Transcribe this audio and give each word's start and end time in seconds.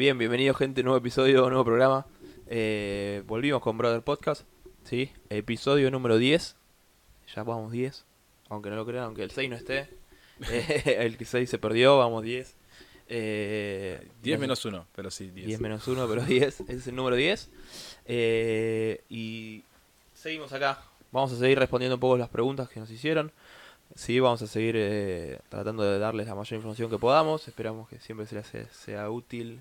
bien, 0.00 0.16
bienvenido 0.16 0.54
gente, 0.54 0.82
nuevo 0.82 0.96
episodio, 0.96 1.46
nuevo 1.50 1.62
programa. 1.62 2.06
Eh, 2.46 3.22
volvimos 3.26 3.60
con 3.60 3.76
Brother 3.76 4.00
Podcast, 4.00 4.46
¿sí? 4.82 5.12
Episodio 5.28 5.90
número 5.90 6.16
10. 6.16 6.56
Ya 7.36 7.42
vamos 7.42 7.70
10, 7.70 8.06
aunque 8.48 8.70
no 8.70 8.76
lo 8.76 8.86
crean, 8.86 9.04
aunque 9.04 9.22
el 9.24 9.30
6 9.30 9.50
no 9.50 9.56
esté. 9.56 9.88
Eh, 10.50 10.96
el 11.00 11.18
6 11.26 11.50
se 11.50 11.58
perdió, 11.58 11.98
vamos 11.98 12.22
10. 12.22 12.56
Eh, 13.08 14.08
10 14.22 14.36
no 14.38 14.38
sé- 14.38 14.40
menos 14.40 14.64
1, 14.64 14.86
pero 14.96 15.10
sí, 15.10 15.30
10. 15.30 15.46
10 15.48 15.60
menos 15.60 15.86
1, 15.86 16.08
pero 16.08 16.22
10, 16.24 16.60
ese 16.60 16.72
es 16.76 16.86
el 16.86 16.96
número 16.96 17.14
10. 17.16 17.50
Eh, 18.06 19.02
y 19.10 19.62
seguimos 20.14 20.50
acá. 20.54 20.82
Vamos 21.12 21.30
a 21.32 21.36
seguir 21.36 21.58
respondiendo 21.58 21.96
un 21.96 22.00
poco 22.00 22.16
las 22.16 22.30
preguntas 22.30 22.70
que 22.70 22.80
nos 22.80 22.90
hicieron. 22.90 23.32
Sí, 23.94 24.18
vamos 24.18 24.40
a 24.40 24.46
seguir 24.46 24.76
eh, 24.78 25.40
tratando 25.50 25.82
de 25.82 25.98
darles 25.98 26.26
la 26.26 26.34
mayor 26.34 26.54
información 26.56 26.88
que 26.88 26.96
podamos. 26.96 27.46
Esperamos 27.46 27.86
que 27.90 28.00
siempre 28.00 28.24
se 28.24 28.36
les 28.36 28.46
sea 28.72 29.10
útil 29.10 29.60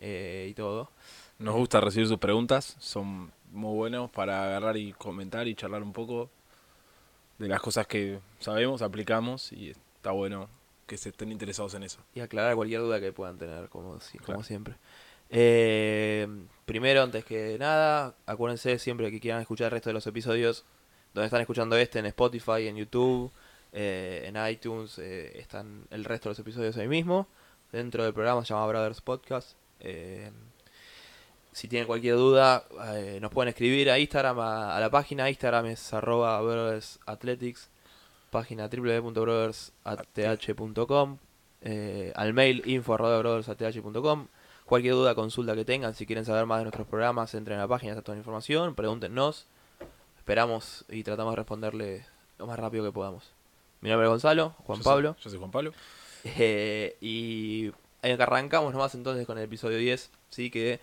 eh, 0.00 0.48
y 0.50 0.54
todo. 0.54 0.90
Nos 1.38 1.54
gusta 1.54 1.80
recibir 1.80 2.08
sus 2.08 2.18
preguntas, 2.18 2.76
son 2.80 3.32
muy 3.52 3.74
buenos 3.74 4.10
para 4.10 4.44
agarrar 4.44 4.76
y 4.76 4.92
comentar 4.92 5.46
y 5.48 5.54
charlar 5.54 5.82
un 5.82 5.92
poco 5.92 6.28
de 7.38 7.48
las 7.48 7.60
cosas 7.60 7.86
que 7.86 8.18
sabemos, 8.40 8.82
aplicamos 8.82 9.52
y 9.52 9.70
está 9.70 10.10
bueno 10.10 10.48
que 10.86 10.98
se 10.98 11.10
estén 11.10 11.30
interesados 11.32 11.74
en 11.74 11.84
eso. 11.84 12.00
Y 12.14 12.20
aclarar 12.20 12.54
cualquier 12.56 12.80
duda 12.80 13.00
que 13.00 13.12
puedan 13.12 13.38
tener, 13.38 13.68
como, 13.68 13.90
como 13.92 14.00
Claro. 14.24 14.42
siempre. 14.42 14.74
Eh, 15.30 16.26
primero, 16.66 17.02
antes 17.02 17.24
que 17.24 17.56
nada, 17.58 18.14
acuérdense 18.26 18.78
siempre 18.78 19.10
que 19.10 19.20
quieran 19.20 19.40
escuchar 19.40 19.66
el 19.66 19.70
resto 19.72 19.88
de 19.90 19.94
los 19.94 20.06
episodios, 20.06 20.64
donde 21.14 21.26
están 21.26 21.40
escuchando 21.40 21.76
este, 21.76 22.00
en 22.00 22.06
Spotify, 22.06 22.66
en 22.66 22.76
YouTube, 22.76 23.30
eh, 23.72 24.24
en 24.26 24.36
iTunes, 24.50 24.98
eh, 24.98 25.38
están 25.38 25.86
el 25.90 26.04
resto 26.04 26.28
de 26.28 26.30
los 26.32 26.38
episodios 26.40 26.76
ahí 26.76 26.88
mismo. 26.88 27.28
Dentro 27.72 28.02
del 28.02 28.12
programa 28.12 28.44
se 28.44 28.52
llama 28.52 28.66
Brothers 28.66 29.00
Podcast. 29.00 29.52
Eh, 29.80 30.30
si 31.52 31.68
tienen 31.68 31.86
cualquier 31.86 32.16
duda, 32.16 32.64
eh, 32.94 33.18
nos 33.20 33.30
pueden 33.32 33.48
escribir 33.48 33.90
a 33.90 33.98
Instagram, 33.98 34.38
a, 34.40 34.76
a 34.76 34.80
la 34.80 34.90
página. 34.90 35.28
Instagram 35.28 35.66
es 35.66 35.92
arroba 35.92 36.40
Brothers 36.40 36.98
Athletics, 37.06 37.68
página 38.30 38.68
www.brothersath.com, 38.68 41.18
eh, 41.62 42.12
al 42.16 42.32
mail 42.32 42.62
info 42.66 42.94
arroba 42.94 43.18
brothersath.com. 43.18 44.28
Cualquier 44.64 44.94
duda, 44.94 45.14
consulta 45.16 45.54
que 45.56 45.64
tengan, 45.64 45.94
si 45.94 46.06
quieren 46.06 46.24
saber 46.24 46.46
más 46.46 46.58
de 46.58 46.64
nuestros 46.64 46.86
programas, 46.86 47.34
entren 47.34 47.58
a 47.58 47.62
la 47.62 47.68
página, 47.68 47.92
está 47.92 48.02
toda 48.02 48.14
la 48.14 48.20
información, 48.20 48.74
pregúntenos. 48.76 49.46
Esperamos 50.18 50.84
y 50.88 51.02
tratamos 51.02 51.32
de 51.32 51.36
responderle 51.36 52.06
lo 52.38 52.46
más 52.46 52.56
rápido 52.58 52.84
que 52.84 52.92
podamos. 52.92 53.32
Mi 53.80 53.88
nombre 53.90 54.06
es 54.06 54.10
Gonzalo, 54.10 54.50
Juan 54.64 54.78
Yo 54.78 54.84
soy- 54.84 54.92
Pablo. 54.92 55.16
yo 55.20 55.30
soy 55.30 55.38
Juan 55.38 55.50
Pablo. 55.50 55.72
Eh, 56.22 56.98
y 57.00 57.72
arrancamos 58.02 58.72
nomás 58.72 58.94
entonces 58.94 59.26
con 59.26 59.38
el 59.38 59.44
episodio 59.44 59.78
10, 59.78 60.10
sí 60.30 60.50
que 60.50 60.80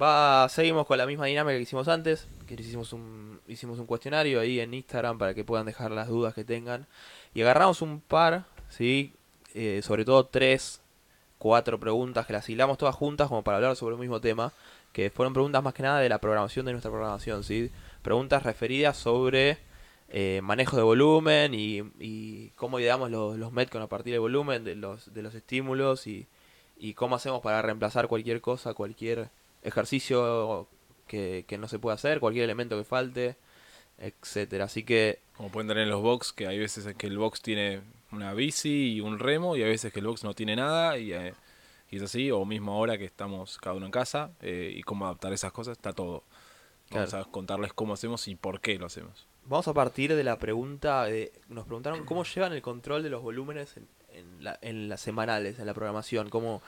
va 0.00 0.48
seguimos 0.48 0.86
con 0.86 0.98
la 0.98 1.06
misma 1.06 1.26
dinámica 1.26 1.56
que 1.56 1.62
hicimos 1.62 1.88
antes, 1.88 2.28
que 2.46 2.54
hicimos 2.54 2.92
un 2.92 3.40
hicimos 3.48 3.78
un 3.78 3.86
cuestionario 3.86 4.40
ahí 4.40 4.60
en 4.60 4.72
Instagram 4.74 5.18
para 5.18 5.34
que 5.34 5.44
puedan 5.44 5.66
dejar 5.66 5.90
las 5.90 6.08
dudas 6.08 6.34
que 6.34 6.44
tengan. 6.44 6.86
Y 7.34 7.42
agarramos 7.42 7.82
un 7.82 8.00
par, 8.00 8.44
sí, 8.68 9.14
Eh, 9.54 9.80
sobre 9.82 10.04
todo 10.04 10.26
tres, 10.26 10.80
cuatro 11.38 11.80
preguntas 11.80 12.26
que 12.26 12.32
las 12.32 12.48
hilamos 12.48 12.78
todas 12.78 12.94
juntas 12.94 13.28
como 13.28 13.42
para 13.42 13.56
hablar 13.56 13.74
sobre 13.76 13.94
el 13.96 14.00
mismo 14.00 14.20
tema, 14.20 14.52
que 14.92 15.10
fueron 15.10 15.32
preguntas 15.32 15.62
más 15.62 15.74
que 15.74 15.82
nada 15.82 15.98
de 16.00 16.08
la 16.08 16.18
programación 16.18 16.66
de 16.66 16.72
nuestra 16.72 16.90
programación, 16.90 17.42
sí, 17.42 17.70
preguntas 18.02 18.44
referidas 18.44 18.96
sobre 18.96 19.58
eh, 20.10 20.40
manejo 20.42 20.76
de 20.76 20.82
volumen 20.82 21.54
y, 21.54 21.82
y 21.98 22.50
cómo 22.56 22.78
ideamos 22.80 23.10
los, 23.10 23.38
los 23.38 23.52
Metcon 23.52 23.82
a 23.82 23.86
partir 23.86 24.12
del 24.12 24.20
volumen, 24.20 24.64
de 24.64 24.74
los, 24.74 25.12
de 25.14 25.22
los 25.22 25.34
estímulos 25.34 26.06
y, 26.06 26.26
y 26.78 26.94
cómo 26.94 27.14
hacemos 27.16 27.40
para 27.42 27.62
reemplazar 27.62 28.08
cualquier 28.08 28.40
cosa, 28.40 28.74
cualquier 28.74 29.30
ejercicio 29.62 30.66
que, 31.06 31.44
que 31.46 31.58
no 31.58 31.68
se 31.68 31.78
pueda 31.78 31.94
hacer, 31.94 32.20
cualquier 32.20 32.44
elemento 32.44 32.76
que 32.76 32.84
falte, 32.84 33.36
etcétera. 33.98 34.64
Así 34.64 34.82
que 34.84 35.18
Como 35.36 35.50
pueden 35.50 35.68
tener 35.68 35.84
en 35.84 35.90
los 35.90 36.02
box, 36.02 36.32
que 36.32 36.46
hay 36.46 36.58
veces 36.58 36.92
que 36.96 37.06
el 37.06 37.18
box 37.18 37.40
tiene 37.42 37.80
una 38.12 38.34
bici 38.34 38.94
y 38.94 39.00
un 39.00 39.18
remo, 39.18 39.56
y 39.56 39.62
hay 39.62 39.68
veces 39.70 39.92
que 39.92 40.00
el 40.00 40.06
box 40.06 40.24
no 40.24 40.34
tiene 40.34 40.56
nada, 40.56 40.98
y, 40.98 41.12
eh, 41.12 41.34
y 41.90 41.96
es 41.96 42.02
así, 42.02 42.30
o 42.30 42.44
mismo 42.44 42.72
ahora 42.72 42.98
que 42.98 43.04
estamos 43.04 43.58
cada 43.58 43.76
uno 43.76 43.86
en 43.86 43.92
casa, 43.92 44.32
eh, 44.40 44.72
y 44.74 44.82
cómo 44.82 45.04
adaptar 45.06 45.32
esas 45.32 45.52
cosas, 45.52 45.76
está 45.76 45.92
todo. 45.92 46.24
Vamos 46.90 47.10
Claro. 47.10 47.24
a 47.24 47.30
contarles 47.30 47.72
cómo 47.72 47.94
hacemos 47.94 48.26
y 48.26 48.34
por 48.34 48.60
qué 48.60 48.78
lo 48.78 48.86
hacemos. 48.86 49.26
Vamos 49.46 49.66
a 49.68 49.74
partir 49.74 50.14
de 50.14 50.24
la 50.24 50.38
pregunta, 50.38 51.04
de, 51.04 51.32
nos 51.48 51.66
preguntaron 51.66 52.04
cómo 52.04 52.24
llevan 52.24 52.52
el 52.52 52.62
control 52.62 53.02
de 53.02 53.10
los 53.10 53.22
volúmenes 53.22 53.76
en, 53.76 53.86
en, 54.12 54.44
la- 54.44 54.58
en 54.62 54.88
las 54.88 55.00
semanales, 55.00 55.58
en 55.58 55.66
la 55.66 55.74
programación, 55.74 56.28
cómo, 56.30 56.62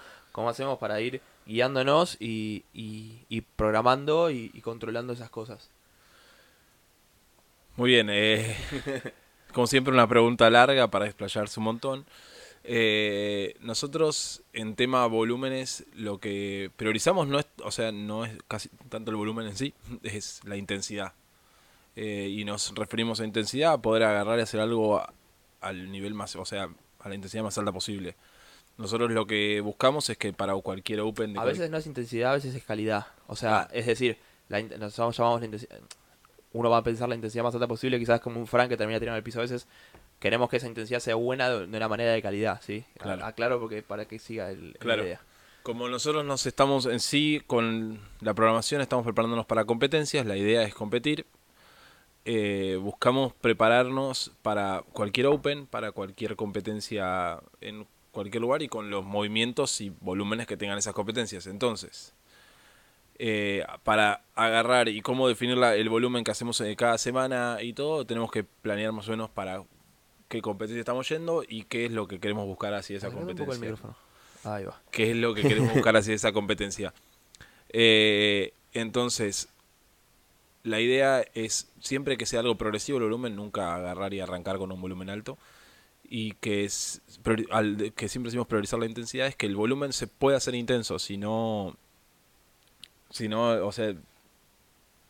hacemos 0.48 0.78
para 0.78 1.00
ir 1.00 1.20
guiándonos 1.46 2.16
y, 2.20 2.64
programando 3.56 4.30
y, 4.30 4.50
y 4.54 4.60
controlando 4.60 5.12
esas 5.12 5.30
cosas. 5.30 5.70
Muy 7.76 7.90
bien, 7.90 8.08
eh, 8.10 8.56
como 9.54 9.66
siempre 9.66 9.92
una 9.94 10.06
pregunta 10.08 10.50
larga 10.50 10.88
para 10.90 11.06
explayarse 11.06 11.58
un 11.60 11.64
montón. 11.64 12.04
Eh, 12.64 13.56
nosotros 13.60 14.42
en 14.52 14.76
tema 14.76 15.04
volúmenes 15.06 15.84
lo 15.94 16.18
que 16.18 16.70
priorizamos 16.76 17.26
no 17.26 17.40
es, 17.40 17.46
o 17.64 17.70
sea, 17.72 17.90
no 17.90 18.24
es 18.24 18.38
casi 18.46 18.68
tanto 18.88 19.10
el 19.10 19.16
volumen 19.16 19.46
en 19.48 19.56
sí, 19.56 19.74
es 20.04 20.40
la 20.44 20.56
intensidad. 20.56 21.12
Eh, 21.96 22.28
y 22.30 22.44
nos 22.44 22.74
referimos 22.74 23.20
a 23.20 23.24
intensidad, 23.24 23.74
a 23.74 23.82
poder 23.82 24.02
agarrar 24.04 24.38
y 24.38 24.42
hacer 24.42 24.60
algo 24.60 24.98
a- 24.98 25.12
al 25.60 25.90
nivel 25.92 26.14
más, 26.14 26.34
o 26.36 26.44
sea, 26.44 26.68
a 27.00 27.08
la 27.08 27.14
intensidad 27.14 27.42
más 27.42 27.56
alta 27.58 27.70
posible. 27.72 28.16
Nosotros 28.78 29.10
lo 29.10 29.26
que 29.26 29.60
buscamos 29.60 30.08
es 30.08 30.16
que 30.16 30.32
para 30.32 30.54
cualquier 30.56 31.00
open 31.00 31.34
de 31.34 31.38
A 31.38 31.42
cual- 31.42 31.52
veces 31.52 31.70
no 31.70 31.76
es 31.76 31.86
intensidad, 31.86 32.30
a 32.32 32.34
veces 32.34 32.54
es 32.54 32.64
calidad. 32.64 33.06
O 33.26 33.36
sea, 33.36 33.66
Claro. 33.66 33.70
es 33.74 33.86
decir, 33.86 34.16
la, 34.48 34.62
nosotros 34.62 35.16
llamamos 35.16 35.40
la 35.40 35.46
intensidad. 35.46 35.78
Uno 36.54 36.70
va 36.70 36.78
a 36.78 36.82
pensar 36.82 37.08
la 37.08 37.14
intensidad 37.14 37.44
más 37.44 37.54
alta 37.54 37.66
posible, 37.68 37.98
quizás 37.98 38.20
como 38.20 38.40
un 38.40 38.46
Frank 38.46 38.68
que 38.70 38.76
termina 38.76 38.98
tirando 38.98 39.16
el 39.18 39.22
piso 39.22 39.38
a 39.38 39.42
veces. 39.42 39.66
Queremos 40.18 40.48
que 40.48 40.56
esa 40.58 40.68
intensidad 40.68 41.00
sea 41.00 41.14
buena 41.16 41.48
de 41.50 41.66
de 41.66 41.76
una 41.76 41.88
manera 41.88 42.12
de 42.12 42.22
calidad, 42.22 42.60
¿sí? 42.62 42.84
Claro. 42.98 43.24
Aclaro 43.24 43.58
porque 43.60 43.82
para 43.82 44.06
que 44.06 44.18
siga 44.18 44.50
el, 44.50 44.76
Claro. 44.78 45.02
la 45.02 45.08
idea. 45.08 45.20
Como 45.62 45.88
nosotros 45.88 46.24
nos 46.24 46.46
estamos 46.46 46.86
en 46.86 47.00
sí 47.00 47.42
con 47.46 48.00
la 48.20 48.34
programación, 48.34 48.80
estamos 48.80 49.04
preparándonos 49.04 49.46
para 49.46 49.64
competencias, 49.64 50.24
la 50.26 50.36
idea 50.36 50.62
es 50.62 50.74
competir. 50.74 51.26
Eh, 52.24 52.78
buscamos 52.80 53.32
prepararnos 53.34 54.30
para 54.42 54.82
cualquier 54.92 55.26
open, 55.26 55.66
para 55.66 55.90
cualquier 55.92 56.36
competencia 56.36 57.40
en 57.60 57.86
cualquier 58.12 58.42
lugar 58.42 58.62
y 58.62 58.68
con 58.68 58.90
los 58.90 59.04
movimientos 59.04 59.80
y 59.80 59.90
volúmenes 60.00 60.46
que 60.46 60.56
tengan 60.56 60.78
esas 60.78 60.94
competencias. 60.94 61.46
Entonces, 61.46 62.14
eh, 63.18 63.64
para 63.84 64.22
agarrar 64.34 64.88
y 64.88 65.00
cómo 65.02 65.28
definir 65.28 65.56
la- 65.56 65.74
el 65.76 65.88
volumen 65.88 66.22
que 66.24 66.30
hacemos 66.30 66.60
eh, 66.60 66.74
cada 66.76 66.98
semana 66.98 67.58
y 67.60 67.72
todo, 67.72 68.04
tenemos 68.06 68.30
que 68.30 68.44
planear 68.44 68.92
más 68.92 69.08
o 69.08 69.12
menos 69.12 69.30
para 69.30 69.64
qué 70.28 70.40
competencia 70.42 70.80
estamos 70.80 71.08
yendo 71.08 71.42
y 71.46 71.64
qué 71.64 71.86
es 71.86 71.92
lo 71.92 72.06
que 72.08 72.18
queremos 72.20 72.46
buscar 72.46 72.72
hacia 72.74 72.96
esa 72.96 73.08
competencia. 73.26 73.68
Ahí 74.44 74.64
va. 74.64 74.80
qué 74.90 75.10
es 75.10 75.16
lo 75.16 75.34
que 75.34 75.42
queremos 75.42 75.72
buscar 75.74 75.96
hacia 75.96 76.14
esa 76.14 76.32
competencia. 76.32 76.92
Eh, 77.74 78.52
entonces, 78.74 79.48
la 80.64 80.80
idea 80.80 81.24
es 81.34 81.68
siempre 81.80 82.16
que 82.16 82.26
sea 82.26 82.40
algo 82.40 82.56
progresivo 82.56 82.98
el 82.98 83.04
volumen, 83.04 83.36
nunca 83.36 83.74
agarrar 83.74 84.14
y 84.14 84.20
arrancar 84.20 84.58
con 84.58 84.72
un 84.72 84.80
volumen 84.80 85.10
alto. 85.10 85.38
Y 86.08 86.32
que, 86.34 86.64
es, 86.64 87.00
al- 87.50 87.92
que 87.96 88.08
siempre 88.08 88.28
decimos 88.28 88.46
priorizar 88.46 88.78
la 88.78 88.86
intensidad, 88.86 89.26
es 89.26 89.36
que 89.36 89.46
el 89.46 89.56
volumen 89.56 89.92
se 89.92 90.06
puede 90.06 90.36
hacer 90.36 90.54
intenso, 90.54 90.98
si 90.98 91.16
no, 91.16 91.76
si 93.10 93.28
no, 93.28 93.66
o 93.66 93.72
sea, 93.72 93.94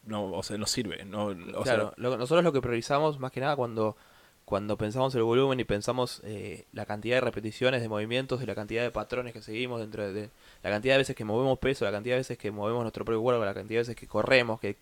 no, 0.07 0.33
o 0.33 0.43
sea, 0.43 0.59
no 0.59 0.67
sirve. 0.67 1.05
No, 1.05 1.27
o 1.27 1.35
sea, 1.65 1.75
claro, 1.75 1.95
lo- 1.97 2.17
nosotros 2.17 2.45
lo 2.45 2.53
que 2.53 2.61
priorizamos 2.61 3.19
más 3.19 3.31
que 3.33 3.41
nada 3.41 3.57
cuando, 3.57 3.97
cuando 4.45 4.77
pensamos 4.77 5.15
el 5.15 5.23
volumen 5.23 5.61
y 5.61 5.65
pensamos 5.65 6.21
eh, 6.25 6.65
la 6.73 6.87
cantidad 6.87 7.17
de 7.17 7.21
repeticiones 7.21 7.83
de 7.83 7.89
movimientos 7.89 8.43
y 8.43 8.47
la 8.47 8.55
cantidad 8.55 8.83
de 8.83 8.91
patrones 8.91 9.33
que 9.33 9.43
seguimos 9.43 9.81
dentro 9.81 10.03
de, 10.05 10.13
de- 10.13 10.31
la 10.63 10.71
cantidad 10.71 10.95
de 10.95 10.99
veces 10.99 11.17
que 11.17 11.25
movemos 11.25 11.59
peso, 11.59 11.85
la 11.85 11.93
cantidad 11.93 12.15
de 12.17 12.21
veces 12.21 12.39
que 12.39 12.51
movemos 12.51 12.83
nuestro 12.83 13.05
propio 13.05 13.23
cuerpo, 13.23 13.45
la 13.45 13.55
cantidad 13.55 13.79
de 13.79 13.83
veces 13.83 13.97
que 13.97 14.07
corremos, 14.09 14.61
que 14.61 14.77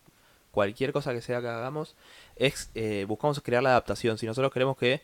cualquier 0.50 0.92
cosa 0.92 1.12
que 1.12 1.20
sea 1.20 1.40
que 1.40 1.48
hagamos, 1.48 1.96
es 2.36 2.70
eh, 2.74 3.04
buscamos 3.06 3.40
crear 3.40 3.62
la 3.62 3.70
adaptación. 3.70 4.18
Si 4.18 4.26
nosotros 4.26 4.52
queremos 4.52 4.76
que, 4.76 5.02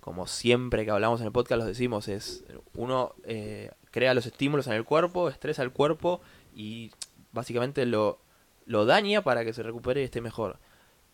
como 0.00 0.26
siempre 0.26 0.84
que 0.84 0.90
hablamos 0.90 1.20
en 1.20 1.26
el 1.26 1.32
podcast, 1.32 1.58
los 1.58 1.66
decimos, 1.66 2.08
es 2.08 2.44
uno 2.74 3.14
eh, 3.24 3.70
crea 3.90 4.14
los 4.14 4.26
estímulos 4.26 4.66
en 4.66 4.74
el 4.74 4.84
cuerpo, 4.84 5.28
estresa 5.28 5.62
el 5.62 5.72
cuerpo 5.72 6.20
y 6.54 6.92
básicamente 7.32 7.86
lo, 7.86 8.18
lo 8.66 8.84
daña 8.84 9.22
para 9.22 9.44
que 9.44 9.52
se 9.52 9.62
recupere 9.62 10.00
y 10.00 10.04
esté 10.04 10.20
mejor. 10.20 10.58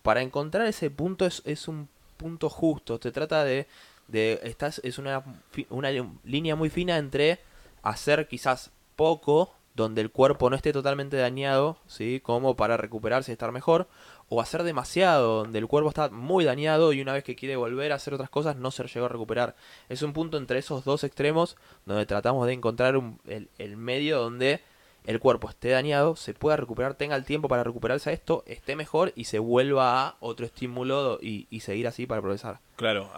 Para 0.02 0.22
encontrar 0.22 0.66
ese 0.66 0.90
punto 0.90 1.26
es, 1.26 1.42
es 1.44 1.68
un 1.68 1.88
punto 2.16 2.50
justo. 2.50 2.98
Te 2.98 3.12
trata 3.12 3.44
de. 3.44 3.66
de 4.08 4.40
estás, 4.42 4.80
es 4.84 4.98
una, 4.98 5.22
una 5.70 5.90
línea 6.24 6.56
muy 6.56 6.70
fina 6.70 6.98
entre 6.98 7.40
hacer 7.82 8.28
quizás 8.28 8.70
poco 8.96 9.54
donde 9.74 10.00
el 10.00 10.10
cuerpo 10.10 10.50
no 10.50 10.56
esté 10.56 10.72
totalmente 10.72 11.16
dañado, 11.16 11.78
¿sí? 11.86 12.20
Como 12.20 12.56
para 12.56 12.76
recuperarse 12.76 13.32
y 13.32 13.34
estar 13.34 13.52
mejor, 13.52 13.88
o 14.28 14.40
hacer 14.40 14.62
demasiado, 14.62 15.38
donde 15.38 15.58
el 15.58 15.66
cuerpo 15.66 15.88
está 15.88 16.08
muy 16.10 16.44
dañado 16.44 16.92
y 16.92 17.00
una 17.00 17.12
vez 17.12 17.24
que 17.24 17.36
quiere 17.36 17.56
volver 17.56 17.92
a 17.92 17.96
hacer 17.96 18.14
otras 18.14 18.30
cosas 18.30 18.56
no 18.56 18.70
se 18.70 18.84
llegó 18.84 19.06
a 19.06 19.10
recuperar. 19.10 19.56
Es 19.88 20.02
un 20.02 20.12
punto 20.12 20.38
entre 20.38 20.58
esos 20.58 20.84
dos 20.84 21.04
extremos 21.04 21.56
donde 21.86 22.06
tratamos 22.06 22.46
de 22.46 22.52
encontrar 22.52 22.94
el, 23.26 23.48
el 23.58 23.76
medio 23.76 24.20
donde 24.20 24.60
el 25.04 25.20
cuerpo 25.20 25.50
esté 25.50 25.70
dañado, 25.70 26.16
se 26.16 26.34
pueda 26.34 26.56
recuperar, 26.56 26.94
tenga 26.94 27.16
el 27.16 27.24
tiempo 27.24 27.48
para 27.48 27.64
recuperarse 27.64 28.10
a 28.10 28.12
esto, 28.12 28.42
esté 28.46 28.74
mejor 28.74 29.12
y 29.14 29.24
se 29.24 29.38
vuelva 29.38 30.08
a 30.08 30.16
otro 30.20 30.46
estímulo 30.46 31.18
y, 31.20 31.46
seguir 31.60 31.86
así 31.86 32.06
para 32.06 32.20
progresar. 32.20 32.60
Claro, 32.76 33.10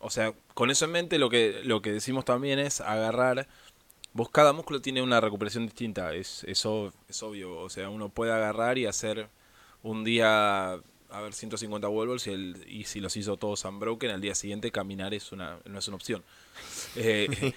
o 0.00 0.10
sea, 0.10 0.34
con 0.52 0.70
eso 0.70 0.84
en 0.84 0.92
mente 0.92 1.18
lo 1.18 1.30
que, 1.30 1.62
lo 1.64 1.80
que 1.80 1.92
decimos 1.92 2.24
también 2.24 2.58
es 2.58 2.80
agarrar, 2.80 3.46
vos 4.14 4.30
cada 4.30 4.52
músculo 4.52 4.80
tiene 4.80 5.02
una 5.02 5.20
recuperación 5.20 5.66
distinta, 5.66 6.14
es, 6.14 6.44
eso 6.44 6.92
es 7.08 7.22
obvio, 7.22 7.58
o 7.58 7.68
sea, 7.68 7.90
uno 7.90 8.08
puede 8.08 8.32
agarrar 8.32 8.78
y 8.78 8.86
hacer 8.86 9.28
un 9.82 10.04
día, 10.04 10.72
a 10.72 11.20
ver, 11.20 11.34
150 11.34 11.88
wall 11.88 12.16
y, 12.24 12.30
el, 12.30 12.64
y 12.66 12.84
si 12.84 13.00
los 13.00 13.16
hizo 13.16 13.36
todos 13.36 13.64
unbroken, 13.64 14.10
al 14.10 14.20
día 14.20 14.34
siguiente 14.34 14.70
caminar 14.70 15.12
es 15.12 15.32
una, 15.32 15.58
no 15.66 15.78
es 15.78 15.88
una 15.88 15.96
opción. 15.96 16.22
Eh, 16.96 17.54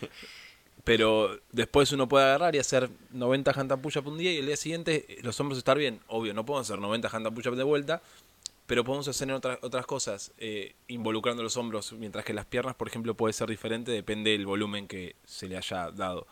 pero 0.83 1.37
después 1.51 1.91
uno 1.91 2.07
puede 2.07 2.25
agarrar 2.25 2.55
y 2.55 2.59
hacer 2.59 2.89
90 3.11 3.51
handstand 3.51 3.81
push-up 3.81 4.07
un 4.07 4.17
día 4.17 4.31
y 4.31 4.37
el 4.37 4.45
día 4.45 4.55
siguiente 4.55 5.17
los 5.21 5.37
hombros 5.39 5.57
estar 5.57 5.77
bien. 5.77 5.99
Obvio, 6.07 6.33
no 6.33 6.45
podemos 6.45 6.65
hacer 6.67 6.79
90 6.79 7.09
handstand 7.09 7.35
push-up 7.35 7.55
de 7.55 7.63
vuelta, 7.63 8.01
pero 8.67 8.85
podemos 8.85 9.07
hacer 9.07 9.29
otras, 9.31 9.59
otras 9.63 9.85
cosas 9.85 10.31
eh, 10.37 10.75
involucrando 10.87 11.43
los 11.43 11.57
hombros, 11.57 11.91
mientras 11.93 12.23
que 12.23 12.33
las 12.33 12.45
piernas, 12.45 12.75
por 12.75 12.87
ejemplo, 12.87 13.15
puede 13.15 13.33
ser 13.33 13.49
diferente, 13.49 13.91
depende 13.91 14.31
del 14.31 14.45
volumen 14.45 14.87
que 14.87 15.15
se 15.25 15.47
le 15.47 15.57
haya 15.57 15.91
dado. 15.91 16.25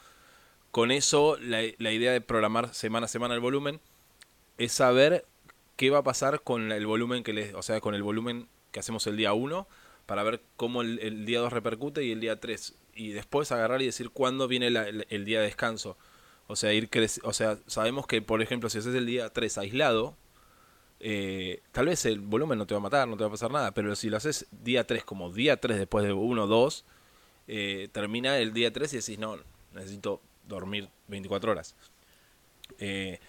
Con 0.76 0.92
eso, 0.92 1.38
la, 1.40 1.62
la 1.78 1.94
idea 1.94 2.12
de 2.12 2.20
programar 2.20 2.74
semana 2.74 3.06
a 3.06 3.08
semana 3.08 3.34
el 3.34 3.40
volumen 3.40 3.80
es 4.58 4.74
saber 4.74 5.26
qué 5.78 5.90
va 5.90 6.00
a 6.00 6.04
pasar 6.04 6.42
con 6.42 6.74
el 6.74 6.86
volumen 6.86 7.24
que 7.24 7.32
le, 7.32 7.56
o 7.56 7.62
sea, 7.62 7.80
con 7.80 7.96
el 7.96 8.04
volumen 8.04 8.50
que 8.74 8.82
hacemos 8.82 9.08
el 9.08 9.16
día 9.16 9.32
1 9.32 9.70
para 10.06 10.24
ver 10.24 10.42
cómo 10.58 10.82
el, 10.82 11.00
el 11.00 11.26
día 11.26 11.40
2 11.40 11.54
repercute 11.54 12.04
y 12.04 12.12
el 12.12 12.20
día 12.20 12.42
3 12.42 12.76
y 12.94 13.12
después 13.12 13.54
agarrar 13.54 13.82
y 13.84 13.86
decir 13.86 14.10
cuándo 14.10 14.50
viene 14.50 14.68
el, 14.68 15.24
día 15.24 15.40
de 15.40 15.46
descanso. 15.46 15.96
O 16.48 16.58
sea, 16.58 16.74
ir 16.74 16.90
o 17.24 17.32
sea, 17.32 17.58
sabemos 17.68 18.06
que, 18.06 18.22
por 18.22 18.42
ejemplo, 18.42 18.70
si 18.70 18.80
haces 18.80 18.96
el 18.96 19.06
día 19.06 19.30
3 19.30 19.58
aislado, 19.60 20.18
eh, 21.00 21.62
tal 21.72 21.86
vez 21.86 22.06
el 22.06 22.20
volumen 22.20 22.58
no 22.58 22.68
te 22.68 22.74
va 22.74 22.80
a 22.80 22.84
matar, 22.84 23.08
no 23.08 23.16
te 23.16 23.24
va 23.24 23.30
a 23.30 23.32
pasar 23.32 23.50
nada, 23.50 23.74
pero 23.74 23.96
si 23.96 24.10
lo 24.10 24.18
haces 24.18 24.46
día 24.52 24.86
3 24.86 25.06
como 25.06 25.32
día 25.32 25.56
3 25.56 25.78
después 25.78 26.04
de 26.04 26.12
1 26.12 26.48
2, 26.48 26.86
eh, 27.48 27.88
termina 27.94 28.38
el 28.40 28.52
día 28.52 28.74
3 28.74 28.92
y 28.92 28.98
decís, 28.98 29.20
no, 29.20 29.38
necesito 29.72 30.22
dormir 30.48 30.90
24 31.08 31.52
horas. 31.52 31.76
Eh, 32.80 33.20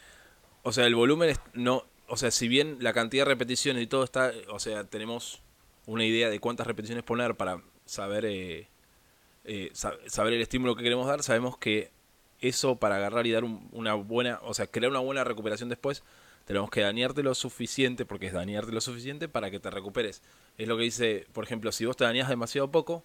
o 0.62 0.72
sea, 0.72 0.86
el 0.86 0.94
volumen 0.94 1.30
es, 1.30 1.40
no, 1.54 1.84
o 2.08 2.16
sea, 2.16 2.30
si 2.30 2.48
bien 2.48 2.78
la 2.80 2.92
cantidad 2.92 3.24
de 3.24 3.30
repeticiones 3.30 3.82
y 3.82 3.86
todo 3.86 4.04
está, 4.04 4.32
o 4.48 4.58
sea, 4.58 4.84
tenemos 4.84 5.42
una 5.86 6.04
idea 6.04 6.28
de 6.28 6.40
cuántas 6.40 6.66
repeticiones 6.66 7.04
poner 7.04 7.36
para 7.36 7.62
saber 7.84 8.24
eh, 8.26 8.68
eh, 9.44 9.70
saber 9.72 10.32
el 10.32 10.40
estímulo 10.40 10.74
que 10.74 10.82
queremos 10.82 11.06
dar, 11.06 11.22
sabemos 11.22 11.56
que 11.56 11.90
eso 12.40 12.76
para 12.76 12.96
agarrar 12.96 13.26
y 13.26 13.32
dar 13.32 13.44
una 13.44 13.94
buena, 13.94 14.40
o 14.42 14.54
sea, 14.54 14.66
crear 14.66 14.90
una 14.90 15.00
buena 15.00 15.24
recuperación 15.24 15.69
después, 15.69 16.02
tenemos 16.44 16.70
que 16.70 16.80
dañarte 16.80 17.22
lo 17.22 17.34
suficiente, 17.34 18.04
porque 18.04 18.26
es 18.26 18.32
dañarte 18.32 18.72
lo 18.72 18.80
suficiente 18.80 19.28
para 19.28 19.50
que 19.50 19.58
te 19.58 19.70
recuperes. 19.70 20.22
Es 20.58 20.69
lo 20.69 20.76
que 20.76 20.84
dice, 20.84 21.26
por 21.32 21.44
ejemplo, 21.44 21.72
si 21.72 21.86
vos 21.86 21.96
te 21.96 22.04
dañas 22.04 22.28
demasiado 22.28 22.70
poco, 22.70 23.04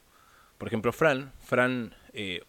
por 0.58 0.68
ejemplo, 0.68 0.94
Fran, 0.94 1.34
Fran 1.40 1.96
eh, 2.14 2.44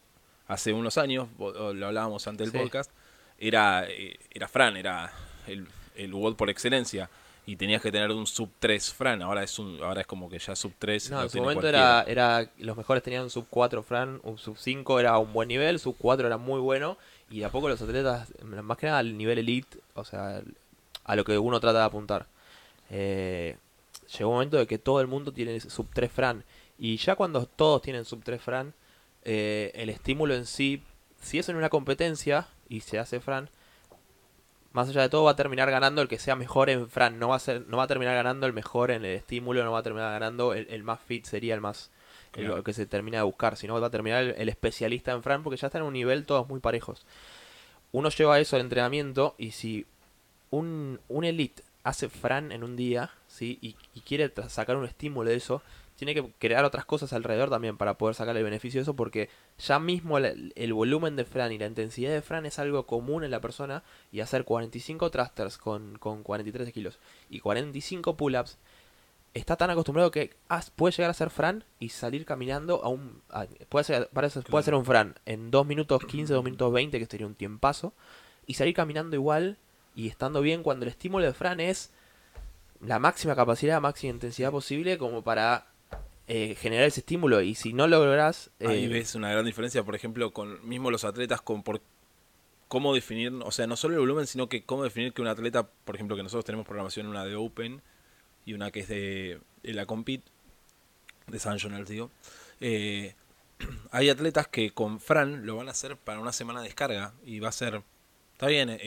hace 0.53 0.73
unos 0.73 0.99
años, 0.99 1.29
lo 1.39 1.87
hablábamos 1.87 2.27
ante 2.27 2.45
el 2.45 2.53
podcast, 2.53 2.91
era, 3.39 3.87
eh, 3.89 4.19
era 4.31 4.49
Fran, 4.49 4.77
era 4.77 5.13
el, 5.47 5.67
el 5.97 6.11
por 6.37 6.51
excelencia 6.51 7.11
y 7.45 7.57
tenías 7.57 7.83
que 7.83 7.91
tener 7.91 8.11
un 8.11 8.27
sub 8.27 8.51
3 8.61 8.93
Fran, 8.93 9.21
ahora 9.21 9.43
es 9.43 9.59
un 9.59 9.83
ahora 9.83 10.03
es 10.03 10.07
como 10.07 10.31
que 10.31 10.39
ya 10.39 10.55
sub 10.55 10.73
3 10.79 11.11
No, 11.11 11.23
en 11.23 11.31
su 11.31 11.39
momento 11.39 11.67
era, 11.67 12.05
era 12.07 12.49
los 12.59 12.77
mejores 12.77 13.03
tenían 13.03 13.25
un 13.25 13.31
sub 13.31 13.47
4 13.51 13.83
Fran, 13.83 14.21
un 14.23 14.39
sub 14.39 14.57
5 14.57 15.01
era 15.01 15.19
un 15.19 15.33
buen 15.33 15.49
nivel, 15.49 15.81
sub 15.81 15.97
4 15.99 16.27
era 16.27 16.37
muy 16.37 16.61
bueno 16.61 16.99
y 17.31 17.41
de 17.41 17.47
a 17.47 17.51
poco 17.51 17.69
los 17.69 17.83
atletas 17.83 18.33
más 18.45 18.79
que 18.79 18.87
nada 18.87 18.99
al 18.99 19.17
nivel 19.17 19.39
elite, 19.39 19.79
o 19.95 20.05
sea, 20.05 20.43
a 21.05 21.17
lo 21.17 21.25
que 21.25 21.37
uno 21.37 21.59
trata 21.59 21.79
de 21.79 21.85
apuntar. 21.85 22.27
Eh, 22.91 23.57
llegó 24.17 24.31
un 24.31 24.37
momento 24.37 24.59
de 24.59 24.67
que 24.67 24.79
todo 24.79 25.01
el 25.01 25.09
mundo 25.09 25.33
tiene 25.33 25.59
sub 25.61 25.89
3 25.93 26.13
Fran 26.13 26.45
y 26.79 26.97
ya 26.99 27.17
cuando 27.17 27.45
todos 27.47 27.83
tienen 27.83 28.05
sub 28.05 28.23
3 28.23 28.41
Fran, 28.41 28.75
eh, 29.25 29.73
el 29.75 29.91
estímulo 29.91 30.35
en 30.35 30.47
sí, 30.47 30.83
si 31.21 31.39
es 31.39 31.49
en 31.49 31.57
una 31.57 31.69
competencia 31.69 32.49
y 32.69 32.81
se 32.81 32.99
hace 32.99 33.21
Fran, 33.21 33.49
más 34.73 34.89
allá 34.89 35.03
de 35.03 35.09
todo 35.09 35.25
va 35.25 35.33
a 35.33 35.37
terminar 35.37 35.71
ganando 35.71 36.03
el 36.03 36.09
que 36.09 36.19
sea 36.19 36.35
mejor 36.35 36.71
en 36.71 36.89
Fran, 36.89 37.19
no 37.19 37.29
va 37.29 37.37
a 37.37 37.39
ser, 37.39 37.67
no 37.69 37.77
va 37.77 37.85
a 37.85 37.89
terminar 37.89 38.15
ganando 38.15 38.47
el 38.47 38.53
mejor 38.53 38.91
en 38.91 39.05
el 39.05 39.17
estímulo, 39.17 39.65
no 39.65 39.73
va 39.73 39.81
a 39.81 39.83
terminar 39.83 40.13
ganando 40.13 40.55
el, 40.55 40.83
más 40.83 41.01
fit 41.01 41.25
sería 41.25 41.55
el 41.55 41.61
más 41.61 41.91
el, 42.35 42.65
que 42.65 42.73
se 42.73 42.87
termina 42.87 43.19
de 43.19 43.25
buscar, 43.25 43.57
sino 43.57 43.79
va 43.79 43.87
a 43.87 43.91
terminar 43.91 44.23
el, 44.23 44.49
especialista 44.49 45.13
en 45.13 45.23
Fran 45.23 45.43
porque 45.43 45.59
ya 45.59 45.67
están 45.67 45.83
en 45.83 45.89
un 45.89 45.95
nivel 45.95 46.25
todos 46.25 46.49
muy 46.49 46.61
parejos. 46.61 47.05
Uno 47.93 48.09
lleva 48.09 48.41
eso 48.41 48.57
al 48.57 48.63
entrenamiento 48.63 49.35
y 49.37 49.51
si 49.51 49.85
un, 50.51 51.01
un 51.09 51.25
elite 51.25 51.63
hace 51.85 52.09
Fran 52.09 52.51
en 52.51 52.65
un 52.65 52.75
día, 52.75 53.11
¿sí? 53.33 53.59
y, 53.61 53.77
y 53.95 54.01
quiere 54.01 54.33
sacar 54.49 54.77
un 54.77 54.85
estímulo 54.85 55.31
de 55.31 55.37
eso, 55.37 55.63
tiene 55.97 56.15
que 56.15 56.33
crear 56.39 56.65
otras 56.65 56.85
cosas 56.85 57.13
alrededor 57.13 57.49
también 57.51 57.77
para 57.77 57.97
poder 57.97 58.17
sacar 58.17 58.37
el 58.37 58.43
beneficio 58.43 58.81
de 58.81 58.83
eso, 58.83 58.95
porque 58.95 59.29
ya 59.59 59.79
mismo 59.79 60.19
el, 60.19 60.73
volumen 60.73 61.15
de 61.17 61.25
Fran 61.25 61.53
y 61.53 61.59
la 61.59 61.67
intensidad 61.67 62.11
de 62.11 62.23
Fran 62.23 62.45
es 62.45 62.59
algo 62.59 62.87
común 62.87 63.23
en 63.23 63.31
la 63.31 63.41
persona, 63.41 63.85
y 64.11 64.19
hacer 64.19 64.45
45 64.45 65.11
thrusters 65.11 65.59
con, 65.59 65.99
con 65.99 66.23
43 66.23 66.73
kilos 66.73 66.99
y 67.31 67.41
45 67.41 68.17
pull-ups, 68.17 68.59
está 69.35 69.57
tan 69.57 69.71
acostumbrado 69.71 70.11
que 70.11 70.35
puede 70.75 70.93
llegar 70.93 71.11
a 71.11 71.15
ser 71.15 71.31
Fran 71.31 71.65
y 71.79 71.91
salir 71.91 72.25
caminando 72.25 72.83
a 72.83 72.89
un... 72.89 73.23
puede, 73.69 73.85
ser, 73.85 74.09
puede 74.11 74.65
ser 74.65 74.75
un 74.75 74.85
Fran 74.85 75.15
en 75.25 75.51
2 75.51 75.67
minutos 75.67 76.05
15, 76.05 76.35
2 76.35 76.43
minutos 76.43 76.73
20, 76.73 76.99
que 76.99 77.07
sería 77.07 77.27
un 77.27 77.35
tiempazo, 77.35 77.93
y 78.47 78.55
salir 78.55 78.75
caminando 78.75 79.15
igual 79.15 79.57
y 79.95 80.09
estando 80.09 80.41
bien 80.41 80.63
cuando 80.63 80.85
el 80.85 80.89
estímulo 80.89 81.27
de 81.27 81.33
Fran 81.33 81.61
es 81.61 81.93
la 82.85 82.99
máxima 82.99 83.37
capacidad, 83.37 83.81
máxima 83.81 84.13
intensidad 84.13 84.51
posible 84.51 84.99
como 84.99 85.23
para 85.23 85.67
eh, 86.27 86.57
generar 86.59 86.87
ese 86.87 87.01
estímulo 87.01 87.41
y 87.41 87.55
si 87.55 87.73
no 87.73 87.87
lo 87.87 88.05
logras... 88.05 88.51
Ahí 88.61 88.85
eh, 88.85 88.89
ves 88.89 89.15
una 89.15 89.31
gran 89.31 89.45
diferencia, 89.45 89.85
por 89.85 89.95
ejemplo, 89.95 90.33
con 90.33 90.67
mismo 90.69 90.91
los 90.91 91.05
atletas, 91.05 91.41
con 91.41 91.63
cómo 92.69 92.95
definir, 92.95 93.33
o 93.45 93.51
sea, 93.53 93.67
no 93.67 93.77
solo 93.77 93.95
el 93.95 94.01
volumen, 94.01 94.27
sino 94.27 94.49
que 94.49 94.65
cómo 94.65 94.83
definir 94.83 95.13
que 95.13 95.23
un 95.23 95.29
atleta, 95.29 95.69
por 95.85 95.95
ejemplo, 95.95 96.17
que 96.17 96.23
nosotros 96.23 96.45
tenemos 96.45 96.67
programación, 96.67 97.07
una 97.07 97.25
de 97.25 97.37
Open 97.37 97.83
y 98.45 98.55
una 98.55 98.71
que 98.73 98.81
es 98.81 98.89
de, 98.89 99.41
la 99.63 99.87
Compete, 99.87 100.25
de 101.29 101.39
San 101.39 101.59
Journal, 101.59 101.85
digo. 101.85 102.11
Eh, 102.61 103.15
hay 103.93 104.11
atletas 104.11 104.49
que 104.49 104.71
con 104.71 104.99
Fran 104.99 105.47
lo 105.47 105.57
van 105.57 105.69
a 105.69 105.73
hacer 105.73 105.97
para 105.97 106.19
una 106.19 106.33
semana 106.33 106.61
de 106.61 106.67
descarga 106.67 107.15
y 107.25 107.39
va 107.39 107.51
a 107.51 107.53
ser, 107.53 107.83
está 108.33 108.49
bien, 108.49 108.71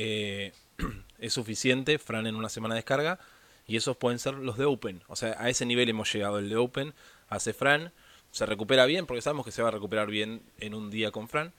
es 1.20 1.34
suficiente 1.34 1.98
Fran 1.98 2.28
en 2.28 2.36
una 2.36 2.50
semana 2.50 2.74
de 2.74 2.80
descarga 2.80 3.20
y 3.68 3.78
esos 3.78 3.98
pueden 3.98 4.20
ser 4.20 4.36
los 4.36 4.58
de 4.58 4.66
Open. 4.66 5.04
O 5.08 5.16
sea, 5.16 5.36
a 5.40 5.50
ese 5.50 5.66
nivel 5.66 5.90
hemos 5.90 6.12
llegado. 6.14 6.40
El 6.40 6.50
de 6.50 6.58
Open 6.58 6.94
hace 7.30 7.54
Fran, 7.54 7.92
se 8.32 8.46
recupera 8.46 8.86
bien, 8.86 9.06
porque 9.06 9.22
sabemos 9.22 9.46
que 9.46 9.52
se 9.52 9.62
va 9.62 9.70
a 9.70 9.72
recuperar 9.72 10.08
bien 10.08 10.42
en 10.60 10.74
un 10.74 10.92
día 10.92 11.12
con 11.12 11.30
Fran, 11.30 11.54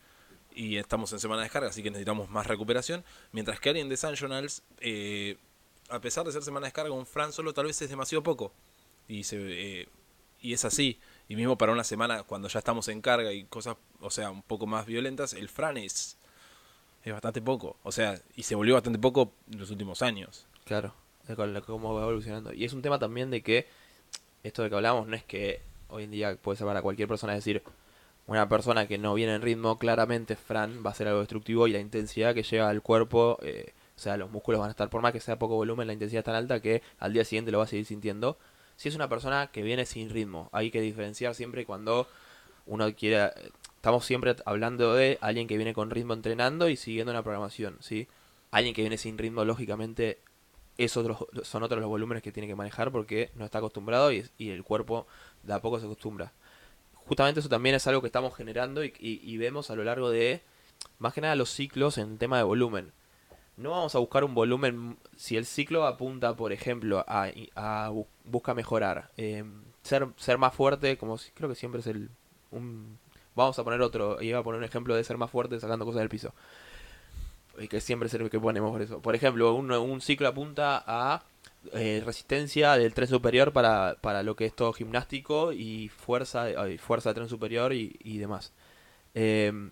y 0.54 0.76
estamos 0.76 1.12
en 1.12 1.20
semana 1.20 1.40
de 1.40 1.46
descarga, 1.46 1.68
así 1.68 1.82
que 1.82 1.90
necesitamos 1.90 2.30
más 2.30 2.46
recuperación, 2.46 3.04
mientras 3.32 3.60
que 3.60 3.70
alguien 3.70 3.88
de 3.88 3.96
Sanjonals, 3.96 4.62
eh, 4.80 5.36
a 5.88 6.00
pesar 6.00 6.24
de 6.26 6.32
ser 6.32 6.42
semana 6.42 6.64
de 6.64 6.68
descarga, 6.68 6.92
un 6.92 7.06
Fran 7.06 7.32
solo 7.32 7.52
tal 7.52 7.66
vez 7.66 7.80
es 7.82 7.90
demasiado 7.90 8.22
poco, 8.22 8.52
y, 9.08 9.24
se, 9.24 9.38
eh, 9.38 9.88
y 10.40 10.52
es 10.52 10.64
así, 10.64 10.98
y 11.28 11.36
mismo 11.36 11.58
para 11.58 11.72
una 11.72 11.84
semana, 11.84 12.22
cuando 12.22 12.48
ya 12.48 12.58
estamos 12.58 12.88
en 12.88 13.00
carga 13.00 13.32
y 13.32 13.44
cosas, 13.44 13.76
o 14.00 14.10
sea, 14.10 14.30
un 14.30 14.42
poco 14.42 14.66
más 14.66 14.86
violentas, 14.86 15.34
el 15.34 15.48
Fran 15.48 15.76
es, 15.76 16.16
es 17.04 17.12
bastante 17.12 17.42
poco, 17.42 17.76
o 17.82 17.92
sea, 17.92 18.20
y 18.34 18.42
se 18.42 18.54
volvió 18.54 18.74
bastante 18.74 18.98
poco 18.98 19.32
en 19.50 19.58
los 19.58 19.70
últimos 19.70 20.02
años. 20.02 20.46
Claro, 20.64 20.94
de 21.26 21.62
cómo 21.62 21.94
va 21.94 22.02
evolucionando. 22.02 22.52
Y 22.52 22.64
es 22.64 22.72
un 22.72 22.82
tema 22.82 22.98
también 22.98 23.30
de 23.30 23.42
que 23.42 23.66
esto 24.42 24.62
de 24.62 24.70
que 24.70 24.76
hablamos 24.76 25.06
no 25.06 25.16
es 25.16 25.24
que 25.24 25.60
hoy 25.88 26.04
en 26.04 26.10
día 26.10 26.36
puede 26.36 26.56
ser 26.56 26.66
para 26.66 26.82
cualquier 26.82 27.08
persona, 27.08 27.34
decir, 27.34 27.62
una 28.26 28.48
persona 28.48 28.86
que 28.86 28.98
no 28.98 29.14
viene 29.14 29.34
en 29.34 29.42
ritmo, 29.42 29.78
claramente 29.78 30.36
Fran 30.36 30.82
va 30.84 30.90
a 30.90 30.94
ser 30.94 31.08
algo 31.08 31.20
destructivo 31.20 31.66
y 31.66 31.72
la 31.72 31.78
intensidad 31.78 32.34
que 32.34 32.42
lleva 32.42 32.68
al 32.68 32.82
cuerpo, 32.82 33.38
eh, 33.42 33.72
o 33.96 33.98
sea, 33.98 34.16
los 34.16 34.30
músculos 34.30 34.60
van 34.60 34.68
a 34.68 34.70
estar, 34.72 34.90
por 34.90 35.00
más 35.00 35.12
que 35.12 35.20
sea 35.20 35.38
poco 35.38 35.54
volumen, 35.54 35.86
la 35.86 35.92
intensidad 35.92 36.20
es 36.20 36.24
tan 36.24 36.34
alta 36.34 36.60
que 36.60 36.82
al 36.98 37.12
día 37.12 37.24
siguiente 37.24 37.52
lo 37.52 37.58
va 37.58 37.64
a 37.64 37.68
seguir 37.68 37.86
sintiendo. 37.86 38.36
Si 38.76 38.88
es 38.88 38.94
una 38.94 39.08
persona 39.08 39.48
que 39.48 39.62
viene 39.62 39.86
sin 39.86 40.10
ritmo, 40.10 40.50
hay 40.52 40.70
que 40.70 40.80
diferenciar 40.80 41.34
siempre 41.34 41.64
cuando 41.64 42.08
uno 42.66 42.92
quiere, 42.94 43.30
estamos 43.76 44.04
siempre 44.04 44.36
hablando 44.44 44.94
de 44.94 45.18
alguien 45.20 45.46
que 45.46 45.56
viene 45.56 45.72
con 45.72 45.90
ritmo 45.90 46.12
entrenando 46.12 46.68
y 46.68 46.76
siguiendo 46.76 47.12
una 47.12 47.22
programación, 47.22 47.76
¿sí? 47.80 48.08
Alguien 48.50 48.74
que 48.74 48.82
viene 48.82 48.98
sin 48.98 49.18
ritmo, 49.18 49.44
lógicamente, 49.44 50.18
esos 50.78 51.26
son 51.42 51.62
otros 51.62 51.80
los 51.80 51.88
volúmenes 51.88 52.22
que 52.22 52.32
tiene 52.32 52.46
que 52.46 52.54
manejar 52.54 52.92
porque 52.92 53.30
no 53.34 53.44
está 53.44 53.58
acostumbrado 53.58 54.12
y, 54.12 54.24
el 54.38 54.62
cuerpo 54.62 55.06
de 55.42 55.54
a 55.54 55.60
poco 55.60 55.78
se 55.78 55.86
acostumbra. 55.86 56.32
Justamente 56.94 57.40
eso 57.40 57.48
también 57.48 57.74
es 57.74 57.86
algo 57.86 58.00
que 58.00 58.08
estamos 58.08 58.34
generando 58.34 58.84
y, 58.84 59.36
vemos 59.38 59.70
a 59.70 59.76
lo 59.76 59.84
largo 59.84 60.10
de 60.10 60.42
más 60.98 61.14
que 61.14 61.20
nada 61.20 61.36
los 61.36 61.50
ciclos 61.50 61.98
en 61.98 62.18
tema 62.18 62.38
de 62.38 62.42
volumen. 62.42 62.92
No 63.56 63.70
vamos 63.70 63.94
a 63.94 63.98
buscar 63.98 64.22
un 64.22 64.34
volumen, 64.34 64.98
si 65.16 65.38
el 65.38 65.46
ciclo 65.46 65.86
apunta, 65.86 66.36
por 66.36 66.52
ejemplo, 66.52 67.04
a, 67.08 67.30
a 67.54 67.90
busca 68.24 68.52
mejorar, 68.52 69.10
eh, 69.16 69.44
ser, 69.82 70.08
ser 70.18 70.36
más 70.36 70.54
fuerte, 70.54 70.98
como 70.98 71.16
si, 71.16 71.30
creo 71.30 71.48
que 71.48 71.54
siempre 71.54 71.80
es 71.80 71.86
el... 71.86 72.10
Un, 72.50 72.98
vamos 73.34 73.58
a 73.58 73.64
poner 73.64 73.80
otro, 73.80 74.20
iba 74.20 74.38
a 74.40 74.42
poner 74.42 74.58
un 74.58 74.64
ejemplo 74.64 74.94
de 74.94 75.04
ser 75.04 75.16
más 75.16 75.30
fuerte 75.30 75.58
sacando 75.58 75.86
cosas 75.86 76.00
del 76.00 76.10
piso. 76.10 76.34
Y 77.58 77.68
que 77.68 77.80
siempre 77.80 78.08
el 78.12 78.30
que 78.30 78.40
ponemos 78.40 78.70
por 78.70 78.82
eso. 78.82 79.00
Por 79.00 79.14
ejemplo, 79.14 79.54
un, 79.54 79.70
un 79.70 80.00
ciclo 80.00 80.28
apunta 80.28 80.82
a 80.86 81.22
eh, 81.72 82.02
resistencia 82.04 82.76
del 82.76 82.94
tren 82.94 83.08
superior 83.08 83.52
para, 83.52 83.96
para, 84.00 84.22
lo 84.22 84.36
que 84.36 84.46
es 84.46 84.54
todo 84.54 84.72
gimnástico 84.72 85.52
y 85.52 85.88
fuerza, 85.88 86.46
fuerza 86.78 87.10
de 87.10 87.14
tren 87.14 87.28
superior 87.28 87.72
y, 87.72 87.96
y 88.02 88.18
demás. 88.18 88.52
Eh, 89.14 89.70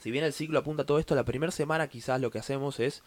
si 0.00 0.10
bien 0.10 0.24
el 0.24 0.32
ciclo 0.32 0.58
apunta 0.58 0.82
a 0.82 0.86
todo 0.86 0.98
esto, 0.98 1.14
la 1.14 1.24
primera 1.24 1.52
semana 1.52 1.88
quizás 1.88 2.20
lo 2.20 2.30
que 2.30 2.38
hacemos 2.38 2.80
es 2.80 3.02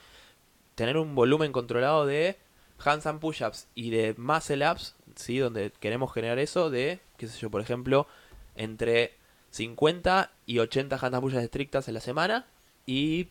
tener 0.75 0.98
un 0.98 1.15
volumen 1.15 1.51
controlado 1.51 2.05
de 2.05 2.38
handstand 2.77 3.20
push-ups 3.20 3.67
y 3.74 3.89
de 3.89 4.13
muscle 4.17 4.70
ups, 4.70 4.96
¿sí? 5.15 5.39
donde 5.39 5.72
queremos 5.79 6.13
generar 6.13 6.38
eso 6.38 6.70
de, 6.70 7.00
qué 7.17 7.27
sé 7.27 7.39
yo, 7.39 7.50
por 7.50 7.62
ejemplo, 7.62 8.08
entre 8.55 9.15
50 9.50 10.32
y 10.46 10.60
80 10.60 10.96
handstand 10.96 11.22
push-ups 11.22 11.43
estrictas 11.43 11.88
en 11.88 11.96
la 11.96 12.00
semana 12.00 12.46
y 12.86 13.29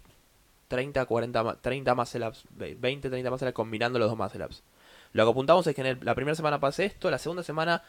30, 0.73 1.05
40, 1.05 1.57
30 1.61 1.95
muscle 1.95 2.26
ups, 2.26 2.45
20, 2.50 3.11
30 3.11 3.31
muscle 3.31 3.49
ups 3.49 3.55
combinando 3.55 3.99
los 3.99 4.09
dos 4.09 4.17
muscle 4.17 4.45
ups. 4.45 4.62
Lo 5.12 5.25
que 5.25 5.31
apuntamos 5.31 5.67
es 5.67 5.75
que 5.75 5.83
en 5.83 5.99
la 6.02 6.14
primera 6.14 6.35
semana 6.35 6.59
pase 6.59 6.87
esto, 6.87 7.11
la 7.11 7.19
segunda 7.19 7.43
semana 7.43 7.83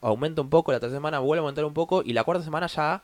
aumenta 0.00 0.40
un 0.40 0.48
poco, 0.48 0.72
la 0.72 0.80
tercera 0.80 0.96
semana 0.96 1.18
vuelve 1.18 1.40
a 1.40 1.42
aumentar 1.42 1.66
un 1.66 1.74
poco 1.74 2.02
y 2.02 2.14
la 2.14 2.24
cuarta 2.24 2.42
semana 2.42 2.68
ya 2.68 3.02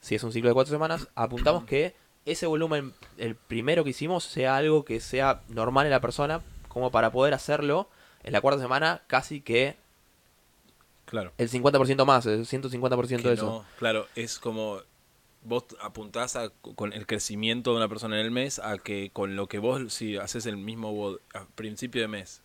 si 0.00 0.16
es 0.16 0.24
un 0.24 0.32
ciclo 0.32 0.50
de 0.50 0.54
cuatro 0.54 0.72
semanas, 0.72 1.06
apuntamos 1.14 1.62
que 1.62 1.94
ese 2.24 2.46
volumen, 2.46 2.94
el 3.16 3.36
primero 3.36 3.84
que 3.84 3.90
hicimos, 3.90 4.24
sea 4.24 4.56
algo 4.56 4.84
que 4.84 4.98
sea 4.98 5.42
normal 5.48 5.86
en 5.86 5.92
la 5.92 6.00
persona, 6.00 6.42
como 6.66 6.90
para 6.90 7.12
poder 7.12 7.34
hacerlo 7.34 7.88
en 8.24 8.32
la 8.32 8.40
cuarta 8.40 8.60
semana 8.60 9.02
casi 9.06 9.40
que 9.40 9.76
claro. 11.04 11.32
el 11.38 11.48
50% 11.48 12.04
más, 12.04 12.26
el 12.26 12.44
150% 12.44 13.22
de 13.22 13.34
eso. 13.34 13.64
claro, 13.78 14.06
es 14.16 14.38
como 14.38 14.80
vos 15.42 15.64
apuntás 15.80 16.36
a, 16.36 16.50
con 16.50 16.92
el 16.92 17.06
crecimiento 17.06 17.70
de 17.70 17.78
una 17.78 17.88
persona 17.88 18.18
en 18.18 18.26
el 18.26 18.30
mes 18.30 18.58
a 18.58 18.78
que 18.78 19.10
con 19.12 19.36
lo 19.36 19.46
que 19.46 19.58
vos, 19.58 19.92
si 19.92 20.16
haces 20.16 20.46
el 20.46 20.56
mismo 20.56 20.92
WOD 20.92 21.20
a 21.34 21.44
principio 21.46 22.02
de 22.02 22.08
mes, 22.08 22.42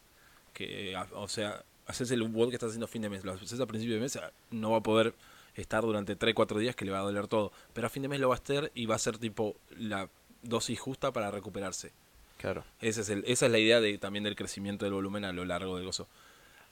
que 0.53 0.95
o 1.13 1.27
sea, 1.27 1.63
haces 1.87 2.11
el 2.11 2.21
WOD 2.23 2.49
que 2.49 2.55
estás 2.55 2.69
haciendo 2.69 2.85
a 2.85 2.89
fin 2.89 3.01
de 3.01 3.09
mes, 3.09 3.23
lo 3.23 3.33
haces 3.33 3.59
a 3.59 3.65
principio 3.65 3.95
de 3.95 4.01
mes, 4.01 4.19
no 4.51 4.71
va 4.71 4.77
a 4.77 4.83
poder 4.83 5.13
estar 5.55 5.83
durante 5.83 6.17
3-4 6.17 6.57
días 6.57 6.75
que 6.75 6.85
le 6.85 6.91
va 6.91 6.99
a 6.99 7.03
doler 7.03 7.27
todo. 7.27 7.51
Pero 7.73 7.87
a 7.87 7.89
fin 7.89 8.03
de 8.03 8.09
mes 8.09 8.19
lo 8.19 8.29
va 8.29 8.35
a 8.35 8.37
estar 8.37 8.71
y 8.73 8.85
va 8.85 8.95
a 8.95 8.99
ser 8.99 9.17
tipo 9.17 9.55
la 9.77 10.09
dosis 10.41 10.79
justa 10.79 11.11
para 11.11 11.31
recuperarse. 11.31 11.91
Claro. 12.37 12.63
Ese 12.81 13.01
es 13.01 13.09
el, 13.09 13.23
esa 13.25 13.45
es 13.45 13.51
la 13.51 13.59
idea 13.59 13.79
de, 13.79 13.97
también 13.97 14.23
del 14.23 14.35
crecimiento 14.35 14.85
del 14.85 14.93
volumen 14.93 15.25
a 15.25 15.31
lo 15.31 15.45
largo 15.45 15.77
del 15.77 15.85
gozo. 15.85 16.07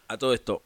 A 0.08 0.18
todo 0.18 0.34
esto, 0.34 0.62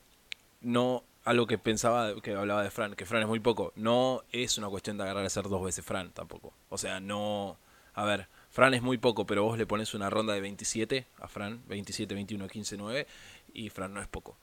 no 0.62 1.04
algo 1.26 1.48
que 1.48 1.58
pensaba, 1.58 2.22
que 2.22 2.34
hablaba 2.34 2.64
de 2.64 2.70
Fran, 2.70 2.94
que 2.94 3.06
Fran 3.06 3.24
es 3.24 3.28
muy 3.28 3.40
poco. 3.40 3.74
No 3.76 4.24
es 4.32 4.58
una 4.58 4.70
cuestión 4.70 4.98
de 4.98 5.04
agarrar 5.04 5.24
a 5.24 5.28
hacer 5.28 5.50
dos 5.50 5.64
veces 5.64 5.84
Fran 5.84 6.12
tampoco. 6.12 6.54
O 6.70 6.78
sea, 6.78 7.00
no. 7.00 7.58
A 7.96 8.06
ver, 8.06 8.28
Fran 8.52 8.74
es 8.74 8.82
muy 8.82 8.98
poco, 8.98 9.26
pero 9.26 9.44
vos 9.44 9.58
le 9.58 9.66
pones 9.66 9.94
una 9.94 10.10
ronda 10.10 10.34
de 10.34 10.42
27 10.42 11.08
a 11.20 11.28
Fran, 11.28 11.64
27, 11.68 12.14
21, 12.14 12.48
15, 12.48 12.78
9, 12.78 13.08
y 13.54 13.70
Fran 13.70 13.94
no 13.94 14.02
es 14.02 14.08
poco. 14.08 14.38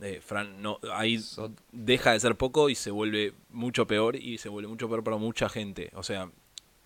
Eh. 0.00 0.20
Fran 0.24 0.62
no, 0.62 0.78
ahí 0.94 1.22
deja 1.72 2.12
de 2.12 2.20
ser 2.20 2.36
poco 2.36 2.70
y 2.70 2.74
se 2.74 2.90
vuelve 2.90 3.34
mucho 3.50 3.86
peor 3.86 4.16
y 4.16 4.38
se 4.38 4.48
vuelve 4.48 4.68
mucho 4.68 4.88
peor 4.88 5.02
para 5.02 5.16
mucha 5.16 5.48
gente. 5.48 5.90
O 5.94 6.02
sea, 6.02 6.30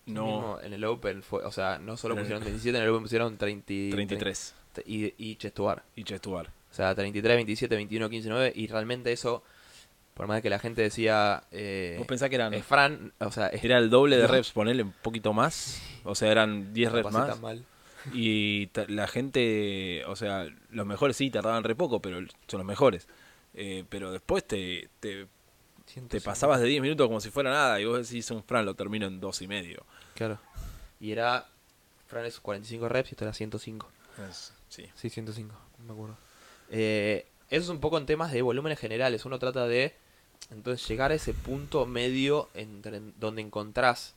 no. 0.05 0.59
en 0.61 0.73
el 0.73 0.83
Open 0.85 1.21
fue, 1.21 1.43
o 1.43 1.51
sea, 1.51 1.77
no 1.77 1.97
solo 1.97 2.15
pusieron 2.15 2.43
27, 2.43 2.77
en 2.77 2.83
el 2.83 2.89
Open 2.89 3.03
pusieron 3.03 3.37
30, 3.37 3.65
33. 3.91 4.55
y, 4.85 5.13
y 5.17 5.35
Chestuar. 5.35 5.83
Y 5.95 6.03
Chestuar. 6.03 6.51
O 6.75 6.77
sea, 6.77 6.93
33, 6.93 7.37
27, 7.37 7.73
21, 7.73 8.09
15, 8.09 8.27
9. 8.29 8.53
Y 8.53 8.67
realmente 8.67 9.13
eso, 9.13 9.43
por 10.13 10.27
más 10.27 10.41
que 10.41 10.49
la 10.49 10.59
gente 10.59 10.81
decía. 10.81 11.41
Eh, 11.53 11.95
¿Vos 11.97 12.05
pensás 12.05 12.27
que 12.27 12.35
eran. 12.35 12.53
Fran, 12.63 13.13
o 13.19 13.31
sea. 13.31 13.47
Era 13.47 13.77
el 13.77 13.89
doble 13.89 14.17
de 14.17 14.27
reps, 14.27 14.51
ponerle 14.51 14.83
un 14.83 14.91
poquito 14.91 15.31
más. 15.31 15.81
O 16.03 16.15
sea, 16.15 16.29
eran 16.33 16.73
10 16.73 16.91
reps 16.91 17.11
más. 17.13 17.39
Mal. 17.39 17.63
Y 18.13 18.69
la 18.89 19.07
gente, 19.07 20.03
o 20.07 20.17
sea, 20.17 20.49
los 20.69 20.85
mejores 20.85 21.15
sí 21.15 21.29
tardaban 21.31 21.63
re 21.63 21.75
poco, 21.75 22.01
pero 22.01 22.17
son 22.45 22.57
los 22.57 22.65
mejores. 22.65 23.07
Eh, 23.53 23.85
pero 23.87 24.11
después 24.11 24.45
te, 24.45 24.89
te, 24.99 25.27
te 26.09 26.19
pasabas 26.19 26.59
de 26.59 26.67
10 26.67 26.81
minutos 26.81 27.07
como 27.07 27.21
si 27.21 27.31
fuera 27.31 27.51
nada 27.51 27.79
y 27.79 27.85
vos 27.85 28.05
decís 28.05 28.29
un 28.31 28.43
Fran 28.43 28.65
lo 28.65 28.73
termino 28.73 29.07
en 29.07 29.21
dos 29.21 29.41
y 29.41 29.47
medio. 29.47 29.85
Claro. 30.13 30.39
Y 30.99 31.13
era, 31.13 31.47
Fran 32.07 32.25
es 32.25 32.41
45 32.41 32.89
reps 32.89 33.11
y 33.11 33.13
esto 33.13 33.23
era 33.23 33.33
105. 33.33 33.89
sí. 34.67 34.89
Sí, 34.93 35.09
105, 35.09 35.55
me 35.87 35.93
acuerdo. 35.93 36.17
Eh, 36.69 37.25
eso 37.49 37.63
es 37.63 37.69
un 37.69 37.79
poco 37.79 37.97
en 37.97 38.05
temas 38.05 38.31
de 38.31 38.41
volúmenes 38.41 38.79
generales. 38.79 39.25
Uno 39.25 39.39
trata 39.39 39.67
de 39.67 39.93
entonces 40.51 40.87
llegar 40.87 41.11
a 41.11 41.15
ese 41.15 41.33
punto 41.33 41.85
medio 41.85 42.49
entre, 42.53 43.01
donde 43.19 43.41
encontrás 43.41 44.15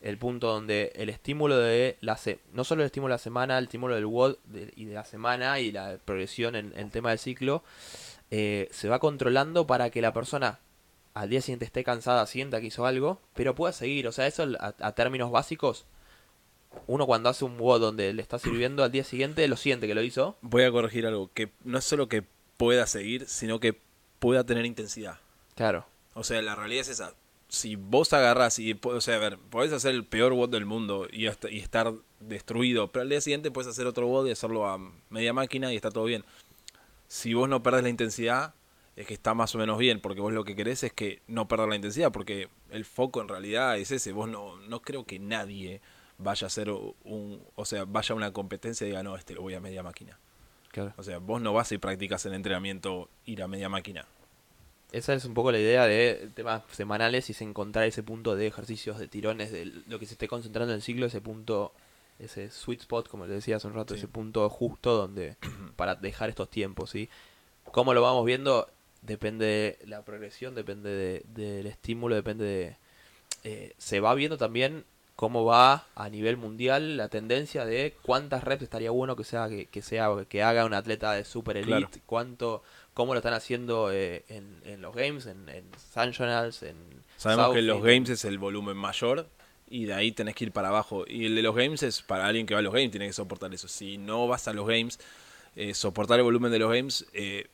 el 0.00 0.16
punto 0.16 0.48
donde 0.48 0.92
el 0.94 1.10
estímulo 1.10 1.58
de 1.58 1.98
la 2.00 2.18
no 2.54 2.64
solo 2.64 2.82
el 2.82 2.86
estímulo 2.86 3.12
de 3.12 3.16
la 3.16 3.18
semana, 3.18 3.58
el 3.58 3.64
estímulo 3.64 3.94
del 3.94 4.06
WOD 4.06 4.36
y 4.76 4.86
de 4.86 4.94
la 4.94 5.04
semana 5.04 5.60
y 5.60 5.72
la 5.72 5.98
progresión 6.04 6.56
en, 6.56 6.72
el 6.74 6.90
tema 6.90 7.10
del 7.10 7.18
ciclo 7.18 7.62
eh, 8.30 8.68
se 8.70 8.88
va 8.88 8.98
controlando 8.98 9.66
para 9.66 9.90
que 9.90 10.00
la 10.00 10.12
persona 10.12 10.58
al 11.14 11.28
día 11.28 11.40
siguiente 11.40 11.64
esté 11.64 11.84
cansada, 11.84 12.26
sienta 12.26 12.60
que 12.60 12.68
hizo 12.68 12.86
algo, 12.86 13.20
pero 13.34 13.54
pueda 13.54 13.72
seguir. 13.72 14.06
O 14.06 14.12
sea, 14.12 14.26
eso 14.26 14.46
a, 14.58 14.92
términos 14.92 15.30
básicos, 15.30 15.84
uno 16.86 17.06
cuando 17.06 17.28
hace 17.28 17.44
un 17.44 17.58
WOD 17.58 17.80
donde 17.80 18.12
le 18.12 18.22
está 18.22 18.38
sirviendo 18.38 18.84
al 18.84 18.92
día 18.92 19.04
siguiente 19.04 19.46
lo 19.48 19.56
siente 19.56 19.86
que 19.86 19.94
lo 19.94 20.02
hizo. 20.02 20.36
Voy 20.40 20.62
a 20.64 20.70
corregir 20.70 21.06
algo, 21.06 21.30
que 21.32 21.50
no 21.64 21.78
es 21.78 21.84
solo 21.84 22.08
que 22.08 22.24
pueda 22.56 22.86
seguir, 22.86 23.26
sino 23.28 23.60
que 23.60 23.78
pueda 24.18 24.44
tener 24.44 24.66
intensidad. 24.66 25.18
Claro. 25.54 25.86
O 26.14 26.24
sea, 26.24 26.42
la 26.42 26.54
realidad 26.54 26.82
es 26.82 26.88
esa 26.88 27.14
si 27.50 27.74
vos 27.74 28.12
agarras 28.12 28.58
y, 28.58 28.78
o 28.80 29.00
sea, 29.00 29.16
a 29.16 29.18
ver, 29.18 29.36
podés 29.36 29.72
hacer 29.72 29.92
el 29.94 30.04
peor 30.04 30.32
bot 30.34 30.50
del 30.50 30.66
mundo 30.66 31.08
y, 31.10 31.26
y 31.26 31.58
estar 31.58 31.92
destruido, 32.20 32.92
pero 32.92 33.02
al 33.02 33.08
día 33.08 33.20
siguiente 33.20 33.50
puedes 33.50 33.68
hacer 33.68 33.86
otro 33.86 34.06
bot 34.06 34.26
y 34.26 34.30
hacerlo 34.30 34.68
a 34.68 34.78
media 35.10 35.32
máquina 35.32 35.72
y 35.72 35.76
está 35.76 35.90
todo 35.90 36.04
bien. 36.04 36.24
Si 37.08 37.34
vos 37.34 37.48
no 37.48 37.62
perdés 37.62 37.82
la 37.82 37.88
intensidad, 37.88 38.54
es 38.94 39.06
que 39.06 39.14
está 39.14 39.34
más 39.34 39.54
o 39.54 39.58
menos 39.58 39.78
bien, 39.78 40.00
porque 40.00 40.20
vos 40.20 40.32
lo 40.32 40.44
que 40.44 40.54
querés 40.54 40.84
es 40.84 40.92
que 40.92 41.22
no 41.26 41.48
perder 41.48 41.68
la 41.68 41.76
intensidad, 41.76 42.12
porque 42.12 42.48
el 42.70 42.84
foco 42.84 43.20
en 43.20 43.28
realidad 43.28 43.76
es 43.78 43.90
ese. 43.90 44.12
Vos 44.12 44.28
no, 44.28 44.56
no 44.68 44.80
creo 44.80 45.04
que 45.04 45.18
nadie 45.18 45.80
vaya 46.22 46.46
a 46.46 46.48
hacer 46.48 46.70
un, 46.70 47.42
o 47.54 47.64
sea, 47.64 47.84
vaya 47.84 48.12
a 48.12 48.16
una 48.16 48.32
competencia 48.32 48.86
y 48.86 48.90
diga, 48.90 49.02
no, 49.02 49.16
este 49.16 49.34
lo 49.34 49.42
voy 49.42 49.54
a 49.54 49.60
media 49.60 49.82
máquina. 49.82 50.18
Claro. 50.70 50.94
O 50.96 51.02
sea, 51.02 51.18
vos 51.18 51.40
no 51.40 51.52
vas 51.52 51.72
y 51.72 51.78
practicas 51.78 52.24
el 52.26 52.34
entrenamiento 52.34 53.08
ir 53.24 53.42
a 53.42 53.48
media 53.48 53.68
máquina 53.68 54.06
esa 54.92 55.14
es 55.14 55.24
un 55.24 55.34
poco 55.34 55.52
la 55.52 55.58
idea 55.58 55.86
de 55.86 56.30
temas 56.34 56.62
semanales 56.72 57.28
y 57.28 57.32
es 57.32 57.40
encontrar 57.42 57.86
ese 57.86 58.02
punto 58.02 58.34
de 58.34 58.46
ejercicios, 58.46 58.98
de 58.98 59.08
tirones, 59.08 59.52
de 59.52 59.66
lo 59.86 59.98
que 59.98 60.06
se 60.06 60.14
esté 60.14 60.28
concentrando 60.28 60.72
en 60.72 60.76
el 60.76 60.82
ciclo, 60.82 61.06
ese 61.06 61.20
punto, 61.20 61.72
ese 62.18 62.50
sweet 62.50 62.80
spot, 62.80 63.08
como 63.08 63.26
le 63.26 63.34
decía 63.34 63.56
hace 63.56 63.66
un 63.66 63.74
rato, 63.74 63.94
ese 63.94 64.08
punto 64.08 64.48
justo 64.48 64.96
donde 64.96 65.36
para 65.76 65.94
dejar 65.94 66.28
estos 66.28 66.50
tiempos, 66.50 66.90
¿sí? 66.90 67.08
¿Cómo 67.64 67.94
lo 67.94 68.02
vamos 68.02 68.24
viendo? 68.24 68.68
Depende 69.02 69.78
de 69.80 69.86
la 69.86 70.02
progresión, 70.04 70.54
depende 70.54 70.90
de, 70.90 71.24
del 71.28 71.66
estímulo, 71.66 72.14
depende 72.14 72.44
de... 72.44 72.76
Eh, 73.44 73.74
se 73.78 74.00
va 74.00 74.14
viendo 74.14 74.36
también 74.36 74.84
cómo 75.20 75.44
va 75.44 75.86
a 75.96 76.08
nivel 76.08 76.38
mundial 76.38 76.96
la 76.96 77.10
tendencia 77.10 77.66
de 77.66 77.94
cuántas 78.00 78.42
reps 78.42 78.62
estaría 78.62 78.90
bueno 78.90 79.16
que 79.16 79.24
sea 79.24 79.50
que, 79.50 79.82
sea 79.82 80.08
que 80.26 80.42
haga 80.42 80.64
un 80.64 80.72
atleta 80.72 81.12
de 81.12 81.26
super 81.26 81.58
elite, 81.58 82.00
cuánto 82.06 82.62
cómo 82.94 83.12
lo 83.12 83.18
están 83.18 83.34
haciendo 83.34 83.92
eh, 83.92 84.24
en, 84.28 84.80
los 84.80 84.94
games, 84.94 85.26
en, 85.26 85.46
en 85.50 85.66
en... 85.66 86.76
Sabemos 87.18 87.52
que 87.52 87.58
en 87.58 87.66
los 87.66 87.82
games 87.82 88.08
es 88.08 88.24
el 88.24 88.38
volumen 88.38 88.78
mayor 88.78 89.28
y 89.68 89.84
de 89.84 89.92
ahí 89.92 90.10
tenés 90.10 90.34
que 90.34 90.44
ir 90.44 90.52
para 90.52 90.68
abajo. 90.68 91.04
Y 91.06 91.26
el 91.26 91.36
de 91.36 91.42
los 91.42 91.54
games 91.54 91.82
es 91.82 92.00
para 92.00 92.26
alguien 92.26 92.46
que 92.46 92.54
va 92.54 92.60
a 92.60 92.62
los 92.62 92.72
games, 92.72 92.90
tiene 92.90 93.06
que 93.06 93.12
soportar 93.12 93.52
eso. 93.52 93.68
Si 93.68 93.98
no 93.98 94.26
vas 94.26 94.48
a 94.48 94.54
los 94.54 94.66
games, 94.66 94.98
eh, 95.54 95.74
soportar 95.74 96.18
el 96.18 96.24
volumen 96.24 96.50
de 96.50 96.60
los 96.60 96.72
games 96.72 97.04
eh, 97.12 97.48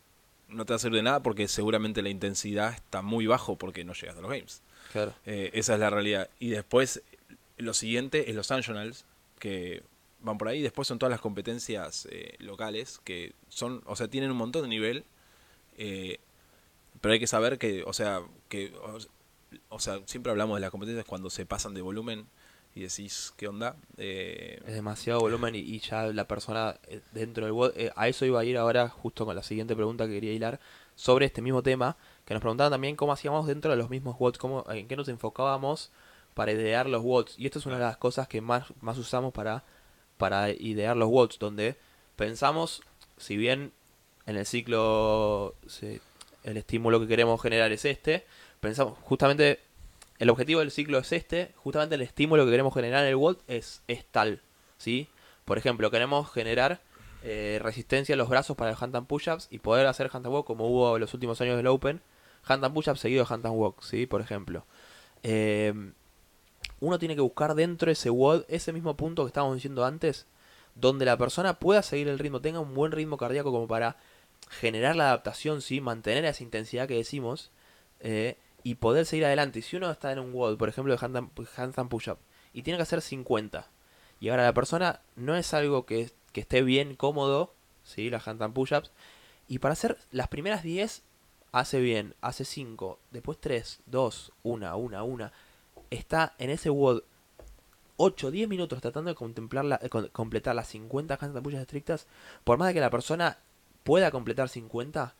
no 0.46 0.66
te 0.66 0.72
va 0.72 0.76
a 0.76 0.78
servir 0.78 0.98
de 0.98 1.02
nada 1.02 1.20
porque 1.20 1.48
seguramente 1.48 2.00
la 2.00 2.10
intensidad 2.10 2.74
está 2.74 3.02
muy 3.02 3.26
bajo 3.26 3.56
porque 3.56 3.82
no 3.84 3.92
llegas 3.92 4.16
a 4.16 4.20
los 4.20 4.30
games. 4.30 4.62
Claro. 4.92 5.12
esa 5.24 5.74
es 5.74 5.80
la 5.80 5.90
realidad. 5.90 6.30
Y 6.38 6.50
después, 6.50 7.02
lo 7.56 7.74
siguiente 7.74 8.30
es 8.30 8.36
los 8.36 8.50
Nationals, 8.50 9.04
que 9.38 9.82
van 10.20 10.38
por 10.38 10.48
ahí. 10.48 10.62
Después 10.62 10.88
son 10.88 10.98
todas 10.98 11.10
las 11.10 11.20
competencias 11.20 12.08
locales 12.38 13.00
que 13.04 13.34
son, 13.48 13.82
o 13.86 13.96
sea, 13.96 14.08
tienen 14.08 14.30
un 14.30 14.36
montón 14.36 14.62
de 14.62 14.68
nivel 14.68 15.04
eh, 15.78 16.18
pero 17.00 17.12
hay 17.12 17.20
que 17.20 17.26
saber 17.26 17.58
que, 17.58 17.84
o 17.84 17.92
sea, 17.92 18.22
que, 18.48 18.72
o, 19.68 19.78
sea, 19.78 20.00
siempre 20.06 20.30
hablamos 20.32 20.56
de 20.56 20.60
las 20.60 20.70
competencias 20.70 21.06
cuando 21.06 21.30
se 21.30 21.46
pasan 21.46 21.74
de 21.74 21.82
volumen 21.82 22.26
y 22.74 22.82
decís, 22.82 23.32
¿qué 23.36 23.48
onda? 23.48 23.76
Eh, 23.96 24.60
es 24.66 24.74
demasiado 24.74 25.20
volumen 25.20 25.54
y, 25.54 25.78
ya 25.80 26.06
la 26.06 26.28
persona 26.28 26.78
eh, 26.88 27.00
dentro 27.12 27.46
del 27.46 27.72
eh, 27.76 27.90
a 27.96 28.08
eso 28.08 28.26
iba 28.26 28.40
a 28.40 28.44
ir 28.44 28.56
ahora 28.58 28.88
justo 28.88 29.24
con 29.24 29.34
la 29.34 29.42
siguiente 29.42 29.74
pregunta 29.74 30.06
que 30.06 30.12
quería 30.12 30.32
hilar 30.32 30.60
sobre 30.94 31.26
este 31.26 31.42
mismo 31.42 31.62
tema, 31.62 31.96
que 32.24 32.34
nos 32.34 32.40
preguntaban 32.40 32.70
también 32.70 32.96
cómo 32.96 33.12
hacíamos 33.12 33.46
dentro 33.46 33.70
de 33.70 33.76
los 33.76 33.90
mismos 33.90 34.16
cómo, 34.38 34.64
en 34.70 34.88
qué 34.88 34.96
nos 34.96 35.08
enfocábamos 35.08 35.90
para 36.36 36.52
idear 36.52 36.86
los 36.86 37.02
WODs. 37.02 37.38
Y 37.38 37.46
esto 37.46 37.58
es 37.58 37.64
una 37.64 37.76
de 37.78 37.84
las 37.84 37.96
cosas 37.96 38.28
que 38.28 38.42
más, 38.42 38.64
más 38.82 38.98
usamos 38.98 39.32
para, 39.32 39.64
para 40.18 40.50
idear 40.50 40.94
los 40.94 41.08
WODs, 41.08 41.38
donde 41.38 41.76
pensamos, 42.14 42.82
si 43.16 43.38
bien 43.38 43.72
en 44.26 44.36
el 44.36 44.44
ciclo 44.44 45.54
se- 45.66 46.02
el 46.44 46.58
estímulo 46.58 47.00
que 47.00 47.08
queremos 47.08 47.40
generar 47.40 47.72
es 47.72 47.86
este, 47.86 48.26
pensamos 48.60 48.98
justamente 49.00 49.60
el 50.18 50.28
objetivo 50.28 50.60
del 50.60 50.70
ciclo 50.70 50.98
es 50.98 51.10
este, 51.12 51.52
justamente 51.56 51.94
el 51.94 52.02
estímulo 52.02 52.44
que 52.44 52.50
queremos 52.50 52.74
generar 52.74 53.04
en 53.04 53.08
el 53.08 53.16
WOD 53.16 53.38
es, 53.48 53.80
es 53.88 54.04
tal, 54.04 54.42
¿sí? 54.76 55.08
Por 55.46 55.56
ejemplo, 55.56 55.90
queremos 55.90 56.30
generar 56.30 56.82
eh, 57.22 57.58
resistencia 57.62 58.14
a 58.14 58.18
los 58.18 58.28
brazos 58.28 58.58
para 58.58 58.72
el 58.72 58.76
handstand 58.78 59.06
push-ups 59.06 59.48
y 59.50 59.58
poder 59.60 59.86
hacer 59.86 60.10
handstand 60.12 60.34
walk 60.34 60.46
como 60.46 60.66
hubo 60.68 60.96
en 60.96 61.00
los 61.00 61.14
últimos 61.14 61.40
años 61.40 61.56
del 61.56 61.66
Open, 61.68 62.02
handstand 62.44 62.74
push-ups 62.74 63.00
seguido 63.00 63.24
de 63.24 63.32
handstand 63.32 63.56
walk, 63.58 63.80
¿sí? 63.82 64.04
Por 64.06 64.20
ejemplo. 64.20 64.66
Eh, 65.22 65.72
uno 66.80 66.98
tiene 66.98 67.14
que 67.14 67.20
buscar 67.20 67.54
dentro 67.54 67.86
de 67.86 67.92
ese 67.92 68.10
WOD 68.10 68.44
ese 68.48 68.72
mismo 68.72 68.96
punto 68.96 69.24
que 69.24 69.28
estábamos 69.28 69.56
diciendo 69.56 69.84
antes, 69.84 70.26
donde 70.74 71.04
la 71.04 71.16
persona 71.16 71.58
pueda 71.58 71.82
seguir 71.82 72.08
el 72.08 72.18
ritmo, 72.18 72.40
tenga 72.40 72.60
un 72.60 72.74
buen 72.74 72.92
ritmo 72.92 73.16
cardíaco 73.16 73.50
como 73.50 73.66
para 73.66 73.96
generar 74.48 74.94
la 74.96 75.06
adaptación, 75.06 75.62
¿sí? 75.62 75.80
mantener 75.80 76.24
esa 76.24 76.42
intensidad 76.42 76.86
que 76.86 76.96
decimos 76.96 77.50
eh, 78.00 78.36
y 78.62 78.76
poder 78.76 79.06
seguir 79.06 79.24
adelante. 79.24 79.62
Si 79.62 79.76
uno 79.76 79.90
está 79.90 80.12
en 80.12 80.18
un 80.18 80.32
WOD, 80.32 80.56
por 80.56 80.68
ejemplo, 80.68 80.94
de 80.94 81.00
handstand 81.02 81.88
push-up, 81.88 82.18
y 82.52 82.62
tiene 82.62 82.76
que 82.76 82.82
hacer 82.82 83.00
50, 83.00 83.68
y 84.20 84.28
ahora 84.28 84.44
la 84.44 84.54
persona 84.54 85.00
no 85.14 85.36
es 85.36 85.52
algo 85.54 85.86
que, 85.86 86.10
que 86.32 86.40
esté 86.40 86.62
bien 86.62 86.94
cómodo, 86.94 87.54
¿sí? 87.84 88.10
las 88.10 88.26
handstand 88.28 88.54
push-ups, 88.54 88.92
y 89.48 89.58
para 89.58 89.72
hacer 89.72 89.96
las 90.10 90.28
primeras 90.28 90.62
10 90.62 91.02
hace 91.52 91.80
bien, 91.80 92.14
hace 92.20 92.44
5, 92.44 92.98
después 93.12 93.38
3, 93.40 93.80
2, 93.86 94.32
1, 94.42 94.76
1, 94.76 95.04
1, 95.04 95.30
está 95.90 96.34
en 96.38 96.50
ese 96.50 96.70
WOD 96.70 97.02
8, 97.98 98.30
10 98.30 98.48
minutos 98.48 98.80
tratando 98.82 99.08
de 99.10 99.14
contemplar 99.14 99.64
la- 99.64 99.80
eh, 99.82 99.88
con- 99.88 100.08
completar 100.08 100.54
las 100.54 100.68
50 100.68 101.14
handstand 101.14 101.42
push-ups 101.42 101.62
estrictas, 101.62 102.06
por 102.44 102.58
más 102.58 102.68
de 102.68 102.74
que 102.74 102.80
la 102.80 102.90
persona 102.90 103.38
pueda 103.84 104.10
completar 104.10 104.48
50, 104.48 105.14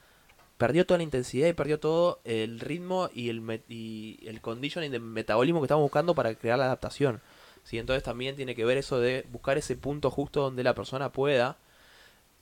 perdió 0.59 0.85
toda 0.87 0.99
la 0.99 1.05
intensidad 1.05 1.49
y 1.49 1.53
perdió 1.53 1.79
todo 1.81 2.21
el 2.25 2.61
ritmo 2.61 3.09
y 3.15 3.29
el, 3.31 3.63
y 3.69 4.19
el 4.27 4.41
conditioning 4.41 4.91
de 4.91 4.99
metabolismo 4.99 5.61
que 5.61 5.67
estamos 5.67 5.83
buscando 5.83 6.15
para 6.15 6.35
crear 6.35 6.59
la 6.59 6.65
adaptación. 6.67 7.21
¿sí? 7.65 7.79
Entonces 7.79 8.03
también 8.03 8.37
tiene 8.37 8.55
que 8.55 8.65
ver 8.65 8.77
eso 8.79 8.99
de 9.01 9.25
buscar 9.31 9.57
ese 9.59 9.77
punto 9.77 10.11
justo 10.11 10.41
donde 10.43 10.65
la 10.65 10.75
persona 10.75 11.13
pueda, 11.13 11.57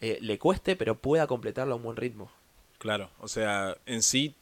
eh, 0.00 0.18
le 0.20 0.38
cueste, 0.38 0.76
pero 0.76 0.96
pueda 0.96 1.26
completarlo 1.26 1.74
a 1.74 1.76
un 1.76 1.82
buen 1.84 1.96
ritmo. 1.96 2.30
Claro, 2.78 3.10
o 3.20 3.28
sea, 3.28 3.76
en 3.86 4.02
sí, 4.02 4.34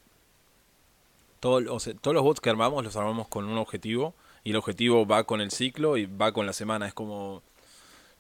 todo, 1.43 1.75
o 1.75 1.81
todos 1.81 2.15
los 2.15 2.23
bots 2.23 2.41
que 2.41 2.51
armamos 2.51 2.85
los 2.85 2.95
armamos 2.95 3.27
con 3.27 3.47
un 3.47 3.59
objetivo 3.59 4.15
y 4.45 4.51
el 4.51 4.57
objetivo 4.57 5.05
va 5.05 5.25
con 5.25 5.41
el 5.41 5.51
ciclo 5.51 5.97
y 5.97 6.07
va 6.07 6.33
con 6.33 6.47
la 6.47 6.53
semana. 6.53 6.87
Es 6.87 6.95
como, 6.95 7.43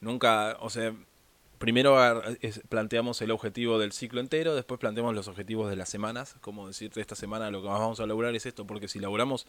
nunca, 0.00 0.56
o 0.58 0.70
sea, 0.70 0.92
primero 1.58 1.96
planteamos 2.68 3.22
el 3.22 3.30
objetivo 3.30 3.78
del 3.78 3.92
ciclo 3.92 4.20
entero, 4.20 4.56
después 4.56 4.80
planteamos 4.80 5.14
los 5.14 5.28
objetivos 5.28 5.70
de 5.70 5.76
las 5.76 5.88
semanas, 5.88 6.34
como 6.40 6.66
decirte 6.66 7.00
esta 7.00 7.14
semana 7.14 7.52
lo 7.52 7.62
que 7.62 7.68
más 7.68 7.78
vamos 7.78 8.00
a 8.00 8.06
lograr 8.06 8.34
es 8.34 8.44
esto, 8.44 8.66
porque 8.66 8.88
si 8.88 8.98
laburamos 8.98 9.46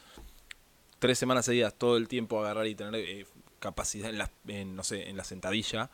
tres 1.00 1.18
semanas 1.18 1.46
seguidas 1.46 1.74
todo 1.74 1.98
el 1.98 2.08
tiempo 2.08 2.40
agarrar 2.40 2.68
y 2.68 2.76
tener 2.76 2.94
eh, 2.94 3.26
capacidad 3.58 4.12
en 4.12 4.20
la, 4.20 4.30
en, 4.48 4.76
no 4.76 4.84
sé, 4.84 5.10
en 5.10 5.18
la 5.18 5.24
sentadilla, 5.24 5.90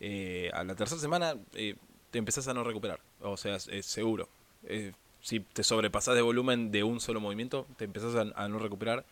eh, 0.00 0.50
a 0.54 0.64
la 0.64 0.74
tercera 0.74 0.98
semana 0.98 1.34
eh, 1.52 1.76
te 2.10 2.18
empezás 2.18 2.48
a 2.48 2.54
no 2.54 2.64
recuperar. 2.64 3.00
O 3.20 3.36
sea, 3.36 3.56
es, 3.56 3.68
es 3.68 3.84
seguro. 3.84 4.30
Eh, 4.64 4.92
si 5.22 5.40
te 5.40 5.64
sobrepasas 5.64 6.14
de 6.14 6.22
volumen 6.22 6.70
de 6.70 6.84
un 6.84 7.00
solo 7.00 7.20
movimiento, 7.20 7.66
te 7.76 7.84
empezás 7.84 8.14
a, 8.34 8.48
no 8.48 8.58
recuperar 8.58 9.04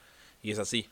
y 0.42 0.52
es 0.52 0.58
así. 0.58 0.88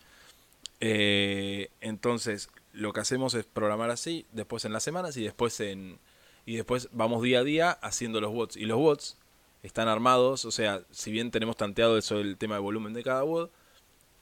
Eh, 0.80 1.70
entonces, 1.80 2.50
lo 2.72 2.92
que 2.92 3.00
hacemos 3.00 3.34
es 3.34 3.44
programar 3.44 3.90
así, 3.90 4.26
después 4.32 4.64
en 4.64 4.72
las 4.72 4.82
semanas 4.82 5.16
y 5.16 5.24
después 5.24 5.58
en 5.60 5.98
y 6.46 6.56
después 6.56 6.88
vamos 6.92 7.22
día 7.22 7.40
a 7.40 7.44
día 7.44 7.70
haciendo 7.72 8.20
los 8.20 8.32
bots 8.32 8.56
y 8.56 8.66
los 8.66 8.78
bots 8.78 9.18
están 9.64 9.88
armados, 9.88 10.44
o 10.44 10.52
sea, 10.52 10.82
si 10.92 11.10
bien 11.10 11.32
tenemos 11.32 11.56
tanteado 11.56 11.98
eso 11.98 12.20
el 12.20 12.36
tema 12.36 12.54
de 12.54 12.60
volumen 12.60 12.92
de 12.92 13.02
cada 13.02 13.22
bot, 13.22 13.50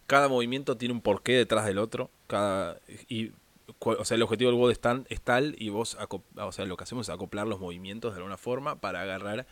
cada 0.06 0.28
movimiento 0.28 0.76
tiene 0.78 0.94
un 0.94 1.02
porqué 1.02 1.32
detrás 1.32 1.66
del 1.66 1.78
otro, 1.78 2.10
cada 2.26 2.80
y 3.08 3.32
o 3.78 4.04
sea, 4.04 4.14
el 4.14 4.22
objetivo 4.22 4.50
del 4.50 4.58
bot 4.58 4.72
es, 4.72 4.80
es 5.10 5.20
tal 5.20 5.54
y 5.58 5.68
vos 5.68 5.98
o 6.36 6.52
sea, 6.52 6.64
lo 6.64 6.76
que 6.76 6.84
hacemos 6.84 7.08
es 7.08 7.14
acoplar 7.14 7.46
los 7.46 7.60
movimientos 7.60 8.12
de 8.12 8.18
alguna 8.18 8.38
forma 8.38 8.76
para 8.80 9.02
agarrar 9.02 9.46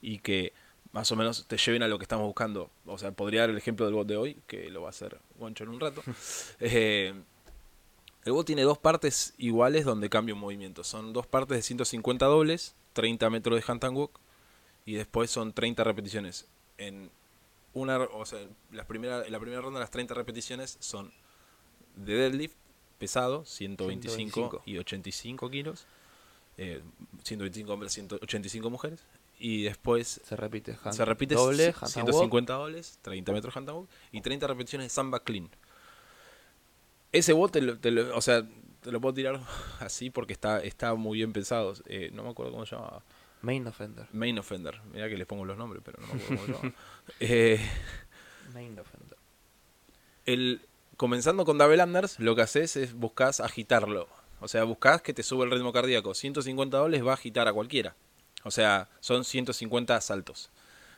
y 0.00 0.18
que 0.18 0.54
más 0.96 1.12
o 1.12 1.16
menos 1.16 1.44
te 1.46 1.58
lleven 1.58 1.82
a 1.82 1.88
lo 1.88 1.98
que 1.98 2.04
estamos 2.04 2.24
buscando. 2.24 2.70
O 2.86 2.96
sea, 2.96 3.12
podría 3.12 3.42
dar 3.42 3.50
el 3.50 3.58
ejemplo 3.58 3.84
del 3.84 3.94
bot 3.94 4.06
de 4.06 4.16
hoy, 4.16 4.38
que 4.46 4.70
lo 4.70 4.80
va 4.80 4.88
a 4.88 4.90
hacer 4.90 5.18
Guancho 5.38 5.64
en 5.64 5.70
un 5.70 5.78
rato. 5.78 6.02
Eh, 6.60 7.12
el 8.24 8.32
bot 8.32 8.46
tiene 8.46 8.62
dos 8.62 8.78
partes 8.78 9.34
iguales 9.36 9.84
donde 9.84 10.08
cambia 10.08 10.34
un 10.34 10.40
movimiento. 10.40 10.84
Son 10.84 11.12
dos 11.12 11.26
partes 11.26 11.58
de 11.58 11.62
150 11.62 12.24
dobles, 12.24 12.74
30 12.94 13.28
metros 13.28 13.60
de 13.60 13.70
hand 13.70 13.84
and 13.84 13.94
walk, 13.94 14.18
y 14.86 14.94
después 14.94 15.30
son 15.30 15.52
30 15.52 15.84
repeticiones. 15.84 16.46
En 16.78 17.10
una, 17.74 17.98
o 17.98 18.24
sea, 18.24 18.40
las 18.72 18.86
primera, 18.86 19.26
en 19.26 19.32
la 19.32 19.38
primera 19.38 19.60
ronda 19.60 19.78
las 19.78 19.90
30 19.90 20.14
repeticiones 20.14 20.78
son 20.80 21.12
de 21.94 22.14
deadlift 22.14 22.56
pesado, 22.98 23.44
125, 23.44 24.16
125. 24.32 24.62
y 24.64 24.78
85 24.78 25.50
kilos. 25.50 25.86
Eh, 26.56 26.80
125 27.22 27.70
hombres, 27.70 27.92
185 27.92 28.70
mujeres. 28.70 29.04
Y 29.38 29.64
después 29.64 30.20
Se 30.24 30.34
repite. 30.36 30.76
hand- 30.82 30.92
se 30.92 31.04
repite 31.04 31.34
doble, 31.34 31.64
c- 31.64 31.78
handstand 31.80 32.06
150 32.08 32.52
dobles, 32.54 32.98
30 33.02 33.32
metros 33.32 33.56
hand 33.56 33.68
and 33.68 33.78
walk 33.78 33.88
y 34.12 34.20
30 34.22 34.46
repeticiones 34.46 34.86
de 34.86 34.90
samba 34.90 35.20
clean. 35.20 35.50
Ese 37.12 37.32
bot, 37.32 37.52
te 37.52 37.60
lo, 37.60 37.78
te 37.78 37.90
lo- 37.90 38.16
o 38.16 38.20
sea, 38.20 38.46
te 38.82 38.92
lo 38.92 39.00
puedo 39.00 39.14
tirar 39.14 39.40
así 39.80 40.10
porque 40.10 40.32
está, 40.32 40.60
está 40.60 40.94
muy 40.94 41.18
bien 41.18 41.32
pensado. 41.32 41.74
Eh, 41.86 42.10
no 42.12 42.22
me 42.22 42.30
acuerdo 42.30 42.52
cómo 42.52 42.66
se 42.66 42.74
llama. 42.76 42.88
walk. 42.92 43.04
Main 43.42 43.66
offender. 43.66 44.06
Main 44.12 44.38
Offender. 44.38 44.80
Mira 44.92 45.08
que 45.08 45.16
les 45.16 45.26
pongo 45.26 45.44
los 45.44 45.56
nombres, 45.56 45.82
pero 45.84 45.98
no 46.00 46.06
me 46.14 46.22
acuerdo 46.22 46.46
cómo 46.56 46.60
se. 46.62 46.72
Eh, 47.20 47.60
Main 48.54 48.78
offender. 48.78 49.18
el, 50.24 50.62
comenzando 50.96 51.44
con 51.44 51.58
double 51.58 51.82
unders, 51.82 52.18
lo 52.18 52.34
que 52.34 52.42
haces 52.42 52.76
es 52.76 52.94
buscas 52.94 53.40
agitarlo. 53.40 54.08
O 54.40 54.48
sea, 54.48 54.64
buscas 54.64 55.02
que 55.02 55.12
te 55.14 55.22
sube 55.22 55.44
el 55.44 55.50
ritmo 55.50 55.72
cardíaco. 55.72 56.14
150 56.14 56.76
dobles 56.78 57.04
va 57.06 57.10
a 57.12 57.14
agitar 57.14 57.46
a 57.48 57.52
cualquiera. 57.52 57.94
O 58.46 58.52
sea, 58.52 58.88
son 59.00 59.24
150 59.24 60.00
saltos. 60.00 60.50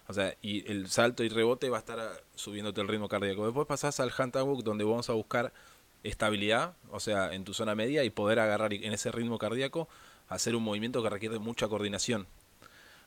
O 0.06 0.12
sea, 0.12 0.36
y 0.42 0.70
el 0.70 0.90
salto 0.90 1.24
y 1.24 1.30
rebote 1.30 1.70
va 1.70 1.78
a 1.78 1.80
estar 1.80 1.98
ah, 1.98 2.12
subiéndote 2.34 2.82
el 2.82 2.88
ritmo 2.88 3.08
cardíaco. 3.08 3.46
Después 3.46 3.66
pasás 3.66 4.00
al 4.00 4.12
hand 4.14 4.36
and 4.36 4.46
walk 4.46 4.62
donde 4.62 4.84
vamos 4.84 5.08
a 5.08 5.14
buscar 5.14 5.54
estabilidad, 6.02 6.76
o 6.90 7.00
sea, 7.00 7.32
en 7.32 7.44
tu 7.44 7.54
zona 7.54 7.74
media 7.74 8.04
y 8.04 8.10
poder 8.10 8.38
agarrar 8.38 8.74
en 8.74 8.92
ese 8.92 9.10
ritmo 9.10 9.38
cardíaco 9.38 9.88
hacer 10.28 10.54
un 10.54 10.62
movimiento 10.62 11.02
que 11.02 11.08
requiere 11.08 11.38
mucha 11.38 11.68
coordinación. 11.68 12.26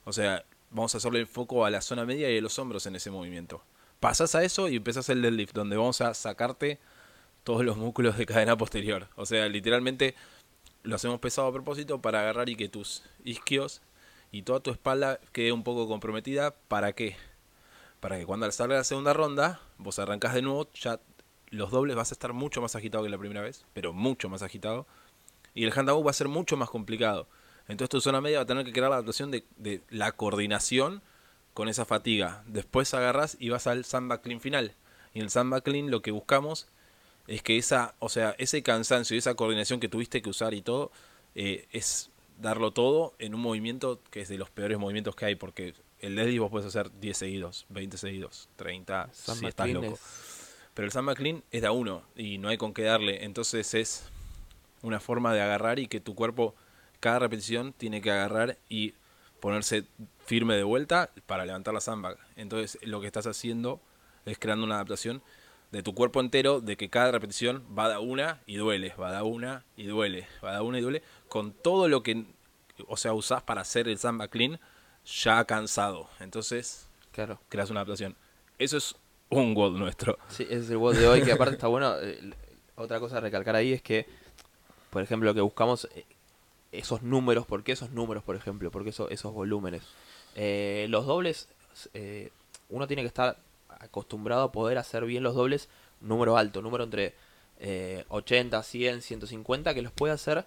O 0.06 0.12
sea, 0.12 0.44
vamos 0.72 0.96
a 0.96 0.98
hacerle 0.98 1.20
el 1.20 1.28
foco 1.28 1.64
a 1.64 1.70
la 1.70 1.82
zona 1.82 2.04
media 2.04 2.32
y 2.32 2.40
a 2.40 2.42
los 2.42 2.58
hombros 2.58 2.88
en 2.88 2.96
ese 2.96 3.12
movimiento. 3.12 3.62
Pasas 4.00 4.34
a 4.34 4.44
eso 4.44 4.70
y 4.70 4.78
empezás 4.78 5.08
el 5.10 5.22
deadlift, 5.22 5.54
donde 5.54 5.78
vamos 5.78 6.02
a 6.02 6.16
sacarte 6.16 6.80
todos 7.44 7.64
los 7.64 7.78
músculos 7.78 8.18
de 8.18 8.26
cadena 8.26 8.58
posterior. 8.58 9.08
O 9.18 9.28
sea, 9.28 9.48
literalmente 9.48 10.16
lo 10.82 10.96
hacemos 10.96 11.20
pesado 11.20 11.48
a 11.48 11.54
propósito 11.54 12.02
para 12.02 12.22
agarrar 12.22 12.50
y 12.50 12.56
que 12.56 12.70
tus 12.70 13.04
isquios 13.24 13.84
y 14.32 14.44
toda 14.44 14.60
tu 14.62 14.72
espalda 14.72 15.20
quede 15.32 15.52
un 15.52 15.64
poco 15.64 15.88
comprometida. 15.88 16.56
¿Para 16.68 16.94
qué? 16.94 17.16
Para 18.00 18.18
que 18.18 18.26
cuando 18.26 18.52
salga 18.52 18.78
la 18.78 18.84
segunda 18.84 19.14
ronda, 19.14 19.60
vos 19.78 20.00
arrancás 20.00 20.34
de 20.34 20.42
nuevo, 20.42 20.70
ya 20.74 21.00
los 21.50 21.70
dobles 21.70 21.96
vas 21.96 22.12
a 22.12 22.16
estar 22.16 22.34
mucho 22.34 22.62
más 22.62 22.76
agitado 22.76 23.04
que 23.04 23.10
la 23.10 23.18
primera 23.18 23.42
vez, 23.42 23.66
pero 23.74 23.94
mucho 23.94 24.30
más 24.30 24.42
agitado. 24.42 24.88
Y 25.54 25.66
el 25.66 25.74
handball 25.78 26.06
va 26.06 26.12
a 26.12 26.14
ser 26.14 26.30
mucho 26.30 26.56
más 26.58 26.70
complicado. 26.70 27.28
Entonces 27.68 27.90
tu 27.90 28.02
zona 28.02 28.22
media 28.22 28.40
va 28.40 28.44
a 28.44 28.48
tener 28.48 28.66
que 28.66 28.72
crear 28.72 28.90
la 28.90 28.96
adaptación 28.96 29.32
de, 29.32 29.46
de 29.58 29.82
la 29.90 30.14
coordinación 30.14 31.02
con 31.54 31.68
esa 31.68 31.86
fatiga. 31.86 32.44
Después 32.48 32.94
agarras 32.94 33.38
y 33.40 33.50
vas 33.50 33.68
al 33.68 33.86
samba 33.86 34.22
clean 34.22 34.40
final. 34.40 34.74
Y 35.14 35.20
en 35.20 35.26
el 35.26 35.30
samba 35.30 35.62
clean 35.62 35.92
lo 35.92 36.02
que 36.02 36.12
buscamos 36.12 36.68
es 37.28 37.44
que 37.44 37.58
esa, 37.58 37.96
o 38.00 38.10
sea, 38.10 38.36
ese 38.38 38.64
cansancio 38.64 39.16
y 39.16 39.20
esa 39.20 39.36
coordinación 39.36 39.80
que 39.80 39.90
tuviste 39.90 40.22
que 40.22 40.30
usar 40.30 40.54
y 40.54 40.62
todo, 40.62 40.92
eh, 41.36 41.68
es 41.72 42.10
darlo 42.42 42.72
todo 42.72 43.14
en 43.20 43.36
un 43.36 43.42
movimiento 43.42 44.02
que 44.10 44.22
es 44.22 44.30
de 44.30 44.38
los 44.38 44.50
peores 44.50 44.78
movimientos 44.80 45.16
que 45.16 45.26
hay, 45.26 45.36
porque 45.36 45.74
el 46.00 46.16
deadlift 46.16 46.40
vos 46.42 46.52
puedes 46.52 46.68
hacer 46.68 46.92
10 47.00 47.18
seguidos, 47.18 47.66
20 47.70 47.98
seguidos, 47.98 48.50
30, 48.56 49.10
si 49.14 49.22
Samba 49.26 49.50
estás 49.50 49.70
loco. 49.70 49.94
es- 49.94 50.58
Pero 50.74 50.86
el 50.86 50.92
samba 50.92 51.16
clean 51.16 51.44
es 51.52 51.62
de 51.62 51.68
a 51.68 51.72
uno 51.72 52.02
y 52.16 52.38
no 52.38 52.48
hay 52.50 52.58
con 52.58 52.74
qué 52.74 52.84
darle, 52.84 53.24
entonces 53.26 53.74
es 53.74 54.04
una 54.82 55.00
forma 55.00 55.34
de 55.34 55.42
agarrar 55.42 55.80
y 55.80 55.88
que 55.88 56.00
tu 56.00 56.16
cuerpo, 56.16 56.56
cada 57.00 57.20
repetición, 57.20 57.74
tiene 57.74 58.02
que 58.02 58.10
agarrar 58.12 58.58
y 58.70 58.94
ponerse 59.40 59.84
firme 60.26 60.56
de 60.56 60.64
vuelta 60.64 61.12
para 61.26 61.46
levantar 61.46 61.74
la 61.74 61.82
samba. 61.82 62.16
Entonces 62.36 62.80
lo 62.84 63.02
que 63.02 63.08
estás 63.08 63.28
haciendo 63.28 63.82
es 64.26 64.38
creando 64.40 64.66
una 64.66 64.76
adaptación 64.76 65.22
de 65.72 65.84
tu 65.84 65.94
cuerpo 65.94 66.20
entero, 66.20 66.60
de 66.62 66.76
que 66.78 66.90
cada 66.90 67.12
repetición 67.12 67.64
va 67.78 67.88
da 67.88 68.00
una 68.00 68.42
y 68.46 68.56
duele, 68.58 68.94
va 69.00 69.12
da 69.12 69.24
una 69.24 69.64
y 69.78 69.86
duele, 69.86 70.28
va 70.44 70.52
da 70.52 70.62
una 70.64 70.80
y 70.80 70.82
duele, 70.82 71.02
con 71.30 71.54
todo 71.54 71.88
lo 71.88 72.04
que, 72.04 72.26
o 72.88 72.98
sea, 72.98 73.14
usás 73.14 73.42
para 73.44 73.62
hacer 73.62 73.88
el 73.88 73.98
samba 73.98 74.28
clean 74.28 74.60
ya 75.06 75.44
cansado. 75.46 76.10
Entonces 76.20 76.88
Claro. 77.12 77.40
creas 77.50 77.70
una 77.70 77.82
adaptación. 77.82 78.16
Eso 78.58 78.78
es 78.78 78.96
un 79.30 79.54
WOD 79.56 79.78
nuestro. 79.78 80.18
Sí, 80.28 80.44
ese 80.44 80.58
es 80.58 80.70
el 80.70 80.78
WOD 80.78 80.96
de 80.96 81.08
hoy, 81.08 81.22
que 81.24 81.32
aparte 81.32 81.54
está 81.56 81.68
bueno. 81.68 81.96
eh, 82.02 82.20
otra 82.76 83.00
cosa 83.00 83.18
a 83.18 83.22
recalcar 83.22 83.56
ahí 83.56 83.72
es 83.74 83.82
que, 83.82 84.06
por 84.90 85.02
ejemplo, 85.02 85.30
lo 85.30 85.34
que 85.36 85.42
buscamos, 85.42 85.88
eh, 85.96 86.06
esos 86.74 87.02
números, 87.02 87.46
¿por 87.46 87.64
qué 87.64 87.72
esos 87.74 87.92
números, 87.92 88.24
por 88.24 88.36
ejemplo? 88.36 88.72
¿Por 88.72 88.84
qué 88.84 88.90
eso- 88.90 89.10
esos 89.10 89.34
volúmenes? 89.34 89.84
Eh, 90.36 90.88
los 90.90 91.06
dobles, 91.06 91.48
eh, 91.94 92.30
uno 92.70 92.88
tiene 92.88 93.04
que 93.04 93.08
estar 93.08 93.38
acostumbrado 93.82 94.44
a 94.44 94.52
poder 94.52 94.78
hacer 94.78 95.06
bien 95.06 95.24
los 95.24 95.36
dobles, 95.36 95.70
número 96.00 96.38
alto, 96.38 96.62
número 96.62 96.84
entre 96.84 97.14
eh, 97.60 98.06
80, 98.10 98.64
100, 98.64 99.02
150, 99.02 99.74
que 99.74 99.82
los 99.82 99.92
puede 99.92 100.14
hacer 100.14 100.46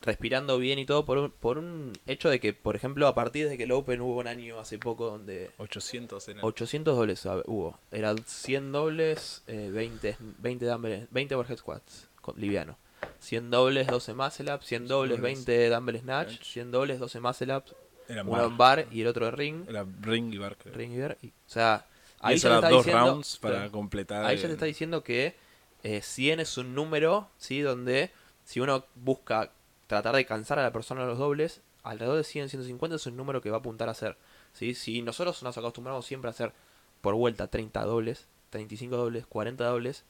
respirando 0.00 0.58
bien 0.58 0.78
y 0.78 0.86
todo 0.86 1.04
por 1.04 1.18
un, 1.18 1.30
por 1.32 1.58
un 1.58 1.92
hecho 2.06 2.30
de 2.30 2.38
que, 2.38 2.52
por 2.52 2.76
ejemplo, 2.76 3.08
a 3.08 3.14
partir 3.16 3.48
de 3.48 3.56
que 3.56 3.64
el 3.64 3.72
Open 3.72 4.00
hubo 4.00 4.18
un 4.20 4.28
año 4.28 4.58
hace 4.60 4.78
poco 4.78 5.06
donde 5.10 5.50
800 5.58 6.28
en 6.28 6.38
el... 6.38 6.44
800 6.44 6.96
dobles 6.96 7.24
hubo. 7.46 7.78
Era 7.90 8.14
100 8.24 8.70
dobles, 8.72 9.42
eh, 9.48 9.70
20, 9.72 10.16
20 10.38 10.66
dumbbell, 10.66 11.08
20 11.10 11.34
overhead 11.34 11.58
squats, 11.58 12.08
con- 12.20 12.38
liviano. 12.40 12.76
100 13.20 13.50
dobles, 13.50 13.86
12 13.88 14.14
muscle 14.14 14.54
ups, 14.54 14.66
100 14.66 14.86
dobles, 14.86 15.18
dobles, 15.18 15.44
20 15.46 15.70
dumbbell 15.70 16.00
snatch, 16.00 16.28
snatch. 16.30 16.44
100 16.44 16.70
dobles, 16.70 16.98
12 17.00 17.20
muscle 17.20 17.56
ups, 17.56 17.74
uno 18.08 18.46
en 18.46 18.56
bar 18.56 18.86
y 18.92 19.00
el 19.00 19.06
otro 19.08 19.26
en 19.28 19.36
ring. 19.36 19.64
Era 19.68 19.84
ring 20.00 20.32
y 20.32 20.38
bar. 20.38 20.56
creo. 20.56 20.74
ring 20.74 20.92
y 20.92 21.00
bar. 21.00 21.18
y- 21.22 21.28
o 21.28 21.32
sea, 21.46 21.84
ahí 22.20 22.36
eso 22.36 22.48
ya 22.48 22.68
dos 22.68 22.84
diciendo, 22.84 23.10
rounds 23.12 23.38
para 23.38 23.70
completar. 23.70 24.24
ahí 24.24 24.36
ya 24.36 24.42
el- 24.42 24.48
te 24.48 24.52
está 24.54 24.66
diciendo 24.66 25.02
que 25.04 25.36
eh, 25.82 26.02
100 26.02 26.40
es 26.40 26.56
un 26.58 26.74
número, 26.74 27.28
¿sí? 27.38 27.60
Donde 27.60 28.10
si 28.44 28.60
uno 28.60 28.84
busca 28.96 29.52
tratar 29.86 30.14
de 30.16 30.26
cansar 30.26 30.58
a 30.58 30.62
la 30.62 30.72
persona 30.72 31.02
a 31.04 31.06
los 31.06 31.18
dobles, 31.18 31.60
alrededor 31.82 32.16
de 32.16 32.24
100, 32.24 32.48
150 32.48 32.96
es 32.96 33.06
un 33.06 33.16
número 33.16 33.40
que 33.40 33.50
va 33.50 33.56
a 33.56 33.60
apuntar 33.60 33.88
a 33.88 33.92
hacer. 33.92 34.16
¿sí? 34.52 34.74
Si 34.74 35.02
nosotros 35.02 35.42
nos 35.42 35.56
acostumbramos 35.56 36.04
siempre 36.04 36.28
a 36.28 36.32
hacer 36.32 36.52
por 37.00 37.14
vuelta 37.14 37.46
30 37.46 37.84
dobles, 37.84 38.26
35 38.50 38.96
dobles, 38.96 39.24
40 39.26 39.64
dobles, 39.66 40.04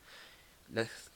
les- 0.73 1.11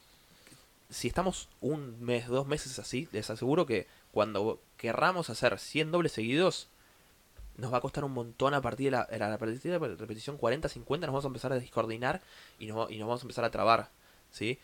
si 0.91 1.09
estamos 1.09 1.49
un 1.61 2.01
mes, 2.05 2.27
dos 2.29 2.47
meses 2.47 2.79
así, 2.79 3.09
les 3.13 3.31
aseguro 3.31 3.65
que 3.65 3.87
cuando 4.13 4.61
querramos 4.77 5.31
hacer 5.31 5.59
100 5.59 5.91
dobles 5.91 6.13
seguidos, 6.13 6.69
nos 7.63 7.73
va 7.73 7.79
a 7.79 7.81
costar 7.81 8.05
un 8.05 8.13
montón 8.13 8.55
a 8.55 8.61
partir 8.61 8.91
de 8.91 9.19
la, 9.19 9.37
repetición 9.37 10.37
40, 10.37 10.69
50, 10.69 11.07
nos 11.07 11.13
vamos 11.13 11.25
a 11.25 11.29
empezar 11.29 11.53
a 11.53 11.55
descoordinar 11.55 12.21
y 12.59 12.67
nos, 12.67 12.91
y 12.91 12.99
nos 12.99 13.07
vamos 13.07 13.23
a 13.23 13.25
empezar 13.25 13.45
a 13.45 13.53
trabar. 13.53 13.89
¿sí? 14.33 14.59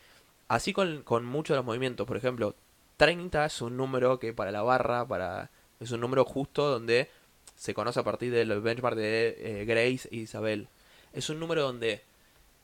Así 0.49 0.73
con, 0.73 1.05
muchos 1.25 1.55
de 1.55 1.59
los 1.59 1.65
movimientos, 1.65 2.09
por 2.09 2.17
ejemplo, 2.17 2.57
30 2.97 3.47
es 3.47 3.63
un 3.63 3.77
número 3.77 4.19
que 4.19 4.33
para 4.33 4.51
la 4.51 4.63
barra, 4.63 5.07
para 5.07 5.51
es 5.79 5.93
un 5.93 6.01
número 6.01 6.25
justo 6.25 6.69
donde 6.69 7.09
se 7.55 7.73
conoce 7.73 8.01
a 8.01 8.03
partir 8.03 8.33
del 8.33 8.61
benchmark 8.61 8.97
de 8.97 9.61
eh, 9.61 9.65
Grace 9.65 10.09
y 10.11 10.23
Isabel. 10.23 10.67
Es 11.13 11.31
un 11.31 11.39
número 11.39 11.63
donde, 11.63 12.03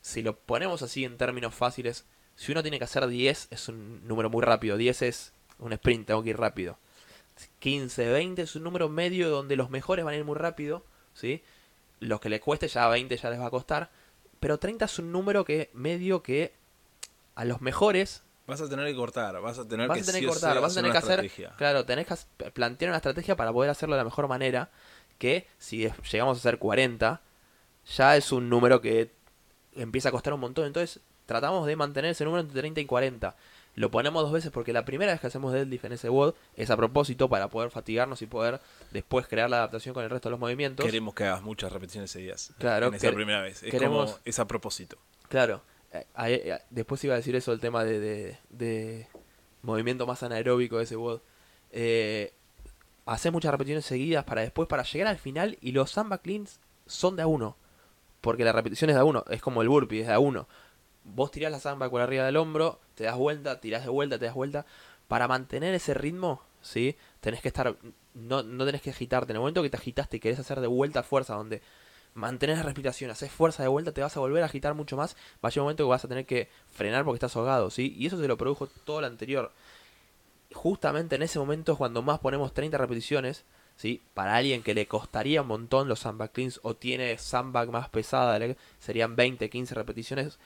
si 0.01 0.23
lo 0.23 0.37
ponemos 0.37 0.83
así 0.83 1.05
en 1.05 1.17
términos 1.17 1.55
fáciles, 1.55 2.07
si 2.35 2.51
uno 2.51 2.63
tiene 2.63 2.79
que 2.79 2.85
hacer 2.85 3.07
10, 3.07 3.49
es 3.53 3.69
un 3.69 4.05
número 4.09 4.31
muy 4.31 4.43
rápido. 4.43 4.77
10 4.77 5.03
es 5.03 5.33
un 5.61 5.73
sprint, 5.73 6.09
tengo 6.09 6.25
que 6.25 6.31
ir 6.31 6.39
rápido. 6.39 6.77
15, 7.59 8.09
20 8.11 8.43
es 8.43 8.57
un 8.57 8.65
número 8.65 8.89
medio 8.89 9.31
donde 9.31 9.57
los 9.57 9.71
mejores 9.71 10.05
van 10.05 10.15
a 10.15 10.17
ir 10.17 10.25
muy 10.25 10.37
rápido, 10.37 10.85
¿sí? 11.15 11.43
Los 12.01 12.21
que 12.21 12.29
les 12.29 12.41
cueste 12.41 12.69
ya 12.69 12.89
20 12.89 13.17
ya 13.17 13.31
les 13.31 13.41
va 13.41 13.47
a 13.47 13.51
costar. 13.51 13.91
Pero 14.41 14.59
30 14.59 14.85
es 14.85 14.99
un 14.99 15.13
número 15.13 15.45
que 15.45 15.71
medio 15.73 16.23
que 16.23 16.53
a 17.35 17.45
los 17.45 17.61
mejores 17.61 18.23
Vas 18.47 18.61
a 18.61 18.69
tener 18.69 18.87
que 18.87 18.95
cortar, 18.95 19.41
vas 19.41 19.59
a 19.59 19.67
tener 19.67 19.89
vas 19.89 19.97
que 19.97 20.03
a 20.03 20.07
tener 20.07 20.21
sí 20.21 20.27
cortar, 20.27 20.61
vas 20.61 20.73
a 20.73 20.75
tener 20.75 20.93
que 20.93 20.99
hacer, 20.99 21.25
estrategia. 21.25 21.55
claro, 21.57 21.87
tenés 21.87 22.07
que 22.07 22.51
plantear 22.51 22.91
una 22.91 22.99
estrategia 22.99 23.37
para 23.37 23.51
poder 23.55 23.71
hacerlo 23.71 23.95
de 23.95 24.01
la 24.01 24.05
mejor 24.05 24.29
manera, 24.29 24.71
que 25.17 25.47
si 25.59 25.91
llegamos 26.11 26.37
a 26.37 26.41
hacer 26.41 26.59
40, 26.59 27.23
ya 27.97 28.17
es 28.17 28.33
un 28.33 28.51
número 28.51 28.83
que 28.83 29.11
empieza 29.75 30.11
a 30.11 30.13
costar 30.13 30.35
un 30.35 30.41
montón, 30.41 30.67
entonces 30.67 31.01
tratamos 31.25 31.67
de 31.67 31.75
mantener 31.75 32.11
ese 32.11 32.25
número 32.25 32.43
entre 32.43 32.61
30 32.61 32.83
y 32.83 32.85
40. 32.85 33.35
Lo 33.77 33.91
ponemos 33.91 34.23
dos 34.23 34.33
veces 34.33 34.51
porque 34.53 34.73
la 34.73 34.85
primera 34.85 35.11
vez 35.13 35.21
que 35.21 35.27
hacemos 35.27 35.53
deadlift 35.53 35.85
en 35.87 35.93
ese 35.93 36.09
WOD 36.09 36.35
es 36.55 36.71
a 36.71 36.77
propósito 36.77 37.29
para 37.29 37.49
poder 37.49 37.71
fatigarnos 37.71 38.23
y 38.23 38.27
poder 38.27 38.61
después 38.93 39.27
crear 39.27 39.51
la 39.51 39.57
adaptación 39.59 39.95
con 39.95 40.05
el 40.05 40.11
resto 40.11 40.29
de 40.29 40.33
los 40.33 40.41
movimientos. 40.41 40.87
Queremos 40.87 41.15
que 41.15 41.25
hagas 41.25 41.43
muchas 41.43 41.73
repeticiones 41.73 42.11
seguidas. 42.11 42.53
Claro, 42.59 42.87
en 42.89 42.95
esa 42.95 43.11
primera 43.13 43.43
vez. 43.43 43.63
Es 43.65 43.71
queremos- 43.73 44.13
como, 44.13 44.23
es 44.25 44.39
a 44.39 44.47
propósito. 44.47 44.97
Claro, 45.29 45.63
eh, 45.93 46.05
eh, 46.19 46.59
después 46.71 47.03
iba 47.05 47.15
a 47.15 47.17
decir 47.17 47.35
eso, 47.35 47.53
el 47.53 47.59
tema 47.61 47.83
de, 47.85 47.99
de, 47.99 48.39
de 48.51 49.09
movimiento 49.63 50.07
más 50.07 50.23
anaeróbico 50.23 50.79
de 50.79 50.85
ese 50.85 50.95
WOD. 50.97 51.21
Eh, 51.73 52.33
hacer 53.07 53.33
muchas 53.33 53.51
repeticiones 53.51 53.85
seguidas 53.85 54.25
para 54.25 54.43
después, 54.43 54.69
para 54.69 54.85
llegar 54.85 55.09
al 55.09 55.19
final, 55.19 55.59
y 55.61 55.73
los 55.73 55.91
samba 55.91 56.19
cleans 56.19 56.61
son 56.87 57.17
de 57.17 57.23
a 57.23 57.27
uno. 57.27 57.57
Porque 58.21 58.45
la 58.45 58.53
repetición 58.53 58.89
es 58.91 58.95
de 58.97 59.01
a 59.01 59.05
uno, 59.05 59.25
es 59.29 59.43
como 59.43 59.61
el 59.63 59.69
burpee, 59.69 60.01
es 60.01 60.07
de 60.07 60.13
a 60.15 60.19
uno. 60.19 60.49
Vos 61.05 61.31
tirás 61.31 61.53
la 61.53 61.61
samba 61.61 61.89
por 61.91 62.01
arriba 62.01 62.25
del 62.25 62.37
hombro, 62.37 62.81
te 62.95 63.05
das 63.05 63.17
vuelta, 63.17 63.61
tirás 63.61 63.85
de 63.85 63.91
vuelta, 63.91 64.19
te 64.19 64.27
das 64.27 64.35
vuelta. 64.35 64.67
Para 65.09 65.29
mantener 65.29 65.75
ese 65.75 65.95
ritmo, 65.95 66.43
¿sí? 66.63 66.97
Tenés 67.21 67.41
que 67.41 67.49
estar, 67.49 67.77
no, 68.15 68.43
no 68.43 68.65
tenés 68.65 68.83
que 68.83 68.91
agitarte. 68.91 69.33
En 69.33 69.37
el 69.37 69.41
momento 69.41 69.63
que 69.63 69.71
te 69.71 69.77
agitaste 69.77 70.17
y 70.17 70.21
querés 70.21 70.39
hacer 70.39 70.61
de 70.61 70.67
vuelta 70.67 71.03
fuerza, 71.03 71.35
donde 71.35 71.63
mantenés 72.15 72.59
la 72.59 72.63
respiración, 72.65 73.11
haces 73.11 73.31
fuerza 73.31 73.63
de 73.63 73.69
vuelta, 73.69 73.93
te 73.93 74.01
vas 74.01 74.17
a 74.17 74.21
volver 74.21 74.43
a 74.43 74.47
agitar 74.47 74.75
mucho 74.75 74.97
más. 74.97 75.17
Va 75.45 75.49
a 75.49 75.51
llegar 75.51 75.63
un 75.63 75.67
momento 75.67 75.85
que 75.85 75.91
vas 75.91 76.05
a 76.05 76.09
tener 76.09 76.27
que 76.27 76.49
frenar 76.73 77.05
porque 77.05 77.17
estás 77.17 77.37
ahogado, 77.37 77.71
¿sí? 77.71 77.95
Y 77.99 78.07
eso 78.07 78.19
se 78.19 78.29
lo 78.29 78.39
produjo 78.39 78.67
todo 78.67 79.01
lo 79.01 79.07
anterior. 79.07 79.53
Justamente 80.53 81.17
en 81.17 81.23
ese 81.23 81.39
momento 81.39 81.73
es 81.73 81.79
cuando 81.79 82.03
más 82.03 82.21
ponemos 82.21 82.55
30 82.55 82.79
repeticiones, 82.79 83.45
¿sí? 83.77 84.03
Para 84.15 84.37
alguien 84.37 84.63
que 84.63 84.75
le 84.75 84.87
costaría 84.87 85.43
un 85.43 85.49
montón 85.49 85.89
los 85.89 86.01
sandbag 86.01 86.33
cleans 86.33 86.61
o 86.63 86.75
tiene 86.75 87.19
sandbag 87.19 87.71
más 87.71 87.89
pesada, 87.89 88.39
serían 88.79 89.17
20, 89.17 89.51
15 89.51 89.75
repeticiones. 89.75 90.39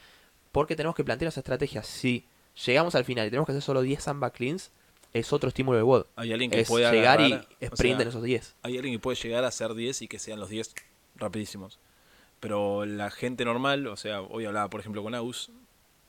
Porque 0.53 0.77
tenemos 0.77 0.97
que 0.97 1.05
plantear 1.05 1.29
esa 1.29 1.41
estrategia. 1.41 1.83
Si 1.83 2.25
llegamos 2.67 2.95
al 2.95 3.05
final 3.05 3.27
y 3.27 3.31
tenemos 3.31 3.47
que 3.47 3.53
hacer 3.53 3.63
solo 3.63 3.83
10 3.83 4.03
sandbag 4.03 4.33
cleans, 4.33 4.71
es 5.13 5.33
otro 5.33 5.49
estímulo 5.49 5.79
de 5.79 5.85
WOD. 5.85 6.07
Hay 6.17 6.33
alguien 6.33 6.51
que 6.51 6.61
Es 6.61 6.69
puede 6.69 6.91
llegar 6.91 7.21
agarrar, 7.21 7.49
y 7.61 7.65
o 7.65 7.69
sprint 7.69 7.97
sea, 7.97 8.03
en 8.03 8.09
esos 8.09 8.23
10. 8.23 8.57
Hay 8.63 8.77
alguien 8.77 8.95
que 8.95 8.99
puede 8.99 9.17
llegar 9.17 9.45
a 9.45 9.49
hacer 9.49 9.75
10 9.75 10.03
y 10.03 10.09
que 10.09 10.19
sean 10.19 10.41
los 10.41 10.49
10 10.49 10.75
rapidísimos. 11.17 11.79
Pero 12.41 12.85
la 12.85 13.11
gente 13.11 13.45
normal, 13.45 13.87
o 13.87 13.97
sea, 13.97 14.21
hoy 14.21 14.45
hablaba 14.45 14.69
por 14.69 14.81
ejemplo 14.81 15.03
con 15.03 15.15
Agus, 15.15 15.51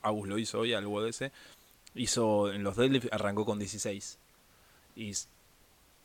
Agus 0.01 0.27
lo 0.27 0.37
hizo 0.37 0.59
hoy 0.59 0.73
al 0.73 0.85
UDS, 0.85 1.31
hizo 1.95 2.51
en 2.51 2.63
los 2.63 2.75
deadlift 2.75 3.11
arrancó 3.11 3.45
con 3.45 3.57
16. 3.57 4.19
Y 4.95 5.13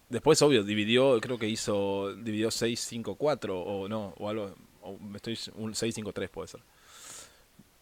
después 0.08 0.40
obvio 0.42 0.62
dividió, 0.62 1.20
creo 1.20 1.38
que 1.38 1.48
hizo 1.48 2.14
dividió 2.14 2.50
6 2.50 2.80
5 2.80 3.16
4 3.16 3.60
o 3.60 3.88
no, 3.88 4.14
o 4.18 4.28
algo 4.28 4.54
o 4.82 4.98
me 4.98 5.16
estoy 5.16 5.38
un 5.56 5.74
6 5.74 5.94
5 5.94 6.12
3 6.12 6.30
puede 6.30 6.48
ser. 6.48 6.60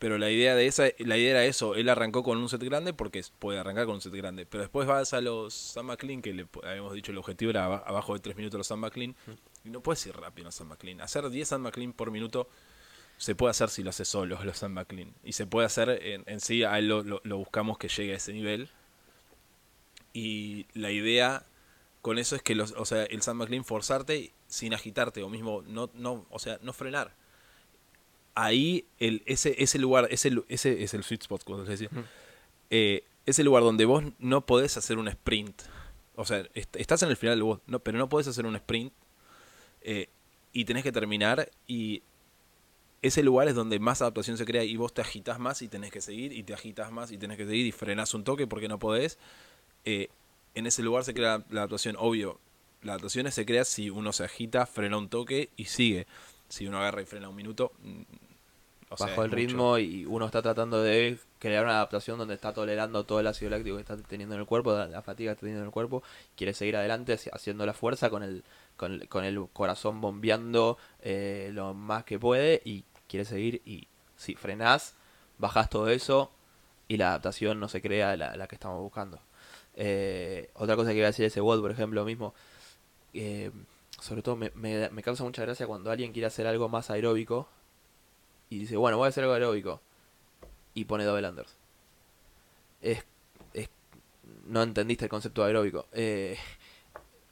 Pero 0.03 0.19
la 0.19 0.31
idea 0.33 0.57
de 0.57 0.67
esa 0.67 0.89
la 0.99 1.17
idea 1.17 1.31
era 1.31 1.45
eso, 1.45 1.77
él 1.77 1.89
arrancó 1.89 2.25
con 2.25 2.37
un 2.39 2.49
set 2.49 2.61
grande 2.65 2.93
porque 2.93 3.23
puede 3.39 3.61
arrancar 3.61 3.87
con 3.87 3.95
un 3.95 4.01
set 4.01 4.13
grande, 4.13 4.47
pero 4.47 4.63
después 4.63 4.89
vas 4.89 5.13
a 5.15 5.21
los 5.21 5.55
Samba 5.55 5.97
Clean 5.97 6.21
que 6.21 6.33
le 6.35 6.49
habíamos 6.65 6.93
dicho 6.93 7.13
el 7.13 7.19
objetivo 7.19 7.51
era 7.53 7.67
aba- 7.67 7.85
abajo 7.87 8.13
de 8.15 8.19
3 8.19 8.37
minutos 8.37 8.59
los 8.59 8.67
Samba 8.67 8.91
Clean 8.91 9.15
y 9.65 9.71
no 9.71 9.81
puedes 9.81 10.05
ir 10.07 10.17
rápido 10.17 10.43
en 10.43 10.47
los 10.47 10.57
Samba 10.57 10.75
Clean. 10.77 11.01
Hacer 11.01 11.31
10 11.31 11.47
Samba 11.47 11.71
Clean 11.71 11.93
por 11.93 12.11
minuto 12.11 12.49
se 13.17 13.37
puede 13.37 13.53
hacer 13.53 13.69
si 13.71 13.85
lo 13.85 13.91
haces 13.91 14.09
solo, 14.09 14.43
los 14.43 14.59
Samba 14.59 14.85
Clean. 14.87 15.15
Y 15.23 15.35
se 15.35 15.47
puede 15.47 15.67
hacer 15.67 15.89
en, 15.91 16.25
en 16.27 16.41
sí, 16.41 16.65
a 16.65 16.77
él 16.81 16.89
lo, 16.89 17.05
lo- 17.05 17.21
lo 17.23 17.37
buscamos 17.39 17.79
que 17.79 17.87
llegue 17.87 18.15
a 18.15 18.17
ese 18.17 18.33
nivel. 18.33 18.71
Y 20.13 20.67
la 20.75 20.91
idea 20.91 21.47
con 22.01 22.19
eso 22.19 22.35
es 22.37 22.43
que 22.43 22.55
los, 22.57 22.73
o 22.73 22.85
sea, 22.85 23.05
el 23.05 23.23
Samba 23.23 23.47
Clean 23.47 23.65
forzarte 23.65 24.33
sin 24.49 24.75
agitarte 24.75 25.23
o 25.23 25.29
mismo 25.29 25.63
no, 25.67 25.91
no, 25.95 26.27
o 26.31 26.39
sea, 26.41 26.59
no 26.63 26.73
frenar. 26.73 27.15
Ahí 28.35 28.87
el, 28.99 29.23
ese, 29.27 29.63
ese 29.63 29.79
lugar, 29.79 30.09
ese, 30.11 30.33
es 30.49 30.65
el 30.95 31.05
sweet 31.05 31.23
spot, 31.23 31.45
como 31.45 31.59
les 31.59 31.69
decía. 31.69 31.89
Eh, 32.71 33.05
es 33.27 33.39
el 33.39 33.45
lugar 33.47 33.63
donde 33.63 33.85
vos 33.85 34.03
no 34.19 34.47
podés 34.47 34.77
hacer 34.77 34.99
un 34.99 35.09
sprint. 35.09 35.63
O 36.15 36.25
sea, 36.25 36.47
est- 36.55 36.75
estás 36.77 37.03
en 37.03 37.11
el 37.11 37.17
final 37.17 37.39
del 37.39 37.59
no, 37.67 37.79
pero 37.81 37.99
no 37.99 38.09
podés 38.09 38.27
hacer 38.29 38.47
un 38.47 38.57
sprint 38.57 38.93
eh, 39.83 40.09
y 40.53 40.65
tenés 40.65 40.83
que 40.83 40.93
terminar 40.93 41.51
y 41.67 42.03
ese 43.03 43.23
lugar 43.23 43.49
es 43.49 43.55
donde 43.55 43.79
más 43.81 44.01
adaptación 44.01 44.37
se 44.39 44.45
crea 44.45 44.63
y 44.65 44.77
vos 44.77 44.95
te 44.95 45.01
agitas 45.01 45.39
más 45.39 45.61
y 45.63 45.69
tenés 45.69 45.91
que 45.91 46.01
seguir 46.01 46.33
y 46.33 46.43
te 46.45 46.55
agitas 46.55 46.93
más 46.93 47.11
y 47.11 47.19
tenés 47.19 47.37
que 47.37 47.47
seguir 47.47 47.67
y 47.67 47.73
frenás 47.73 48.15
un 48.15 48.25
toque 48.25 48.47
porque 48.47 48.69
no 48.69 48.79
podés. 48.79 49.19
Eh, 49.85 50.09
en 50.55 50.67
ese 50.67 50.83
lugar 50.83 51.05
se 51.05 51.13
crea 51.15 51.45
la 51.51 51.61
adaptación, 51.63 51.97
obvio. 51.99 52.39
La 52.83 52.93
adaptación 52.93 53.31
se 53.33 53.45
crea 53.47 53.65
si 53.65 53.91
uno 53.91 54.13
se 54.13 54.25
agita, 54.25 54.67
frena 54.67 54.99
un 54.99 55.09
toque 55.09 55.51
y 55.57 55.65
sigue. 55.67 56.07
Si 56.53 56.67
uno 56.67 56.79
agarra 56.79 57.01
y 57.03 57.07
frena 57.07 57.29
un 57.29 57.37
minuto, 57.37 57.73
mm, 57.83 58.03
o 58.91 58.97
sea, 58.97 59.07
bajo 59.07 59.23
el 59.25 59.31
mucho. 59.31 59.37
ritmo 59.37 59.79
y 59.79 60.05
uno 60.07 60.27
está 60.27 60.43
tratando 60.43 60.83
de 60.83 61.19
crear 61.39 61.65
una 61.65 61.75
adaptación 61.77 62.19
donde 62.19 62.35
está 62.35 62.53
tolerando 62.53 63.05
todo 63.05 63.21
el 63.21 63.27
ácido 63.27 63.51
láctico 63.51 63.77
que 63.77 63.81
está 63.83 63.97
teniendo 63.97 64.35
en 64.35 64.41
el 64.43 64.47
cuerpo, 64.47 64.73
la 64.75 65.03
fatiga 65.03 65.31
que 65.31 65.33
está 65.35 65.41
teniendo 65.41 65.63
en 65.63 65.67
el 65.69 65.73
cuerpo, 65.73 66.03
quiere 66.37 66.53
seguir 66.55 66.77
adelante 66.77 67.15
haci- 67.15 67.31
haciendo 67.33 67.65
la 67.65 67.73
fuerza 67.73 68.11
con 68.11 68.23
el, 68.23 68.45
con, 68.77 68.93
el- 68.93 69.09
con 69.09 69.25
el 69.25 69.47
corazón 69.53 70.01
bombeando 70.01 70.77
eh, 71.01 71.51
lo 71.55 71.73
más 71.75 72.05
que 72.05 72.19
puede 72.19 72.61
y 72.65 72.85
quiere 73.09 73.25
seguir 73.25 73.63
y 73.65 73.89
si 74.17 74.35
frenás, 74.37 74.95
bajás 75.39 75.71
todo 75.71 75.89
eso 75.89 76.31
y 76.89 76.99
la 76.99 77.09
adaptación 77.09 77.61
no 77.61 77.69
se 77.69 77.81
crea 77.81 78.17
la, 78.17 78.37
la 78.37 78.47
que 78.47 78.57
estamos 78.57 78.81
buscando. 78.81 79.19
Eh, 79.75 80.51
otra 80.55 80.77
cosa 80.77 80.91
que 80.91 80.99
iba 80.99 81.07
a 81.07 81.11
decir 81.11 81.25
ese 81.25 81.41
WOD, 81.41 81.61
por 81.63 81.71
ejemplo, 81.71 82.05
mismo, 82.05 82.35
eh, 83.15 83.51
sobre 84.03 84.23
todo 84.23 84.37
me, 84.37 84.51
me, 84.55 84.91
me 84.91 85.03
causa 85.03 85.23
mucha 85.25 85.43
gracia 85.43 85.67
cuando 85.67 85.91
alguien 85.91 86.13
quiere 86.13 86.27
hacer 86.27 86.47
algo 86.47 86.69
más 86.69 86.91
aeróbico 86.91 87.49
y 88.51 88.59
dice, 88.59 88.77
bueno, 88.77 88.99
voy 88.99 89.07
a 89.07 89.09
hacer 89.09 89.25
algo 89.25 89.35
aeróbico. 89.35 89.81
Y 90.75 90.85
pone 90.87 91.05
double 91.05 91.29
unders. 91.29 91.55
Es, 92.81 93.05
es- 93.55 93.69
no 94.47 94.63
entendiste 94.63 95.05
el 95.05 95.11
concepto 95.11 95.43
de 95.43 95.49
aeróbico. 95.49 95.87
Eh, 95.93 96.37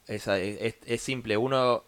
es, 0.06 0.26
es- 0.28 0.76
es 0.84 1.00
simple. 1.02 1.36
Uno, 1.36 1.84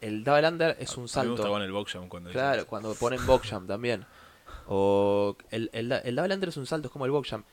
el 0.00 0.24
double 0.24 0.48
under 0.48 0.76
es 0.80 0.90
un 0.96 1.02
mí 1.04 1.04
me 1.04 1.08
salto. 1.08 1.30
gusta 1.32 1.48
con 1.48 1.62
el 1.62 1.72
box 1.72 1.92
jump 1.92 2.08
cuando 2.08 2.30
Claro, 2.30 2.66
cuando 2.66 2.94
ponen 2.94 3.24
box 3.26 3.50
jump 3.50 3.68
también. 3.68 4.04
O 4.66 5.36
el, 5.50 5.70
el, 5.72 5.92
el 5.92 6.16
double 6.16 6.34
under 6.34 6.48
es 6.48 6.56
un 6.56 6.66
salto, 6.66 6.88
es 6.88 6.92
como 6.92 7.04
el 7.04 7.10
box 7.10 7.30
jump. 7.30 7.46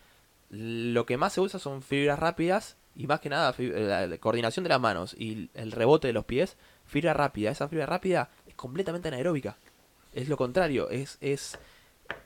Lo 0.49 1.05
que 1.05 1.17
más 1.17 1.33
se 1.33 1.41
usa 1.41 1.59
son 1.59 1.81
fibras 1.81 2.19
rápidas 2.19 2.77
y 2.95 3.07
más 3.07 3.19
que 3.21 3.29
nada 3.29 3.53
la 3.57 4.17
coordinación 4.17 4.63
de 4.63 4.69
las 4.69 4.81
manos 4.81 5.13
y 5.17 5.49
el 5.53 5.71
rebote 5.71 6.07
de 6.07 6.13
los 6.13 6.25
pies. 6.25 6.57
Fibra 6.91 7.13
rápida, 7.13 7.51
esa 7.51 7.69
fibra 7.69 7.85
rápida 7.85 8.29
es 8.45 8.53
completamente 8.55 9.07
anaeróbica. 9.07 9.55
Es 10.13 10.27
lo 10.27 10.35
contrario, 10.35 10.89
es, 10.89 11.17
es 11.21 11.57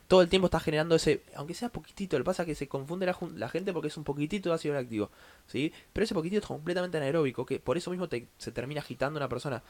todo 0.07 0.23
el 0.23 0.27
tiempo 0.27 0.47
está 0.47 0.59
generando 0.59 0.95
ese, 0.95 1.21
aunque 1.35 1.53
sea 1.53 1.69
poquitito, 1.69 2.17
lo 2.17 2.23
que 2.23 2.29
pasa 2.29 2.41
es 2.41 2.47
que 2.47 2.55
se 2.55 2.67
confunde 2.67 3.05
la, 3.05 3.49
gente 3.49 3.73
porque 3.73 3.89
es 3.89 3.97
un 3.97 4.03
poquitito 4.03 4.49
de 4.49 4.55
ácido 4.55 4.73
láctico, 4.73 5.11
¿sí? 5.45 5.71
Pero 5.93 6.03
ese 6.03 6.15
poquitito 6.15 6.39
es 6.41 6.47
completamente 6.47 6.97
anaeróbico, 6.97 7.45
que 7.45 7.59
por 7.59 7.77
eso 7.77 7.91
mismo 7.91 8.09
te- 8.09 8.27
se 8.39 8.51
termina 8.51 8.81
agitando 8.81 9.17
una 9.19 9.29
persona. 9.29 9.61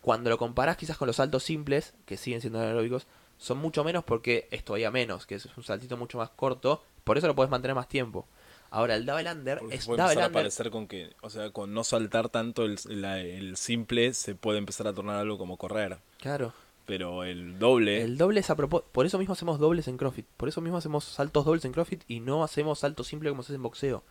Cuando 0.00 0.28
lo 0.28 0.38
comparás 0.38 0.76
quizás 0.76 0.96
con 0.98 1.06
los 1.06 1.14
saltos 1.14 1.44
simples, 1.44 1.94
que 2.04 2.16
siguen 2.16 2.40
siendo 2.40 2.58
anaeróbicos, 2.58 3.06
son 3.38 3.58
mucho 3.58 3.84
menos 3.84 4.02
porque 4.02 4.48
es 4.50 4.64
todavía 4.64 4.90
menos, 4.90 5.24
que 5.24 5.36
es 5.36 5.46
un 5.56 5.62
saltito 5.62 5.96
mucho 5.96 6.18
más 6.18 6.30
corto, 6.30 6.82
por 7.04 7.16
eso 7.16 7.28
lo 7.28 7.36
puedes 7.36 7.50
mantener 7.50 7.76
más 7.76 7.86
tiempo. 7.86 8.26
Ahora, 8.70 8.94
el 8.96 9.04
double 9.04 9.30
under 9.32 9.58
Porque 9.58 9.74
es 9.74 9.86
puede 9.86 9.98
double 9.98 10.12
empezar 10.12 10.30
a 10.30 10.32
parecer 10.32 10.70
con 10.70 10.86
que, 10.86 11.10
o 11.22 11.30
sea, 11.30 11.50
con 11.50 11.74
no 11.74 11.82
saltar 11.84 12.28
tanto 12.28 12.64
el, 12.64 12.78
la- 12.88 13.18
el 13.20 13.56
simple 13.56 14.14
se 14.14 14.34
puede 14.34 14.58
empezar 14.58 14.86
a 14.86 14.92
tornar 14.92 15.16
algo 15.16 15.38
como 15.38 15.56
correr. 15.56 15.98
Claro. 16.20 16.52
Pero 16.86 17.22
el 17.24 17.58
doble, 17.58 18.02
El 18.02 18.16
doble 18.18 18.40
es 18.40 18.50
a 18.50 18.56
propósito. 18.56 18.88
Por 18.92 19.06
eso 19.06 19.18
mismo 19.18 19.32
hacemos 19.34 19.58
dobles 19.60 19.86
en 19.88 19.96
CrossFit. 19.96 20.26
Por 20.36 20.48
eso 20.48 20.60
mismo 20.60 20.76
hacemos 20.78 21.04
saltos 21.04 21.44
dobles 21.44 21.64
en 21.64 21.72
CrossFit 21.72 22.02
y 22.08 22.20
no 22.20 22.42
hacemos 22.42 22.80
saltos 22.80 23.06
simples 23.06 23.30
como 23.30 23.42
se 23.42 23.48
hace 23.52 23.56
en 23.56 23.62
boxeo. 23.62 24.02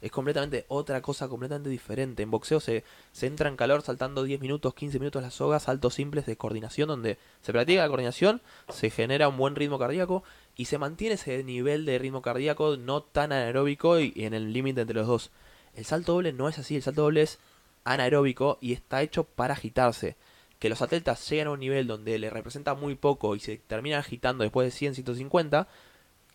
Es 0.00 0.12
completamente 0.12 0.64
otra 0.68 1.02
cosa, 1.02 1.28
completamente 1.28 1.70
diferente. 1.70 2.22
En 2.22 2.30
boxeo 2.30 2.60
se, 2.60 2.84
entra 3.20 3.48
en 3.48 3.56
calor 3.56 3.82
saltando 3.82 4.22
10 4.22 4.40
minutos, 4.40 4.74
15 4.74 4.98
minutos 5.00 5.22
las 5.22 5.34
sogas, 5.34 5.64
saltos 5.64 5.94
simples 5.94 6.24
de 6.26 6.36
coordinación 6.36 6.88
donde 6.88 7.18
se 7.42 7.52
practica 7.52 7.82
la 7.82 7.88
coordinación, 7.88 8.40
se 8.68 8.90
genera 8.90 9.28
un 9.28 9.36
buen 9.36 9.56
ritmo 9.56 9.78
cardíaco 9.78 10.22
y 10.56 10.66
se 10.66 10.78
mantiene 10.78 11.16
ese 11.16 11.42
nivel 11.42 11.84
de 11.84 11.98
ritmo 11.98 12.22
cardíaco 12.22 12.76
no 12.76 13.02
tan 13.02 13.32
anaeróbico 13.32 13.98
y, 13.98 14.12
en 14.16 14.34
el 14.34 14.52
límite 14.52 14.82
entre 14.82 14.96
los 14.96 15.08
dos. 15.08 15.30
El 15.74 15.84
salto 15.84 16.12
doble 16.12 16.32
no 16.32 16.48
es 16.48 16.58
así, 16.58 16.76
el 16.76 16.82
salto 16.82 17.02
doble 17.02 17.22
es 17.22 17.40
anaeróbico 17.84 18.58
y 18.60 18.72
está 18.72 19.02
hecho 19.02 19.24
para 19.24 19.54
agitarse. 19.54 20.16
Que 20.60 20.68
los 20.68 20.82
atletas 20.82 21.28
llegan 21.28 21.48
a 21.48 21.50
un 21.52 21.60
nivel 21.60 21.86
donde 21.86 22.18
le 22.18 22.30
representa 22.30 22.74
muy 22.74 22.94
poco 22.94 23.34
y 23.36 23.40
se 23.40 23.58
terminan 23.58 24.00
agitando 24.00 24.42
después 24.42 24.66
de 24.66 24.70
100, 24.72 24.94
150, 24.94 25.68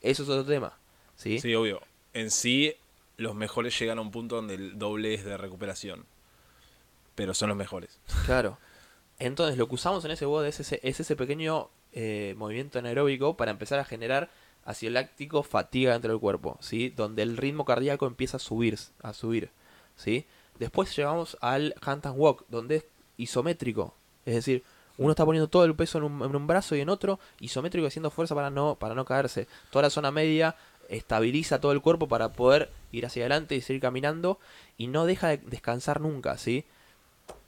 eso 0.01 0.23
es 0.23 0.29
otro 0.29 0.45
tema. 0.45 0.77
¿sí? 1.15 1.39
sí, 1.39 1.53
obvio. 1.55 1.81
En 2.13 2.29
sí, 2.29 2.75
los 3.17 3.35
mejores 3.35 3.77
llegan 3.79 3.97
a 3.97 4.01
un 4.01 4.11
punto 4.11 4.35
donde 4.35 4.55
el 4.55 4.77
doble 4.77 5.13
es 5.13 5.23
de 5.23 5.37
recuperación. 5.37 6.05
Pero 7.15 7.33
son 7.33 7.49
los 7.49 7.57
mejores. 7.57 7.99
Claro. 8.25 8.57
Entonces 9.19 9.57
lo 9.57 9.67
que 9.67 9.75
usamos 9.75 10.03
en 10.05 10.11
ese 10.11 10.25
WOD 10.25 10.47
es 10.47 10.59
ese, 10.59 10.79
es 10.83 10.99
ese 10.99 11.15
pequeño 11.15 11.69
eh, 11.91 12.33
movimiento 12.37 12.79
anaeróbico 12.79 13.37
para 13.37 13.51
empezar 13.51 13.79
a 13.79 13.85
generar 13.85 14.29
ácido 14.65 14.91
láctico, 14.93 15.43
fatiga 15.43 15.93
dentro 15.93 16.11
del 16.11 16.19
cuerpo, 16.19 16.57
¿sí? 16.61 16.89
Donde 16.89 17.21
el 17.21 17.37
ritmo 17.37 17.65
cardíaco 17.65 18.07
empieza 18.07 18.37
a 18.37 18.39
subir, 18.39 18.79
a 19.01 19.13
subir, 19.13 19.51
¿sí? 19.95 20.25
Después 20.57 20.95
llegamos 20.95 21.37
al 21.41 21.75
hand 21.81 22.07
and 22.07 22.17
walk, 22.17 22.45
donde 22.49 22.77
es 22.77 22.85
isométrico, 23.17 23.93
es 24.25 24.35
decir, 24.35 24.63
uno 24.97 25.11
está 25.11 25.25
poniendo 25.25 25.47
todo 25.47 25.65
el 25.65 25.75
peso 25.75 25.97
en 25.97 26.05
un, 26.05 26.21
en 26.21 26.35
un 26.35 26.47
brazo 26.47 26.75
y 26.75 26.81
en 26.81 26.89
otro, 26.89 27.19
isométrico 27.39 27.87
haciendo 27.87 28.11
fuerza 28.11 28.35
para 28.35 28.49
no, 28.49 28.75
para 28.75 28.93
no 28.93 29.05
caerse. 29.05 29.47
Toda 29.71 29.83
la 29.83 29.89
zona 29.89 30.11
media 30.11 30.55
estabiliza 30.93 31.59
todo 31.59 31.71
el 31.71 31.81
cuerpo 31.81 32.07
para 32.07 32.33
poder 32.33 32.71
ir 32.91 33.05
hacia 33.05 33.23
adelante 33.23 33.55
y 33.55 33.61
seguir 33.61 33.81
caminando 33.81 34.39
y 34.77 34.87
no 34.87 35.05
deja 35.05 35.29
de 35.29 35.37
descansar 35.37 36.01
nunca, 36.01 36.37
¿sí? 36.37 36.65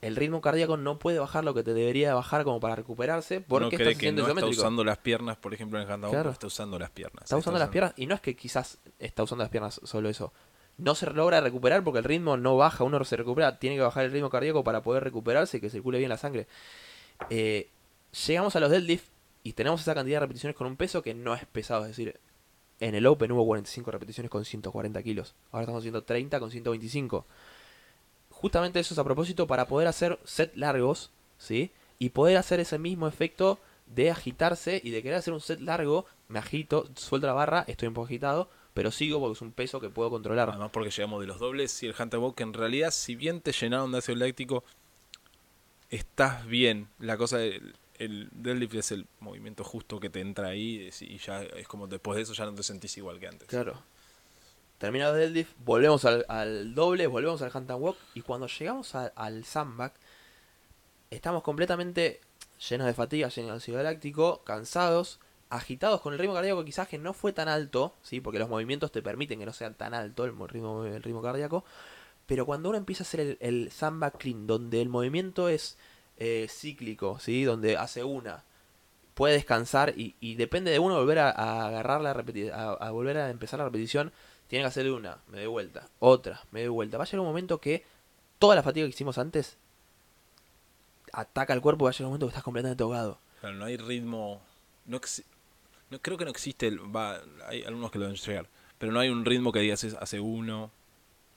El 0.01 0.15
ritmo 0.15 0.39
cardíaco 0.41 0.77
no 0.77 0.99
puede 0.99 1.19
bajar 1.19 1.43
lo 1.43 1.53
que 1.53 1.63
te 1.63 1.73
debería 1.73 2.13
bajar 2.13 2.43
como 2.43 2.59
para 2.59 2.75
recuperarse 2.75 3.39
no 3.39 3.45
porque 3.47 3.75
cree 3.75 3.91
estás 3.91 3.99
que 3.99 4.11
no 4.11 4.27
está 4.27 4.45
usando 4.45 4.83
las 4.83 4.97
piernas, 4.99 5.37
por 5.37 5.53
ejemplo, 5.53 5.79
en 5.79 5.85
el 5.85 5.91
handstand, 5.91 6.13
Claro. 6.13 6.29
está 6.31 6.47
usando 6.47 6.79
las 6.79 6.89
piernas. 6.91 7.23
Está 7.23 7.37
usando 7.37 7.59
las 7.59 7.69
piernas 7.69 7.93
y 7.97 8.05
no 8.05 8.15
es 8.15 8.21
que 8.21 8.35
quizás 8.35 8.77
está 8.99 9.23
usando 9.23 9.43
las 9.43 9.51
piernas 9.51 9.81
solo 9.83 10.09
eso. 10.09 10.31
No 10.77 10.95
se 10.95 11.09
logra 11.09 11.41
recuperar 11.41 11.83
porque 11.83 11.99
el 11.99 12.03
ritmo 12.05 12.37
no 12.37 12.57
baja, 12.57 12.83
uno 12.83 13.03
se 13.03 13.15
recupera, 13.15 13.59
tiene 13.59 13.75
que 13.77 13.81
bajar 13.81 14.05
el 14.05 14.11
ritmo 14.11 14.29
cardíaco 14.29 14.63
para 14.63 14.81
poder 14.81 15.03
recuperarse 15.03 15.57
y 15.57 15.61
que 15.61 15.69
circule 15.69 15.97
bien 15.97 16.09
la 16.09 16.17
sangre. 16.17 16.47
Eh, 17.29 17.69
llegamos 18.27 18.55
a 18.55 18.59
los 18.59 18.69
deadlift 18.71 19.07
y 19.43 19.53
tenemos 19.53 19.81
esa 19.81 19.93
cantidad 19.93 20.17
de 20.17 20.21
repeticiones 20.21 20.55
con 20.55 20.67
un 20.67 20.75
peso 20.75 21.01
que 21.01 21.13
no 21.13 21.33
es 21.33 21.45
pesado, 21.45 21.83
es 21.83 21.89
decir, 21.89 22.19
en 22.79 22.95
el 22.95 23.05
Open 23.05 23.31
hubo 23.31 23.45
45 23.45 23.91
repeticiones 23.91 24.29
con 24.29 24.45
140 24.45 25.01
kilos, 25.03 25.35
ahora 25.51 25.63
estamos 25.63 25.81
haciendo 25.81 26.03
30 26.03 26.39
con 26.39 26.51
125. 26.51 27.25
Justamente 28.29 28.79
eso 28.79 28.93
es 28.93 28.99
a 28.99 29.03
propósito 29.03 29.47
para 29.47 29.65
poder 29.67 29.87
hacer 29.87 30.19
set 30.25 30.55
largos, 30.55 31.11
¿sí? 31.37 31.71
Y 31.99 32.09
poder 32.09 32.37
hacer 32.37 32.59
ese 32.59 32.77
mismo 32.77 33.07
efecto 33.07 33.59
de 33.85 34.11
agitarse 34.11 34.81
y 34.83 34.89
de 34.89 35.01
querer 35.01 35.17
hacer 35.17 35.33
un 35.33 35.41
set 35.41 35.61
largo, 35.61 36.05
me 36.27 36.39
agito, 36.39 36.89
suelto 36.95 37.27
la 37.27 37.33
barra, 37.33 37.63
estoy 37.67 37.87
un 37.87 37.93
poco 37.93 38.07
agitado, 38.07 38.49
pero 38.73 38.91
sigo 38.91 39.19
porque 39.19 39.33
es 39.33 39.41
un 39.41 39.53
peso 39.53 39.79
que 39.79 39.89
puedo 39.89 40.09
controlar. 40.09 40.49
Además 40.49 40.71
porque 40.73 40.89
llegamos 40.89 41.21
de 41.21 41.27
los 41.27 41.39
dobles 41.39 41.81
y 41.81 41.87
el 41.87 41.95
handstand 41.97 42.35
que 42.35 42.43
en 42.43 42.53
realidad 42.53 42.91
si 42.91 43.15
bien 43.15 43.41
te 43.41 43.53
llenaron 43.53 43.91
de 43.91 43.99
ácido 43.99 44.17
láctico, 44.17 44.63
estás 45.89 46.45
bien. 46.45 46.89
La 46.99 47.17
cosa 47.17 47.37
del 47.37 47.75
el 47.99 48.29
deadlift 48.31 48.75
es 48.75 48.91
el 48.91 49.07
movimiento 49.19 49.63
justo 49.63 49.99
que 49.99 50.09
te 50.09 50.19
entra 50.19 50.49
ahí 50.49 50.89
y 51.01 51.17
ya 51.17 51.43
es 51.43 51.67
como 51.67 51.87
después 51.87 52.15
de 52.17 52.23
eso 52.23 52.33
ya 52.33 52.45
no 52.45 52.53
te 52.53 52.63
sentís 52.63 52.97
igual 52.97 53.19
que 53.19 53.27
antes. 53.27 53.47
Claro. 53.47 53.81
Terminado 54.77 55.15
el 55.15 55.21
deadlift, 55.21 55.53
volvemos 55.63 56.03
al, 56.05 56.75
doble, 56.75 57.07
volvemos 57.07 57.41
al 57.41 57.51
and 57.53 57.71
walk 57.71 57.97
y 58.13 58.21
cuando 58.21 58.47
llegamos 58.47 58.93
al 58.93 59.45
sandbag 59.45 59.93
estamos 61.09 61.43
completamente 61.43 62.19
llenos 62.69 62.87
de 62.87 62.93
fatiga, 62.93 63.29
llenos 63.29 63.51
de 63.51 63.57
ácido 63.57 63.81
láctico, 63.83 64.43
cansados, 64.43 65.19
agitados 65.49 66.01
con 66.01 66.13
el 66.13 66.19
ritmo 66.19 66.33
cardíaco 66.33 66.65
quizás 66.65 66.87
que 66.87 66.97
no 66.97 67.13
fue 67.13 67.31
tan 67.31 67.47
alto, 67.47 67.93
sí, 68.03 68.19
porque 68.19 68.39
los 68.39 68.49
movimientos 68.49 68.91
te 68.91 69.01
permiten 69.01 69.39
que 69.39 69.45
no 69.45 69.53
sea 69.53 69.71
tan 69.71 69.93
alto 69.93 70.25
el 70.25 70.33
mo- 70.33 70.47
ritmo, 70.47 70.83
el 70.85 71.01
ritmo 71.01 71.21
cardíaco, 71.21 71.63
pero 72.25 72.45
cuando 72.45 72.69
uno 72.69 72.77
empieza 72.77 73.03
a 73.03 73.07
hacer 73.07 73.19
el, 73.21 73.37
el 73.39 73.71
clean, 74.17 74.47
donde 74.47 74.81
el 74.81 74.89
movimiento 74.89 75.47
es 75.47 75.77
eh, 76.17 76.47
cíclico, 76.49 77.19
sí, 77.19 77.43
donde 77.43 77.77
hace 77.77 78.03
una, 78.03 78.43
puede 79.13 79.35
descansar 79.35 79.93
y, 79.97 80.15
y 80.19 80.35
depende 80.35 80.71
de 80.71 80.79
uno 80.79 80.95
volver 80.95 81.19
a, 81.19 81.29
a 81.31 81.67
agarrar 81.67 82.01
la 82.01 82.13
repeti- 82.13 82.51
a, 82.51 82.91
volver 82.91 83.17
a 83.17 83.29
empezar 83.29 83.59
la 83.59 83.65
repetición, 83.65 84.11
tiene 84.47 84.63
que 84.63 84.67
hacer 84.67 84.91
una, 84.91 85.19
me 85.27 85.39
doy 85.39 85.47
vuelta, 85.47 85.89
otra, 85.99 86.41
me 86.51 86.61
doy 86.61 86.69
vuelta. 86.69 86.97
Va 86.97 87.03
a 87.03 87.07
llegar 87.07 87.21
un 87.21 87.27
momento 87.27 87.59
que 87.59 87.83
toda 88.39 88.55
la 88.55 88.63
fatiga 88.63 88.85
que 88.85 88.91
hicimos 88.91 89.17
antes 89.17 89.57
ataca 91.11 91.53
al 91.53 91.61
cuerpo, 91.61 91.85
va 91.85 91.91
a 91.91 91.93
llegar 91.93 92.05
un 92.07 92.11
momento 92.11 92.27
que 92.27 92.31
estás 92.31 92.43
completamente 92.43 92.83
ahogado. 92.83 93.19
No 93.41 93.65
hay 93.65 93.77
ritmo. 93.77 94.41
No, 94.85 94.99
no 95.89 95.99
creo 95.99 96.17
que 96.17 96.25
no 96.25 96.31
existe. 96.31 96.67
El, 96.67 96.79
va, 96.95 97.21
hay 97.47 97.63
algunos 97.63 97.91
que 97.91 97.99
lo 97.99 98.05
deben 98.05 98.19
llegar. 98.19 98.47
Pero 98.77 98.91
no 98.91 98.99
hay 98.99 99.09
un 99.09 99.23
ritmo 99.23 99.51
que 99.51 99.59
digas 99.59 99.83
hace 99.83 100.19
uno, 100.19 100.71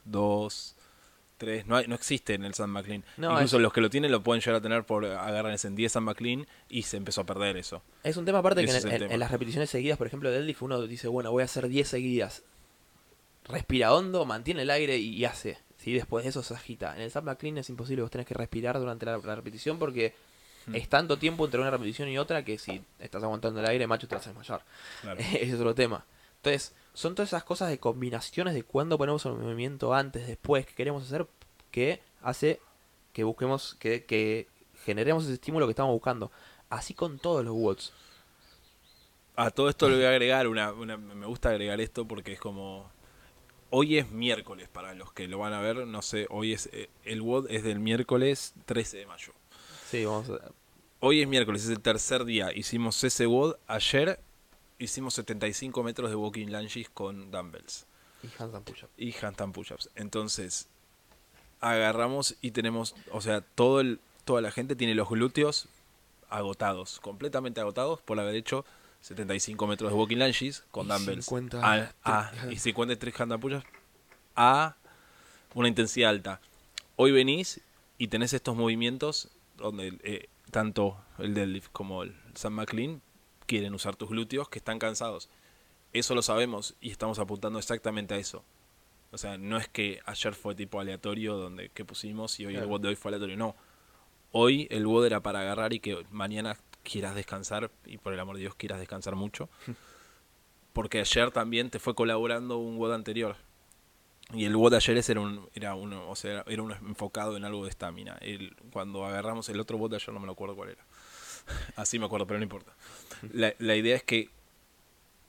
dos, 0.04 0.74
tres. 1.38 1.66
No, 1.66 1.76
hay, 1.76 1.86
no 1.86 1.94
existe 1.94 2.34
en 2.34 2.44
el 2.44 2.52
San 2.54 2.68
McLean. 2.70 3.02
No, 3.16 3.32
Incluso 3.32 3.56
es- 3.56 3.62
los 3.62 3.72
que 3.72 3.80
lo 3.80 3.88
tienen 3.88 4.10
lo 4.12 4.22
pueden 4.22 4.40
llegar 4.42 4.56
a 4.56 4.60
tener 4.60 4.84
por 4.84 5.06
agarran 5.06 5.56
en 5.62 5.74
10 5.76 5.92
San 5.92 6.04
McLean 6.04 6.46
y 6.68 6.82
se 6.82 6.96
empezó 6.98 7.22
a 7.22 7.24
perder 7.24 7.56
eso. 7.56 7.82
Es 8.02 8.16
un 8.16 8.24
tema 8.26 8.38
aparte 8.40 8.64
que 8.64 8.70
en, 8.70 9.10
en- 9.12 9.18
las 9.20 9.30
repeticiones 9.30 9.70
seguidas, 9.70 9.96
por 9.96 10.06
ejemplo, 10.06 10.30
de 10.30 10.36
deadlift, 10.36 10.60
uno 10.62 10.82
dice, 10.82 11.08
bueno, 11.08 11.30
voy 11.30 11.42
a 11.42 11.46
hacer 11.46 11.68
10 11.68 11.88
seguidas. 11.88 12.42
Respira 13.44 13.94
hondo, 13.94 14.24
mantiene 14.26 14.62
el 14.62 14.70
aire 14.70 14.98
y, 14.98 15.14
y 15.16 15.24
hace. 15.24 15.58
¿sí? 15.78 15.94
Después 15.94 16.24
de 16.24 16.30
eso 16.30 16.42
se 16.42 16.52
agita. 16.54 16.94
En 16.96 17.02
el 17.02 17.10
Sam 17.10 17.34
Clean 17.36 17.56
es 17.58 17.70
imposible, 17.70 18.02
vos 18.02 18.10
tenés 18.10 18.26
que 18.26 18.34
respirar 18.34 18.78
durante 18.78 19.06
la, 19.06 19.16
la 19.18 19.34
repetición 19.36 19.78
porque 19.78 20.14
Hmm. 20.66 20.74
es 20.74 20.86
tanto 20.88 21.16
tiempo 21.16 21.46
entre 21.46 21.60
una 21.60 21.70
repetición 21.70 22.10
y 22.10 22.18
otra 22.18 22.44
que 22.44 22.58
si 22.58 22.82
estás 22.98 23.22
aguantando 23.22 23.58
el 23.60 23.64
aire, 23.66 23.86
macho, 23.86 24.06
te 24.06 24.16
vas 24.16 24.26
a 24.26 24.30
desmayar. 24.30 24.60
Claro. 25.00 25.18
Ese 25.32 25.42
es 25.42 25.54
otro 25.54 25.74
tema. 25.74 26.04
Entonces, 26.36 26.74
son 26.98 27.14
todas 27.14 27.28
esas 27.30 27.44
cosas 27.44 27.68
de 27.68 27.78
combinaciones 27.78 28.54
de 28.54 28.64
cuándo 28.64 28.98
ponemos 28.98 29.24
el 29.24 29.34
movimiento 29.34 29.94
antes, 29.94 30.26
después, 30.26 30.66
que 30.66 30.74
queremos 30.74 31.04
hacer, 31.04 31.28
que 31.70 32.00
hace 32.22 32.60
que 33.12 33.22
busquemos, 33.22 33.76
que, 33.78 34.04
que 34.04 34.48
generemos 34.84 35.24
ese 35.24 35.34
estímulo 35.34 35.66
que 35.66 35.70
estamos 35.72 35.92
buscando. 35.92 36.32
Así 36.70 36.94
con 36.94 37.18
todos 37.20 37.44
los 37.44 37.54
WODs. 37.54 37.92
A 39.36 39.50
todo 39.52 39.68
esto 39.68 39.88
le 39.88 39.94
voy 39.96 40.04
a 40.06 40.10
agregar 40.10 40.48
una, 40.48 40.72
una- 40.72 40.96
Me 40.96 41.26
gusta 41.26 41.50
agregar 41.50 41.80
esto 41.80 42.06
porque 42.06 42.32
es 42.32 42.40
como. 42.40 42.90
Hoy 43.70 43.98
es 43.98 44.10
miércoles 44.10 44.68
para 44.68 44.94
los 44.94 45.12
que 45.12 45.28
lo 45.28 45.38
van 45.38 45.52
a 45.52 45.60
ver. 45.60 45.86
No 45.86 46.02
sé, 46.02 46.26
hoy 46.30 46.52
es. 46.52 46.68
eh, 46.72 46.90
El 47.04 47.22
WOD 47.22 47.46
es 47.50 47.62
del 47.62 47.78
miércoles 47.78 48.54
13 48.66 48.96
de 48.98 49.06
mayo. 49.06 49.32
Sí, 49.88 50.04
vamos 50.04 50.30
a... 50.30 50.50
Hoy 51.00 51.22
es 51.22 51.28
miércoles, 51.28 51.64
es 51.64 51.70
el 51.70 51.80
tercer 51.80 52.24
día. 52.24 52.52
Hicimos 52.52 53.02
ese 53.04 53.26
WOD. 53.26 53.54
Ayer 53.68 54.20
hicimos 54.78 55.14
75 55.14 55.82
metros 55.82 56.10
de 56.10 56.16
walking 56.16 56.46
lunges 56.48 56.88
con 56.90 57.30
dumbbells 57.30 57.86
Y 58.22 58.26
handstand 58.40 58.64
push-up. 58.64 58.90
y 58.96 59.12
handstand 59.12 59.52
push-ups. 59.54 59.90
Entonces, 59.96 60.68
agarramos 61.60 62.36
y 62.40 62.52
tenemos, 62.52 62.94
o 63.12 63.20
sea, 63.20 63.40
todo 63.40 63.80
el, 63.80 64.00
toda 64.24 64.40
la 64.40 64.50
gente 64.50 64.76
tiene 64.76 64.94
los 64.94 65.08
glúteos 65.08 65.68
agotados, 66.30 67.00
completamente 67.00 67.60
agotados 67.60 68.00
por 68.02 68.18
haber 68.20 68.34
hecho 68.36 68.64
75 69.00 69.66
metros 69.66 69.90
de 69.90 69.96
walking 69.96 70.16
lunges 70.18 70.64
con 70.70 70.86
Y 70.86 70.90
dumbbells 70.90 71.24
50 71.26 71.60
a, 71.62 71.92
a- 72.04 72.32
y 72.50 72.58
53 72.58 73.20
handapullas 73.20 73.64
a 74.36 74.76
una 75.54 75.68
intensidad 75.68 76.10
alta. 76.10 76.40
Hoy 76.96 77.12
venís 77.12 77.60
y 77.96 78.08
tenés 78.08 78.32
estos 78.32 78.56
movimientos 78.56 79.28
donde 79.56 79.98
eh, 80.02 80.28
tanto 80.50 81.00
el 81.18 81.34
deadlift 81.34 81.70
como 81.72 82.02
el 82.02 82.14
Sam 82.34 82.54
McLean 82.54 83.00
quieren 83.48 83.74
usar 83.74 83.96
tus 83.96 84.10
glúteos 84.10 84.48
que 84.48 84.58
están 84.60 84.78
cansados. 84.78 85.28
Eso 85.92 86.14
lo 86.14 86.22
sabemos 86.22 86.76
y 86.80 86.90
estamos 86.90 87.18
apuntando 87.18 87.58
exactamente 87.58 88.14
a 88.14 88.18
eso. 88.18 88.44
O 89.10 89.18
sea, 89.18 89.38
no 89.38 89.56
es 89.56 89.66
que 89.68 90.00
ayer 90.04 90.34
fue 90.34 90.54
tipo 90.54 90.78
aleatorio 90.78 91.34
donde 91.36 91.70
que 91.70 91.84
pusimos 91.84 92.38
y 92.38 92.46
hoy 92.46 92.52
Claro. 92.52 92.66
el 92.66 92.70
WOD 92.70 92.80
de 92.82 92.88
hoy 92.88 92.96
fue 92.96 93.08
aleatorio. 93.08 93.36
No. 93.38 93.56
Hoy 94.32 94.68
el 94.70 94.86
WOD 94.86 95.06
era 95.06 95.20
para 95.20 95.40
agarrar 95.40 95.72
y 95.72 95.80
que 95.80 96.04
mañana 96.10 96.56
quieras 96.84 97.14
descansar 97.14 97.70
y 97.86 97.96
por 97.98 98.12
el 98.12 98.20
amor 98.20 98.36
de 98.36 98.42
Dios 98.42 98.54
quieras 98.54 98.78
descansar 98.78 99.16
mucho. 99.16 99.48
Porque 100.72 101.00
ayer 101.00 101.30
también 101.30 101.70
te 101.70 101.78
fue 101.78 101.94
colaborando 101.94 102.58
un 102.58 102.76
WOD 102.78 102.92
anterior. 102.92 103.36
Y 104.34 104.44
el 104.44 104.54
WOD 104.56 104.72
de 104.72 104.76
ayer 104.76 104.96
ese 104.98 105.12
era 105.12 105.22
un, 105.22 105.48
era 105.54 105.74
uno, 105.74 106.08
o 106.10 106.14
sea, 106.14 106.44
era 106.46 106.62
uno 106.62 106.74
enfocado 106.74 107.36
en 107.38 107.44
algo 107.44 107.64
de 107.64 107.70
estamina. 107.70 108.18
El- 108.20 108.54
Cuando 108.70 109.06
agarramos 109.06 109.48
el 109.48 109.58
otro 109.58 109.78
WOD 109.78 109.90
de 109.90 109.96
ayer 109.96 110.12
no 110.12 110.20
me 110.20 110.26
lo 110.26 110.32
acuerdo 110.32 110.54
cuál 110.54 110.68
era. 110.70 110.84
Así 111.76 111.98
me 111.98 112.06
acuerdo, 112.06 112.26
pero 112.26 112.38
no 112.38 112.44
importa. 112.44 112.72
La, 113.32 113.52
la 113.58 113.76
idea 113.76 113.96
es 113.96 114.02
que 114.02 114.30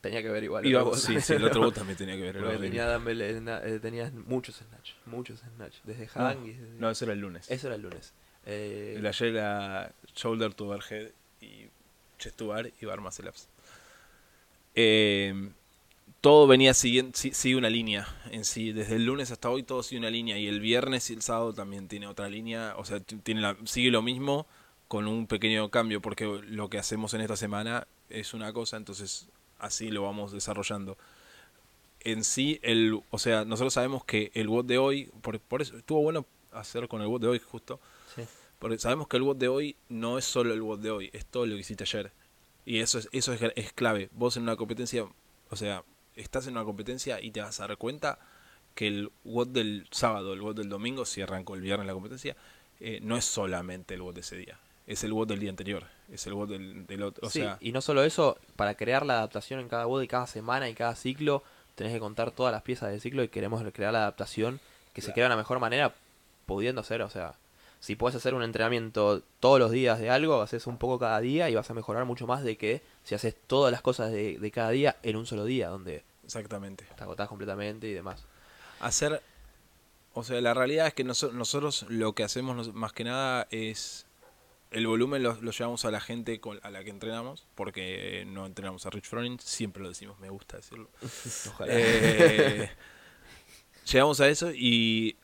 Tenía 0.01 0.21
que 0.21 0.29
ver 0.29 0.43
igual. 0.45 0.65
iba- 0.65 0.81
bot. 0.83 0.95
sí, 0.95 1.19
sí, 1.19 1.33
el 1.33 1.43
otro 1.43 1.59
WOD 1.61 1.73
también 1.73 1.97
tenía 1.97 2.15
que 2.15 2.21
ver. 2.21 2.37
Porque 2.39 2.57
tenía, 2.57 2.95
eh, 2.95 3.61
eh, 3.75 3.79
tenías 3.81 4.13
muchos 4.13 4.55
snatch. 4.55 4.91
Muchos 5.05 5.39
snatch. 5.41 5.75
Desde 5.83 6.07
hang 6.07 6.45
y 6.45 6.53
desde- 6.53 6.79
No, 6.79 6.89
eso 6.89 7.03
era 7.05 7.13
el 7.13 7.19
lunes. 7.19 7.49
Eso 7.51 7.67
era 7.67 7.75
el 7.75 7.81
lunes. 7.81 8.13
Eh, 8.45 8.95
El 8.97 9.05
ayer 9.05 9.27
era 9.35 9.91
shoulder 10.15 10.53
to 10.53 10.67
overhead 10.69 11.09
y 11.41 11.65
chest 12.17 12.37
to 12.37 12.47
bar 12.47 12.71
y 12.79 12.85
bar 12.85 13.01
muscle 13.01 13.27
ups. 13.29 13.49
Eh, 14.75 15.49
todo 16.21 16.47
venía 16.47 16.73
siguiendo, 16.73 17.11
sí- 17.17 17.33
sigue 17.33 17.55
una 17.55 17.69
línea 17.69 18.07
en 18.31 18.45
sí. 18.45 18.71
Desde 18.71 18.95
el 18.95 19.05
lunes 19.05 19.31
hasta 19.31 19.49
hoy 19.49 19.63
todo 19.63 19.83
sigue 19.83 19.99
una 19.99 20.09
línea. 20.09 20.37
Y 20.37 20.47
el 20.47 20.59
viernes 20.59 21.09
y 21.09 21.13
el 21.13 21.21
sábado 21.21 21.53
también 21.53 21.87
tiene 21.87 22.07
otra 22.07 22.29
línea. 22.29 22.73
O 22.77 22.85
sea, 22.85 22.99
tiene 22.99 23.41
la, 23.41 23.57
sigue 23.65 23.91
lo 23.91 24.01
mismo 24.01 24.47
con 24.89 25.07
un 25.07 25.27
pequeño 25.27 25.69
cambio. 25.69 26.01
Porque 26.01 26.25
lo 26.25 26.69
que 26.69 26.77
hacemos 26.77 27.13
en 27.13 27.21
esta 27.21 27.37
semana 27.37 27.87
es 28.09 28.33
una 28.33 28.51
cosa, 28.51 28.75
entonces 28.75 29.29
así 29.57 29.91
lo 29.91 30.03
vamos 30.03 30.33
desarrollando. 30.33 30.97
En 32.01 32.25
sí, 32.25 32.59
el, 32.63 33.01
o 33.09 33.19
sea, 33.19 33.45
nosotros 33.45 33.73
sabemos 33.73 34.03
que 34.03 34.31
el 34.33 34.49
bot 34.49 34.65
de 34.65 34.77
hoy, 34.77 35.05
por, 35.21 35.39
por 35.39 35.61
eso 35.61 35.77
estuvo 35.77 36.01
bueno 36.01 36.25
hacer 36.51 36.87
con 36.87 37.01
el 37.01 37.07
bot 37.07 37.21
de 37.21 37.27
hoy 37.27 37.39
justo, 37.39 37.79
sí. 38.15 38.23
porque 38.57 38.79
sabemos 38.79 39.07
que 39.07 39.17
el 39.17 39.23
bot 39.23 39.37
de 39.37 39.47
hoy 39.49 39.75
no 39.89 40.17
es 40.17 40.25
solo 40.25 40.53
el 40.53 40.61
bot 40.61 40.79
de 40.81 40.91
hoy, 40.91 41.09
es 41.13 41.25
todo 41.25 41.45
lo 41.45 41.55
que 41.55 41.61
hiciste 41.61 41.83
ayer. 41.83 42.11
Y 42.65 42.79
eso 42.79 42.99
es, 42.99 43.09
eso 43.11 43.33
es, 43.33 43.41
es 43.55 43.73
clave. 43.73 44.09
Vos 44.13 44.37
en 44.37 44.43
una 44.43 44.55
competencia, 44.55 45.05
o 45.49 45.55
sea, 45.55 45.83
estás 46.15 46.47
en 46.47 46.53
una 46.53 46.63
competencia 46.63 47.21
y 47.21 47.31
te 47.31 47.41
vas 47.41 47.59
a 47.59 47.67
dar 47.67 47.77
cuenta 47.77 48.19
que 48.75 48.87
el 48.87 49.11
bot 49.23 49.51
del 49.51 49.87
sábado, 49.91 50.33
el 50.33 50.41
bot 50.41 50.55
del 50.55 50.69
domingo, 50.69 51.05
si 51.05 51.21
arrancó 51.21 51.55
el 51.55 51.61
viernes 51.61 51.85
la 51.85 51.93
competencia, 51.93 52.37
eh, 52.79 52.99
no 53.01 53.17
es 53.17 53.25
solamente 53.25 53.93
el 53.93 54.01
bot 54.01 54.15
de 54.15 54.21
ese 54.21 54.37
día. 54.37 54.57
Es 54.89 55.03
el 55.03 55.13
bot 55.13 55.29
del 55.29 55.39
día 55.39 55.51
anterior, 55.51 55.85
es 56.11 56.25
el 56.27 56.33
bot 56.33 56.49
del, 56.49 56.85
del 56.87 57.03
otro. 57.03 57.27
O 57.27 57.29
Sí, 57.29 57.39
sea, 57.41 57.57
y 57.61 57.71
no 57.71 57.79
solo 57.81 58.03
eso, 58.03 58.37
para 58.55 58.75
crear 58.75 59.05
la 59.05 59.19
adaptación 59.19 59.59
en 59.59 59.69
cada 59.69 59.85
WOD 59.85 60.01
y 60.01 60.07
cada 60.07 60.25
semana 60.27 60.67
y 60.67 60.73
cada 60.73 60.95
ciclo, 60.95 61.43
tenés 61.75 61.93
que 61.93 61.99
contar 61.99 62.31
todas 62.31 62.51
las 62.51 62.63
piezas 62.63 62.89
del 62.89 62.99
ciclo 62.99 63.23
y 63.23 63.27
queremos 63.29 63.61
crear 63.71 63.93
la 63.93 63.99
adaptación 63.99 64.59
que 64.93 65.01
se 65.01 65.13
crea 65.13 65.25
de 65.25 65.29
la 65.29 65.37
mejor 65.37 65.59
manera 65.59 65.93
pudiendo 66.47 66.81
hacer, 66.81 67.03
o 67.03 67.09
sea, 67.09 67.35
si 67.79 67.95
puedes 67.95 68.15
hacer 68.15 68.33
un 68.33 68.41
entrenamiento 68.43 69.21
todos 69.39 69.59
los 69.59 69.71
días 69.71 69.99
de 69.99 70.09
algo, 70.09 70.41
haces 70.41 70.65
un 70.67 70.77
poco 70.77 70.97
cada 70.99 71.19
día 71.21 71.49
y 71.49 71.55
vas 71.55 71.69
a 71.69 71.73
mejorar 71.75 72.03
mucho 72.05 72.25
más 72.27 72.43
de 72.43 72.57
que 72.57 72.81
si 73.03 73.13
haces 73.15 73.35
todas 73.47 73.71
las 73.71 73.81
cosas 73.83 74.11
de, 74.11 74.37
de 74.39 74.51
cada 74.51 74.71
día 74.71 74.97
en 75.03 75.15
un 75.15 75.25
solo 75.27 75.45
día, 75.45 75.69
donde 75.69 76.03
exactamente. 76.25 76.85
te 76.97 77.03
agotás 77.03 77.29
completamente 77.29 77.87
y 77.87 77.93
demás. 77.93 78.25
hacer 78.81 79.21
o 80.13 80.23
sea 80.23 80.41
la 80.41 80.53
realidad 80.55 80.87
es 80.87 80.93
que 80.95 81.05
noso- 81.05 81.31
nosotros 81.31 81.85
lo 81.89 82.13
que 82.13 82.23
hacemos 82.23 82.73
más 82.73 82.91
que 82.91 83.03
nada 83.05 83.47
es 83.51 84.05
el 84.71 84.85
volumen 84.85 85.23
lo, 85.23 85.39
lo 85.41 85.51
llevamos 85.51 85.85
a 85.85 85.91
la 85.91 85.99
gente 85.99 86.39
con, 86.39 86.59
a 86.61 86.69
la 86.69 86.83
que 86.83 86.91
entrenamos 86.91 87.47
porque 87.55 88.25
no 88.27 88.45
entrenamos 88.45 88.85
a 88.85 88.89
Rich 88.89 89.05
Froning 89.07 89.39
siempre 89.39 89.81
lo 89.81 89.89
decimos 89.89 90.19
me 90.19 90.29
gusta 90.29 90.57
decirlo. 90.57 90.89
Ojalá. 91.49 91.73
Eh, 91.75 92.69
llegamos 93.91 94.21
a 94.21 94.27
eso 94.27 94.51
y 94.53 95.17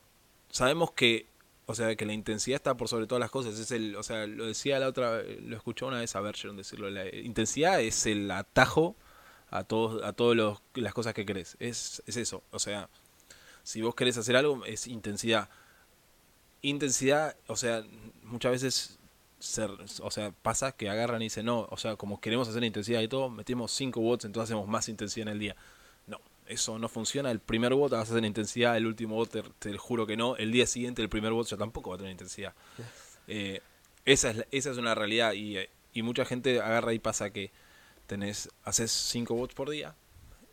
sabemos 0.50 0.92
que 0.92 1.26
o 1.66 1.74
sea 1.74 1.94
que 1.96 2.06
la 2.06 2.12
intensidad 2.12 2.56
está 2.56 2.76
por 2.76 2.88
sobre 2.88 3.06
todas 3.06 3.20
las 3.20 3.30
cosas. 3.30 3.58
Es 3.58 3.70
el 3.70 3.94
o 3.96 4.02
sea 4.02 4.26
lo 4.26 4.46
decía 4.46 4.78
la 4.78 4.88
otra 4.88 5.22
lo 5.22 5.56
escuchó 5.56 5.86
una 5.86 6.00
vez 6.00 6.16
a 6.16 6.20
Bergeron 6.20 6.56
decirlo 6.56 6.90
la 6.90 7.06
intensidad 7.14 7.80
es 7.80 8.06
el 8.06 8.30
atajo 8.30 8.96
a 9.50 9.62
todos 9.62 10.02
a 10.02 10.12
todas 10.12 10.58
las 10.74 10.94
cosas 10.94 11.14
que 11.14 11.24
querés 11.24 11.56
es, 11.60 12.02
es 12.06 12.16
eso 12.16 12.42
o 12.50 12.58
sea 12.58 12.88
si 13.62 13.80
vos 13.80 13.94
querés 13.94 14.16
hacer 14.16 14.36
algo 14.36 14.64
es 14.64 14.88
intensidad. 14.88 15.48
Intensidad 16.62 17.36
o 17.46 17.54
sea 17.54 17.84
muchas 18.24 18.50
veces 18.50 18.98
ser, 19.38 19.70
o 20.02 20.10
sea 20.10 20.32
pasa 20.32 20.72
que 20.72 20.88
agarran 20.88 21.20
y 21.22 21.26
dicen 21.26 21.46
no 21.46 21.66
o 21.70 21.76
sea 21.76 21.96
como 21.96 22.20
queremos 22.20 22.48
hacer 22.48 22.64
intensidad 22.64 23.02
y 23.02 23.08
todo 23.08 23.28
metemos 23.28 23.70
5 23.72 24.00
watts 24.00 24.24
entonces 24.24 24.50
hacemos 24.50 24.66
más 24.66 24.88
intensidad 24.88 25.28
en 25.28 25.32
el 25.34 25.38
día 25.38 25.56
no 26.06 26.20
eso 26.46 26.78
no 26.78 26.88
funciona. 26.88 27.30
El 27.30 27.40
primer 27.40 27.74
bot 27.74 27.92
vas 27.92 28.08
a 28.08 28.12
hacer 28.12 28.24
intensidad 28.24 28.76
el 28.76 28.86
último 28.86 29.16
bot 29.16 29.30
te, 29.30 29.42
te 29.58 29.76
juro 29.76 30.06
que 30.06 30.16
no. 30.16 30.36
El 30.36 30.52
día 30.52 30.66
siguiente 30.66 31.02
el 31.02 31.08
primer 31.08 31.32
bot 31.32 31.46
ya 31.46 31.56
tampoco 31.56 31.90
va 31.90 31.96
a 31.96 31.98
tener 31.98 32.12
intensidad. 32.12 32.54
Eh, 33.28 33.60
esa 34.04 34.30
es 34.30 34.46
esa 34.52 34.70
es 34.70 34.78
una 34.78 34.94
realidad 34.94 35.32
y, 35.32 35.56
y 35.92 36.02
mucha 36.02 36.24
gente 36.24 36.60
agarra 36.60 36.92
y 36.92 37.00
pasa 37.00 37.30
que 37.30 37.50
tenés 38.06 38.48
haces 38.62 38.92
5 38.92 39.34
bots 39.34 39.54
por 39.54 39.68
día 39.68 39.96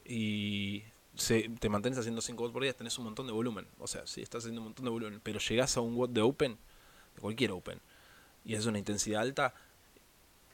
y 0.06 0.84
se, 1.16 1.50
te 1.60 1.70
mantienes 1.70 2.00
haciendo 2.00 2.22
5 2.22 2.42
bots 2.42 2.54
por 2.54 2.64
día, 2.64 2.74
tenés 2.74 2.98
un 2.98 3.06
montón 3.06 3.28
de 3.28 3.34
volumen. 3.34 3.68
O 3.80 3.88
sea, 3.88 4.06
sí, 4.08 4.22
estás 4.22 4.44
haciendo 4.44 4.62
un 4.62 4.68
montón 4.68 4.86
de 4.86 4.92
volumen, 4.92 5.22
pero 5.24 5.40
llegás 5.40 5.78
a 5.78 5.82
un 5.82 5.96
bot 5.96 6.12
de 6.12 6.22
Open, 6.22 6.58
de 7.16 7.22
cualquier 7.22 7.52
Open, 7.52 7.80
y 8.46 8.56
es 8.56 8.66
una 8.66 8.80
intensidad 8.80 9.22
alta, 9.22 9.54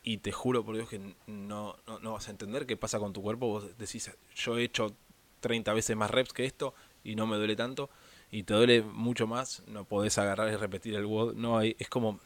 y 0.04 0.18
te 0.18 0.32
juro 0.32 0.64
por 0.64 0.76
Dios 0.76 0.90
que 0.90 1.00
no, 1.28 1.76
no, 1.86 2.00
no 2.00 2.14
vas 2.14 2.28
a 2.28 2.32
entender 2.32 2.66
qué 2.66 2.78
pasa 2.78 3.00
con 3.00 3.14
tu 3.14 3.22
cuerpo. 3.22 3.48
Vos 3.48 3.78
decís, 3.78 4.10
yo 4.36 4.58
he 4.58 4.64
hecho 4.64 4.96
30 5.42 5.74
veces 5.74 5.96
más 5.96 6.10
reps 6.10 6.34
que 6.34 6.46
esto 6.46 6.74
y 7.04 7.16
no 7.16 7.28
me 7.28 7.36
duele 7.38 7.56
tanto, 7.56 7.90
y 8.32 8.44
te 8.44 8.54
duele 8.54 8.82
mucho 8.82 9.28
más, 9.28 9.64
no 9.68 9.84
podés 9.86 10.18
agarrar 10.18 10.52
y 10.52 10.56
repetir 10.56 10.96
el 10.96 11.06
WOD. 11.06 11.34
No, 11.36 11.58
hay, 11.58 11.76
es 11.80 11.90
como 11.90 12.20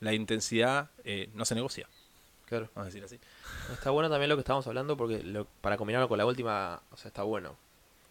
la 0.00 0.12
intensidad 0.12 0.90
eh, 1.04 1.30
no 1.34 1.44
se 1.44 1.54
negocia, 1.54 1.88
Claro. 2.46 2.68
vamos 2.74 2.86
a 2.88 2.90
decir 2.92 3.04
así. 3.04 3.18
Está 3.72 3.90
bueno 3.90 4.10
también 4.10 4.28
lo 4.28 4.36
que 4.36 4.40
estamos 4.40 4.66
hablando 4.66 4.96
porque 4.96 5.22
lo- 5.22 5.46
para 5.60 5.76
combinarlo 5.78 6.08
con 6.08 6.18
la 6.18 6.26
última, 6.26 6.82
o 6.92 6.96
sea, 6.96 7.08
está 7.08 7.22
bueno. 7.22 7.56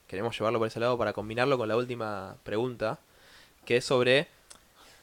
Queremos 0.08 0.38
llevarlo 0.38 0.60
por 0.60 0.68
ese 0.68 0.80
lado 0.80 0.98
para 0.98 1.14
combinarlo 1.14 1.58
con 1.58 1.68
la 1.68 1.78
última 1.78 2.36
pregunta, 2.44 3.00
que 3.66 3.78
es 3.78 3.86
sobre 3.86 4.28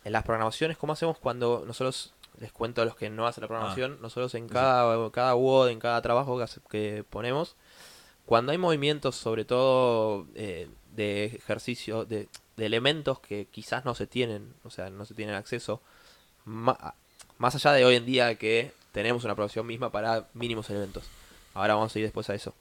en 0.04 0.12
las 0.12 0.22
programaciones, 0.24 0.76
¿cómo 0.78 0.92
hacemos 0.94 1.18
cuando 1.18 1.64
nosotros, 1.66 2.12
les 2.38 2.52
cuento 2.52 2.80
a 2.82 2.84
los 2.84 2.96
que 2.96 3.10
no 3.10 3.26
hacen 3.26 3.42
la 3.42 3.48
programación, 3.48 3.98
nosotros 4.00 4.34
en 4.34 4.48
cada, 4.48 5.10
cada 5.10 5.34
WOD, 5.34 5.68
en 5.70 5.78
cada 5.80 6.00
trabajo 6.02 6.36
que, 6.38 6.44
hace- 6.44 6.60
que 6.70 7.04
ponemos, 7.08 7.56
cuando 8.26 8.52
hay 8.52 8.58
movimientos, 8.58 9.16
sobre 9.16 9.44
todo 9.44 10.26
eh, 10.34 10.68
de 10.94 11.24
ejercicio, 11.26 12.04
de, 12.04 12.28
de 12.56 12.66
elementos 12.66 13.20
que 13.20 13.46
quizás 13.46 13.84
no 13.84 13.94
se 13.94 14.06
tienen, 14.06 14.54
o 14.64 14.70
sea, 14.70 14.88
no 14.90 15.04
se 15.04 15.14
tienen 15.14 15.34
acceso, 15.34 15.80
ma- 16.44 16.94
más 17.38 17.54
allá 17.54 17.72
de 17.72 17.84
hoy 17.84 17.96
en 17.96 18.06
día 18.06 18.34
que 18.36 18.72
tenemos 18.92 19.24
una 19.24 19.34
programación 19.34 19.66
misma 19.66 19.90
para 19.90 20.28
mínimos 20.34 20.68
elementos. 20.70 21.04
Ahora 21.54 21.74
vamos 21.74 21.94
a 21.94 21.98
ir 21.98 22.04
después 22.04 22.28
a 22.30 22.34
eso. 22.34 22.54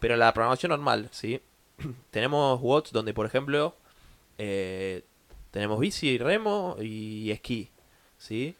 Pero 0.00 0.16
la 0.16 0.32
programación 0.34 0.70
normal, 0.70 1.08
¿sí? 1.12 1.40
tenemos 2.10 2.58
watts 2.62 2.92
donde, 2.92 3.14
por 3.14 3.26
ejemplo, 3.26 3.74
eh, 4.38 5.04
tenemos 5.54 5.78
bici, 5.78 6.18
remo 6.18 6.76
y 6.80 7.30
esquí, 7.30 7.70
¿sí? 8.18 8.56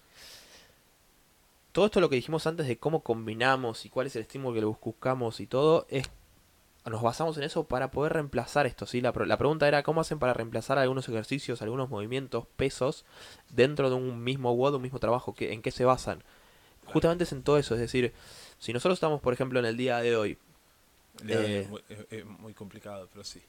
Todo 1.72 1.86
esto 1.86 2.00
lo 2.00 2.08
que 2.08 2.14
dijimos 2.14 2.46
antes 2.46 2.68
de 2.68 2.78
cómo 2.78 3.02
combinamos 3.02 3.84
y 3.84 3.88
cuál 3.90 4.06
es 4.06 4.14
el 4.14 4.22
estímulo 4.22 4.54
que 4.54 4.60
le 4.60 4.66
buscamos 4.66 5.40
y 5.40 5.48
todo, 5.48 5.86
es 5.90 6.08
nos 6.86 7.02
basamos 7.02 7.36
en 7.38 7.42
eso 7.42 7.64
para 7.64 7.90
poder 7.90 8.12
reemplazar 8.12 8.66
esto, 8.66 8.86
¿sí? 8.86 9.00
La, 9.00 9.10
la 9.26 9.38
pregunta 9.38 9.66
era 9.66 9.82
cómo 9.82 10.02
hacen 10.02 10.20
para 10.20 10.34
reemplazar 10.34 10.78
algunos 10.78 11.08
ejercicios, 11.08 11.62
algunos 11.62 11.90
movimientos, 11.90 12.46
pesos, 12.56 13.04
dentro 13.50 13.88
de 13.90 13.96
un 13.96 14.22
mismo 14.22 14.52
WOD, 14.52 14.74
un 14.76 14.82
mismo 14.82 15.00
trabajo, 15.00 15.34
¿en 15.40 15.62
qué 15.62 15.72
se 15.72 15.84
basan? 15.84 16.22
Justamente 16.86 17.24
es 17.24 17.32
en 17.32 17.42
todo 17.42 17.58
eso, 17.58 17.74
es 17.74 17.80
decir, 17.80 18.12
si 18.60 18.72
nosotros 18.72 18.98
estamos, 18.98 19.20
por 19.20 19.32
ejemplo, 19.32 19.58
en 19.58 19.64
el 19.64 19.76
día 19.76 19.98
de 19.98 20.14
hoy, 20.14 20.38
Eh. 21.26 21.62
es, 21.64 21.68
muy, 21.70 21.82
es- 21.88 22.06
es 22.10 22.24
muy 22.24 22.52
complicado, 22.54 23.08
pero 23.10 23.24
sí. 23.24 23.42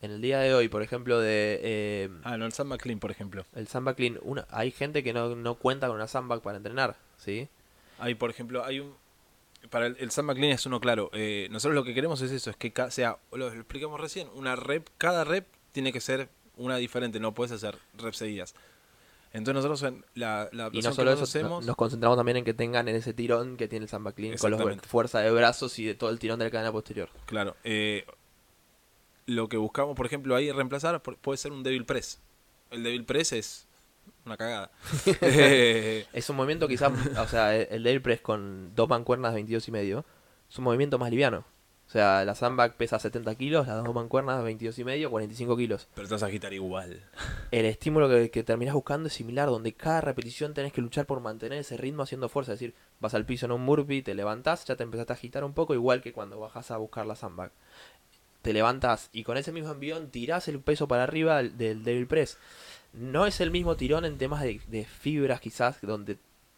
En 0.00 0.10
el 0.12 0.20
día 0.20 0.38
de 0.38 0.54
hoy, 0.54 0.68
por 0.68 0.82
ejemplo, 0.82 1.18
de 1.20 1.58
eh, 1.62 2.08
Ah, 2.24 2.36
no, 2.36 2.46
el 2.46 2.52
Sam 2.52 2.68
McLean, 2.68 2.98
por 3.00 3.10
ejemplo. 3.10 3.44
el 3.54 3.66
sandbag 3.68 3.96
clean, 3.96 4.18
una, 4.22 4.46
hay 4.50 4.70
gente 4.70 5.02
que 5.02 5.12
no, 5.12 5.34
no 5.34 5.54
cuenta 5.56 5.86
con 5.88 5.96
una 5.96 6.06
sandbag 6.06 6.40
para 6.42 6.56
entrenar, 6.58 6.96
¿sí? 7.16 7.48
Hay, 7.98 8.14
por 8.14 8.30
ejemplo, 8.30 8.64
hay 8.64 8.80
un... 8.80 8.94
Para 9.70 9.86
el, 9.86 9.96
el 9.98 10.10
Sam 10.12 10.26
McLean 10.26 10.52
es 10.52 10.64
uno 10.66 10.80
claro. 10.80 11.10
Eh, 11.12 11.48
nosotros 11.50 11.74
lo 11.74 11.82
que 11.82 11.92
queremos 11.94 12.20
es 12.22 12.30
eso, 12.30 12.48
es 12.50 12.56
que 12.56 12.72
ca- 12.72 12.90
sea, 12.92 13.18
lo 13.32 13.48
explicamos 13.52 14.00
recién, 14.00 14.28
una 14.34 14.54
rep, 14.54 14.86
cada 14.98 15.24
rep 15.24 15.46
tiene 15.72 15.92
que 15.92 16.00
ser 16.00 16.28
una 16.56 16.76
diferente, 16.76 17.18
no 17.18 17.34
puedes 17.34 17.50
hacer 17.52 17.76
reps 17.96 18.18
seguidas. 18.18 18.54
Entonces 19.32 19.62
nosotros 19.62 19.82
en 19.82 20.04
la, 20.14 20.48
la 20.52 20.70
Y 20.72 20.80
no 20.80 20.92
solo 20.94 21.10
que 21.10 21.14
eso, 21.16 21.24
hacemos, 21.24 21.66
nos 21.66 21.76
concentramos 21.76 22.16
también 22.16 22.38
en 22.38 22.44
que 22.44 22.54
tengan 22.54 22.88
en 22.88 22.96
ese 22.96 23.12
tirón 23.12 23.56
que 23.58 23.68
tiene 23.68 23.84
el 23.84 23.88
samba 23.90 24.12
clean 24.12 24.38
con 24.38 24.50
los 24.52 24.80
fuerza 24.86 25.20
de 25.20 25.30
brazos 25.30 25.78
y 25.78 25.84
de 25.84 25.94
todo 25.94 26.08
el 26.10 26.18
tirón 26.18 26.38
de 26.38 26.46
la 26.46 26.50
cadena 26.50 26.72
posterior. 26.72 27.10
claro, 27.26 27.54
eh, 27.64 28.06
lo 29.28 29.48
que 29.48 29.58
buscamos, 29.58 29.94
por 29.94 30.06
ejemplo, 30.06 30.34
ahí 30.34 30.50
reemplazar 30.50 31.02
puede 31.02 31.36
ser 31.36 31.52
un 31.52 31.62
Devil 31.62 31.84
Press. 31.84 32.20
El 32.70 32.82
Devil 32.82 33.04
Press 33.04 33.32
es 33.32 33.66
una 34.24 34.36
cagada. 34.36 34.70
Eh, 35.20 36.06
Es 36.12 36.28
un 36.30 36.36
movimiento 36.36 36.66
quizás, 36.66 36.92
o 37.18 37.26
sea, 37.28 37.54
el 37.54 37.82
Devil 37.82 38.02
Press 38.02 38.20
con 38.22 38.74
dos 38.74 38.88
mancuernas 38.88 39.32
de 39.32 39.36
22 39.36 39.68
y 39.68 39.70
medio 39.70 40.04
es 40.50 40.58
un 40.58 40.64
movimiento 40.64 40.98
más 40.98 41.10
liviano. 41.10 41.44
O 41.86 41.90
sea, 41.90 42.22
la 42.26 42.34
sandbag 42.34 42.76
pesa 42.76 42.98
70 42.98 43.34
kilos, 43.36 43.66
las 43.66 43.82
dos 43.82 43.94
mancuernas 43.94 44.44
22 44.44 44.78
y 44.78 44.84
medio, 44.84 45.10
45 45.10 45.56
kilos. 45.56 45.88
pero 45.94 46.06
te 46.06 46.12
vas 46.14 46.22
a 46.22 46.26
agitar 46.26 46.52
igual. 46.52 47.02
El 47.50 47.64
estímulo 47.64 48.10
que, 48.10 48.30
que 48.30 48.42
terminás 48.42 48.74
buscando 48.74 49.08
es 49.08 49.14
similar, 49.14 49.48
donde 49.48 49.72
cada 49.72 50.02
repetición 50.02 50.52
tenés 50.52 50.74
que 50.74 50.82
luchar 50.82 51.06
por 51.06 51.20
mantener 51.20 51.58
ese 51.58 51.78
ritmo 51.78 52.02
haciendo 52.02 52.28
fuerza. 52.28 52.52
Es 52.52 52.60
decir, 52.60 52.74
vas 53.00 53.14
al 53.14 53.24
piso 53.24 53.46
en 53.46 53.52
un 53.52 53.64
burpee, 53.64 54.02
te 54.02 54.14
levantás, 54.14 54.66
ya 54.66 54.76
te 54.76 54.82
empezaste 54.82 55.14
a 55.14 55.16
agitar 55.16 55.44
un 55.44 55.54
poco, 55.54 55.72
igual 55.72 56.02
que 56.02 56.12
cuando 56.12 56.38
bajás 56.38 56.70
a 56.70 56.76
buscar 56.76 57.06
la 57.06 57.16
sandbag. 57.16 57.52
Te 58.48 58.54
levantás 58.54 59.10
y 59.12 59.24
con 59.24 59.36
ese 59.36 59.52
mismo 59.52 59.72
envión 59.72 60.10
tirás 60.10 60.48
el 60.48 60.58
peso 60.58 60.88
para 60.88 61.02
arriba 61.02 61.42
del, 61.42 61.84
Devil 61.84 62.06
Press. 62.06 62.38
No 62.94 63.26
es 63.26 63.42
el 63.42 63.50
mismo 63.50 63.76
tirón 63.76 64.06
en 64.06 64.16
temas 64.16 64.42
de, 64.42 64.86
fibras, 64.86 65.42
quizás, 65.42 65.76
donde 65.82 66.16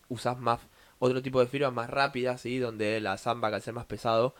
usás 0.08 0.38
más 0.38 0.60
otro 1.00 1.20
tipo 1.20 1.40
de 1.40 1.48
fibras 1.48 1.72
más 1.72 1.90
rápidas, 1.90 2.42
¿sí? 2.42 2.60
donde 2.60 3.00
la 3.00 3.18
sandbag, 3.18 3.54
al 3.54 3.62
ser 3.62 3.74
más 3.74 3.86
pesado, 3.86 4.36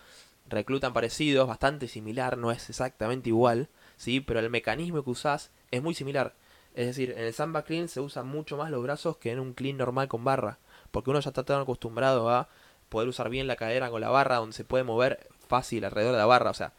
reclutan 0.49 0.93
parecidos, 0.93 1.49
bastante 1.49 1.89
similar, 1.89 2.39
no 2.39 2.53
es 2.53 2.71
exactamente 2.71 3.31
igual, 3.31 3.69
¿sí? 3.97 4.21
pero 4.21 4.39
el 4.39 4.49
mecanismo 4.49 5.03
que 5.03 5.11
usás 5.11 5.51
es 5.73 5.83
muy 5.83 5.95
similar. 5.95 6.37
Es 6.75 6.87
decir, 6.87 7.11
en 7.17 7.25
el 7.25 7.35
samba 7.35 7.65
clean 7.65 7.89
se 7.89 7.99
usan 7.99 8.29
mucho 8.29 8.59
más 8.59 8.71
los 8.71 8.81
brazos 8.81 9.17
que 9.17 9.33
en 9.33 9.41
un 9.41 9.55
clean 9.55 9.77
normal 9.77 10.07
con 10.07 10.23
barra, 10.23 10.61
porque 10.93 11.11
uno 11.11 11.19
ya 11.19 11.31
está 11.31 11.43
tan 11.43 11.63
acostumbrado 11.63 12.31
a 12.31 12.49
poder 12.91 13.09
usar 13.09 13.29
bien 13.29 13.49
la 13.49 13.57
cadera 13.57 13.91
con 13.91 14.01
la 14.01 14.11
barra, 14.11 14.37
donde 14.37 14.55
se 14.55 14.63
puede 14.63 14.85
mover 14.85 15.27
fácil 15.49 15.85
alrededor 15.85 16.13
de 16.13 16.19
la 16.19 16.27
barra, 16.27 16.51
o 16.51 16.55
sea, 16.55 16.75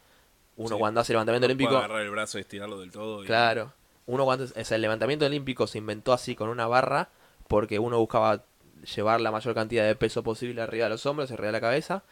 uno 0.56 0.68
Sí. 0.76 0.78
cuando 0.78 1.00
hace 1.00 1.12
levantamiento 1.12 1.46
olímpico, 1.46 1.76
agarrar 1.76 2.02
el 2.02 2.10
brazo 2.10 2.38
y 2.38 2.42
estirarlo 2.42 2.78
del 2.80 2.90
todo. 2.90 3.22
y- 3.22 3.26
claro, 3.26 3.72
uno 4.06 4.24
cuando 4.24 4.44
es 4.44 4.72
el 4.72 4.80
levantamiento 4.82 5.26
olímpico 5.26 5.66
se 5.66 5.78
inventó 5.78 6.12
así 6.12 6.34
con 6.34 6.48
una 6.48 6.66
barra, 6.66 7.08
porque 7.48 7.78
uno 7.78 7.98
buscaba 7.98 8.42
llevar 8.96 9.20
la 9.20 9.30
mayor 9.30 9.54
cantidad 9.54 9.84
de 9.86 9.94
peso 9.94 10.22
posible 10.22 10.60
arriba 10.62 10.84
de 10.84 10.90
los 10.90 11.06
hombros, 11.06 11.30
arriba 11.30 11.46
de 11.48 11.52
la 11.52 11.60
cabeza. 11.60 12.02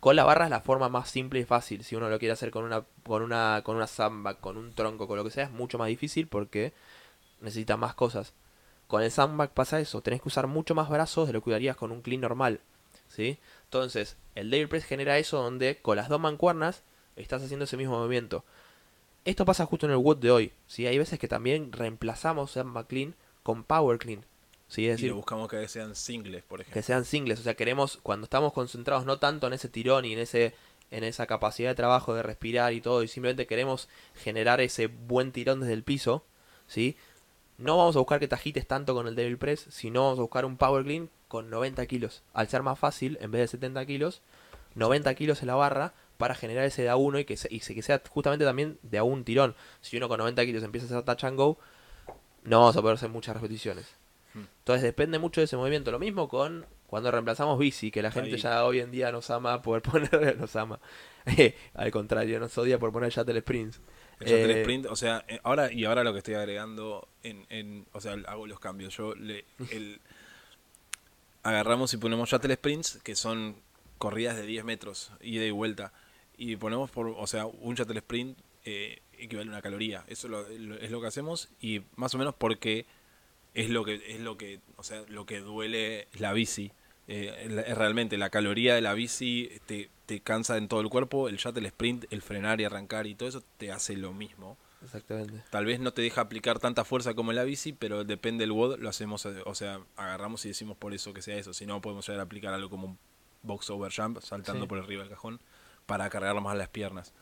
Con 0.00 0.14
la 0.16 0.24
barra 0.24 0.44
es 0.44 0.50
la 0.50 0.60
forma 0.60 0.88
más 0.88 1.08
simple 1.08 1.40
y 1.40 1.44
fácil. 1.44 1.82
Si 1.84 1.96
uno 1.96 2.10
lo 2.10 2.18
quiere 2.18 2.32
hacer 2.32 2.50
con 2.50 2.64
una, 2.64 2.84
con 3.04 3.22
una, 3.22 3.62
con 3.64 3.76
una 3.76 3.86
samba, 3.86 4.34
con 4.34 4.56
un 4.58 4.72
tronco, 4.74 5.06
con 5.08 5.16
lo 5.16 5.24
que 5.24 5.30
sea, 5.30 5.44
es 5.44 5.50
mucho 5.50 5.78
más 5.78 5.88
difícil 5.88 6.26
porque 6.28 6.72
necesita 7.40 7.76
más 7.76 7.94
cosas. 7.94 8.34
Con 8.88 9.02
el 9.02 9.10
sandbag 9.10 9.50
pasa 9.52 9.80
eso, 9.80 10.00
tenés 10.02 10.20
que 10.22 10.28
usar 10.28 10.46
mucho 10.46 10.74
más 10.74 10.88
brazos 10.88 11.26
de 11.26 11.32
lo 11.32 11.42
que 11.42 11.54
harías 11.54 11.76
con 11.76 11.92
un 11.92 12.02
clean 12.02 12.20
normal. 12.20 12.60
¿Sí? 13.08 13.38
Entonces, 13.64 14.16
el 14.34 14.50
Devil 14.50 14.68
Press 14.68 14.84
genera 14.84 15.16
eso 15.18 15.40
donde 15.42 15.78
con 15.80 15.96
las 15.96 16.08
dos 16.08 16.20
mancuernas 16.20 16.82
estás 17.16 17.42
haciendo 17.42 17.64
ese 17.64 17.76
mismo 17.76 17.98
movimiento. 17.98 18.44
Esto 19.24 19.44
pasa 19.44 19.66
justo 19.66 19.86
en 19.86 19.92
el 19.92 19.98
Wood 19.98 20.18
de 20.18 20.30
hoy. 20.30 20.52
¿sí? 20.66 20.86
Hay 20.86 20.98
veces 20.98 21.18
que 21.18 21.28
también 21.28 21.72
reemplazamos 21.72 22.52
sandbag 22.52 22.86
clean 22.86 23.14
con 23.42 23.64
power 23.64 23.98
clean. 23.98 24.24
¿sí? 24.68 24.86
Es 24.86 24.88
y 24.88 24.90
decir, 24.92 25.10
lo 25.10 25.16
buscamos 25.16 25.48
que 25.48 25.66
sean 25.68 25.94
singles, 25.94 26.44
por 26.44 26.60
ejemplo. 26.60 26.74
que 26.74 26.82
sean 26.82 27.04
singles, 27.04 27.40
o 27.40 27.42
sea, 27.42 27.54
queremos 27.54 27.98
cuando 28.02 28.24
estamos 28.24 28.52
concentrados 28.52 29.04
no 29.04 29.18
tanto 29.18 29.46
en 29.46 29.52
ese 29.52 29.68
tirón 29.68 30.04
y 30.04 30.12
en 30.12 30.20
ese 30.20 30.54
en 30.90 31.02
esa 31.02 31.26
capacidad 31.26 31.70
de 31.70 31.74
trabajo 31.74 32.14
de 32.14 32.22
respirar 32.22 32.72
y 32.72 32.80
todo 32.80 33.02
y 33.02 33.08
simplemente 33.08 33.48
queremos 33.48 33.88
generar 34.14 34.60
ese 34.60 34.86
buen 34.86 35.32
tirón 35.32 35.60
desde 35.60 35.72
el 35.72 35.82
piso, 35.82 36.24
¿sí? 36.68 36.96
No 37.58 37.76
vamos 37.76 37.96
a 37.96 38.00
buscar 38.00 38.20
que 38.20 38.28
te 38.28 38.34
agites 38.34 38.66
tanto 38.66 38.94
con 38.94 39.08
el 39.08 39.16
Devil 39.16 39.38
Press, 39.38 39.66
sino 39.70 40.04
vamos 40.04 40.18
a 40.18 40.22
buscar 40.22 40.44
un 40.44 40.56
Power 40.56 40.84
Clean 40.84 41.10
con 41.26 41.50
90 41.50 41.84
kilos. 41.86 42.22
Al 42.34 42.48
ser 42.48 42.62
más 42.62 42.78
fácil, 42.78 43.18
en 43.20 43.30
vez 43.30 43.40
de 43.40 43.48
70 43.48 43.84
kilos, 43.86 44.20
90 44.74 45.14
kilos 45.14 45.40
en 45.40 45.48
la 45.48 45.54
barra 45.54 45.94
para 46.16 46.34
generar 46.34 46.64
ese 46.64 46.82
de 46.82 46.88
a 46.88 46.96
uno 46.96 47.18
y 47.18 47.24
que, 47.24 47.36
se- 47.36 47.48
y 47.52 47.60
se- 47.60 47.74
que 47.74 47.82
sea 47.82 48.02
justamente 48.08 48.44
también 48.44 48.78
de 48.82 48.98
a 48.98 49.02
un 49.04 49.24
tirón. 49.24 49.54
Si 49.80 49.96
uno 49.96 50.08
con 50.08 50.18
90 50.18 50.44
kilos 50.44 50.62
empieza 50.62 50.86
a 50.86 50.98
hacer 50.98 51.04
touch 51.04 51.24
and 51.24 51.36
go, 51.36 51.58
no 52.44 52.60
vamos 52.60 52.76
a 52.76 52.80
poder 52.82 52.94
hacer 52.96 53.08
muchas 53.10 53.34
repeticiones. 53.36 53.86
Hmm. 54.34 54.44
Entonces 54.58 54.82
depende 54.82 55.18
mucho 55.18 55.40
de 55.40 55.44
ese 55.46 55.56
movimiento. 55.56 55.90
Lo 55.90 55.98
mismo 55.98 56.28
con 56.28 56.66
cuando 56.86 57.10
reemplazamos 57.10 57.58
bici, 57.58 57.90
que 57.90 58.00
la 58.02 58.12
gente 58.12 58.30
Ahí. 58.34 58.36
ya 58.40 58.64
hoy 58.64 58.78
en 58.80 58.92
día 58.92 59.10
nos 59.10 59.28
ama 59.30 59.60
poder 59.62 59.82
poner, 60.10 60.38
nos 60.38 60.54
ama. 60.56 60.78
Al 61.74 61.90
contrario, 61.90 62.38
nos 62.38 62.56
odia 62.58 62.78
por 62.78 62.92
poner 62.92 63.10
Shuttle 63.10 63.40
Sprints. 63.40 63.80
El 64.20 64.28
shuttle 64.28 64.52
Eh, 64.56 64.60
sprint, 64.62 64.86
o 64.86 64.96
sea, 64.96 65.24
eh, 65.28 65.40
ahora 65.42 65.70
y 65.72 65.84
ahora 65.84 66.02
lo 66.04 66.12
que 66.12 66.18
estoy 66.18 66.34
agregando 66.34 67.06
en, 67.22 67.44
en 67.50 67.86
o 67.92 68.00
sea, 68.00 68.16
hago 68.28 68.46
los 68.46 68.60
cambios. 68.60 68.96
Yo 68.96 69.14
le 69.14 69.44
el 69.72 70.00
agarramos 71.42 71.92
y 71.94 71.96
ponemos 71.96 72.28
shuttle 72.30 72.54
sprints 72.54 72.98
que 73.02 73.14
son 73.14 73.56
corridas 73.98 74.36
de 74.36 74.42
10 74.46 74.64
metros 74.64 75.12
ida 75.20 75.44
y 75.44 75.50
vuelta 75.50 75.92
y 76.36 76.56
ponemos 76.56 76.90
por, 76.90 77.08
o 77.08 77.26
sea, 77.26 77.46
un 77.46 77.74
shuttle 77.74 77.98
sprint 77.98 78.38
eh, 78.64 79.00
equivale 79.18 79.48
a 79.48 79.52
una 79.52 79.62
caloría. 79.62 80.04
Eso 80.08 80.28
lo- 80.28 80.48
lo- 80.48 80.76
es 80.78 80.90
lo 80.90 81.00
que 81.00 81.06
hacemos 81.06 81.48
y 81.60 81.82
más 81.96 82.14
o 82.14 82.18
menos 82.18 82.34
porque 82.34 82.84
es 83.54 83.70
lo 83.70 83.84
que 83.84 84.02
es 84.08 84.20
lo 84.20 84.36
que, 84.36 84.60
o 84.76 84.82
sea, 84.82 85.02
lo 85.08 85.24
que 85.26 85.40
duele 85.40 86.08
la 86.18 86.32
bici. 86.32 86.72
Eh, 87.08 87.46
la- 87.48 87.62
realmente 87.74 88.16
la 88.18 88.30
caloría 88.30 88.74
de 88.74 88.80
la 88.80 88.92
bici 88.92 89.50
te, 89.66 89.88
te 90.06 90.20
cansa 90.20 90.56
en 90.58 90.68
todo 90.68 90.80
el 90.80 90.88
cuerpo, 90.88 91.28
el 91.28 91.36
shuttle 91.36 91.66
sprint, 91.68 92.04
el 92.10 92.20
frenar 92.22 92.60
y 92.60 92.64
arrancar 92.64 93.06
y 93.06 93.14
todo 93.14 93.28
eso 93.28 93.42
te 93.56 93.70
hace 93.72 93.96
lo 93.96 94.12
mismo. 94.12 94.58
Exactamente. 94.84 95.42
Tal 95.50 95.64
vez 95.64 95.80
no 95.80 95.92
te 95.92 96.02
deja 96.02 96.20
aplicar 96.20 96.58
tanta 96.58 96.84
fuerza 96.84 97.14
como 97.14 97.30
en 97.32 97.36
la 97.36 97.44
bici, 97.44 97.72
pero 97.72 98.04
depende 98.04 98.42
del 98.42 98.52
WOD, 98.52 98.78
lo 98.78 98.88
hacemos, 98.88 99.24
o 99.24 99.54
sea, 99.54 99.80
agarramos 99.96 100.44
y 100.44 100.48
decimos 100.48 100.76
por 100.76 100.92
eso 100.92 101.14
que 101.14 101.22
sea 101.22 101.36
eso. 101.36 101.54
Si 101.54 101.64
no, 101.64 101.80
podemos 101.80 102.06
llegar 102.06 102.20
a 102.20 102.24
aplicar 102.24 102.52
algo 102.52 102.68
como 102.68 102.88
un 102.88 102.98
box 103.42 103.70
over 103.70 103.90
jump, 103.94 104.20
saltando 104.20 104.62
Sí. 104.64 104.68
por 104.68 104.78
arriba 104.78 105.02
del 105.02 105.10
cajón, 105.10 105.40
para 105.86 106.10
cargar 106.10 106.40
más 106.40 106.56
las 106.56 106.68
piernas. 106.68 107.12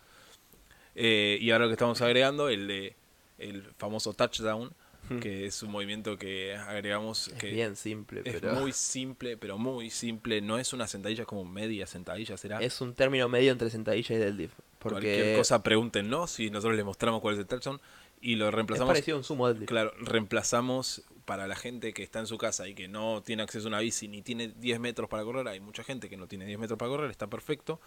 Eh, 0.94 1.38
y 1.40 1.50
ahora 1.50 1.64
lo 1.64 1.70
que 1.70 1.74
estamos 1.74 2.00
agregando, 2.00 2.48
el 2.48 2.66
de 2.68 2.96
el 3.38 3.62
famoso 3.76 4.12
touchdown, 4.14 4.72
que 5.20 5.44
es 5.46 5.62
un 5.62 5.70
movimiento 5.70 6.16
que 6.16 6.56
agregamos 6.56 7.28
Es 7.28 7.34
que 7.34 7.50
bien 7.50 7.76
simple, 7.76 8.22
es 8.24 8.40
pero 8.40 8.54
muy 8.54 8.72
simple, 8.72 9.36
pero 9.36 9.58
muy 9.58 9.90
simple. 9.90 10.40
No 10.40 10.58
es 10.58 10.72
una 10.72 10.88
sentadilla, 10.88 11.22
es 11.22 11.28
como 11.28 11.44
media 11.44 11.86
sentadilla, 11.86 12.36
será. 12.36 12.60
es 12.60 12.80
un 12.80 12.94
término 12.94 13.28
medio 13.28 13.52
entre 13.52 13.70
sentadilla 13.70 14.14
y 14.14 14.18
deadlift. 14.18 14.54
Porque 14.78 14.94
Cualquier 14.94 15.36
cosa 15.36 15.62
pregúntenos 15.62 16.30
si 16.30 16.50
nosotros 16.50 16.76
les 16.76 16.84
mostramos 16.84 17.20
cuál 17.20 17.34
es 17.34 17.40
el 17.40 17.46
touchdown 17.46 17.80
y 18.20 18.36
lo 18.36 18.48
es 18.48 18.54
reemplazamos 18.54 18.92
parecido 18.92 19.16
a 19.16 19.18
un 19.18 19.24
sumo 19.24 19.48
deadlift. 19.48 19.68
Claro, 19.68 19.92
reemplazamos 19.98 21.02
para 21.24 21.46
la 21.46 21.56
gente 21.56 21.92
que 21.92 22.02
está 22.02 22.20
en 22.20 22.26
su 22.26 22.38
casa 22.38 22.68
y 22.68 22.74
que 22.74 22.88
no 22.88 23.22
tiene 23.22 23.42
acceso 23.42 23.66
a 23.66 23.68
una 23.68 23.80
bici 23.80 24.08
ni 24.08 24.22
tiene 24.22 24.48
10 24.48 24.80
metros 24.80 25.08
para 25.08 25.22
correr. 25.24 25.48
Hay 25.48 25.60
mucha 25.60 25.82
gente 25.84 26.08
que 26.08 26.16
no 26.16 26.26
tiene 26.26 26.46
10 26.46 26.58
metros 26.58 26.78
para 26.78 26.90
correr, 26.90 27.10
está 27.10 27.26
perfecto. 27.26 27.80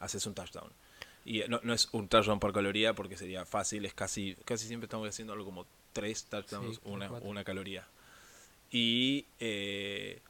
Haces 0.00 0.26
un 0.26 0.34
touchdown. 0.34 0.70
Y 1.24 1.40
eh, 1.40 1.48
no, 1.48 1.60
no 1.62 1.72
es 1.72 1.88
un 1.92 2.08
touchdown 2.08 2.38
por 2.40 2.52
caloría 2.52 2.94
porque 2.94 3.16
sería 3.16 3.44
fácil, 3.46 3.84
es 3.86 3.94
casi 3.94 4.36
casi 4.44 4.66
siempre 4.66 4.86
estamos 4.86 5.08
haciendo 5.08 5.32
algo 5.32 5.44
como 5.46 5.66
3 5.92 6.24
touchdowns, 6.24 6.76
Sí, 6.76 6.80
una, 6.84 7.08
cuatro. 7.08 7.28
una 7.28 7.44
caloría. 7.44 7.86
Y 8.70 9.26
eh, 9.40 10.20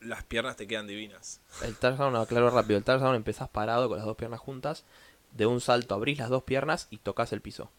las 0.00 0.22
piernas 0.24 0.56
te 0.56 0.66
quedan 0.66 0.86
divinas. 0.86 1.40
El 1.62 1.76
touchdown, 1.76 2.14
aclaro 2.16 2.50
rápido, 2.50 2.78
el 2.78 2.84
touchdown 2.84 3.14
empezás 3.14 3.48
parado 3.48 3.88
con 3.88 3.96
las 3.98 4.06
dos 4.06 4.16
piernas 4.16 4.40
juntas, 4.40 4.84
de 5.32 5.46
un 5.46 5.60
salto 5.60 5.94
abrís 5.94 6.18
las 6.18 6.28
dos 6.28 6.42
piernas 6.42 6.88
y 6.90 6.98
tocas 6.98 7.32
el 7.32 7.40
piso. 7.40 7.70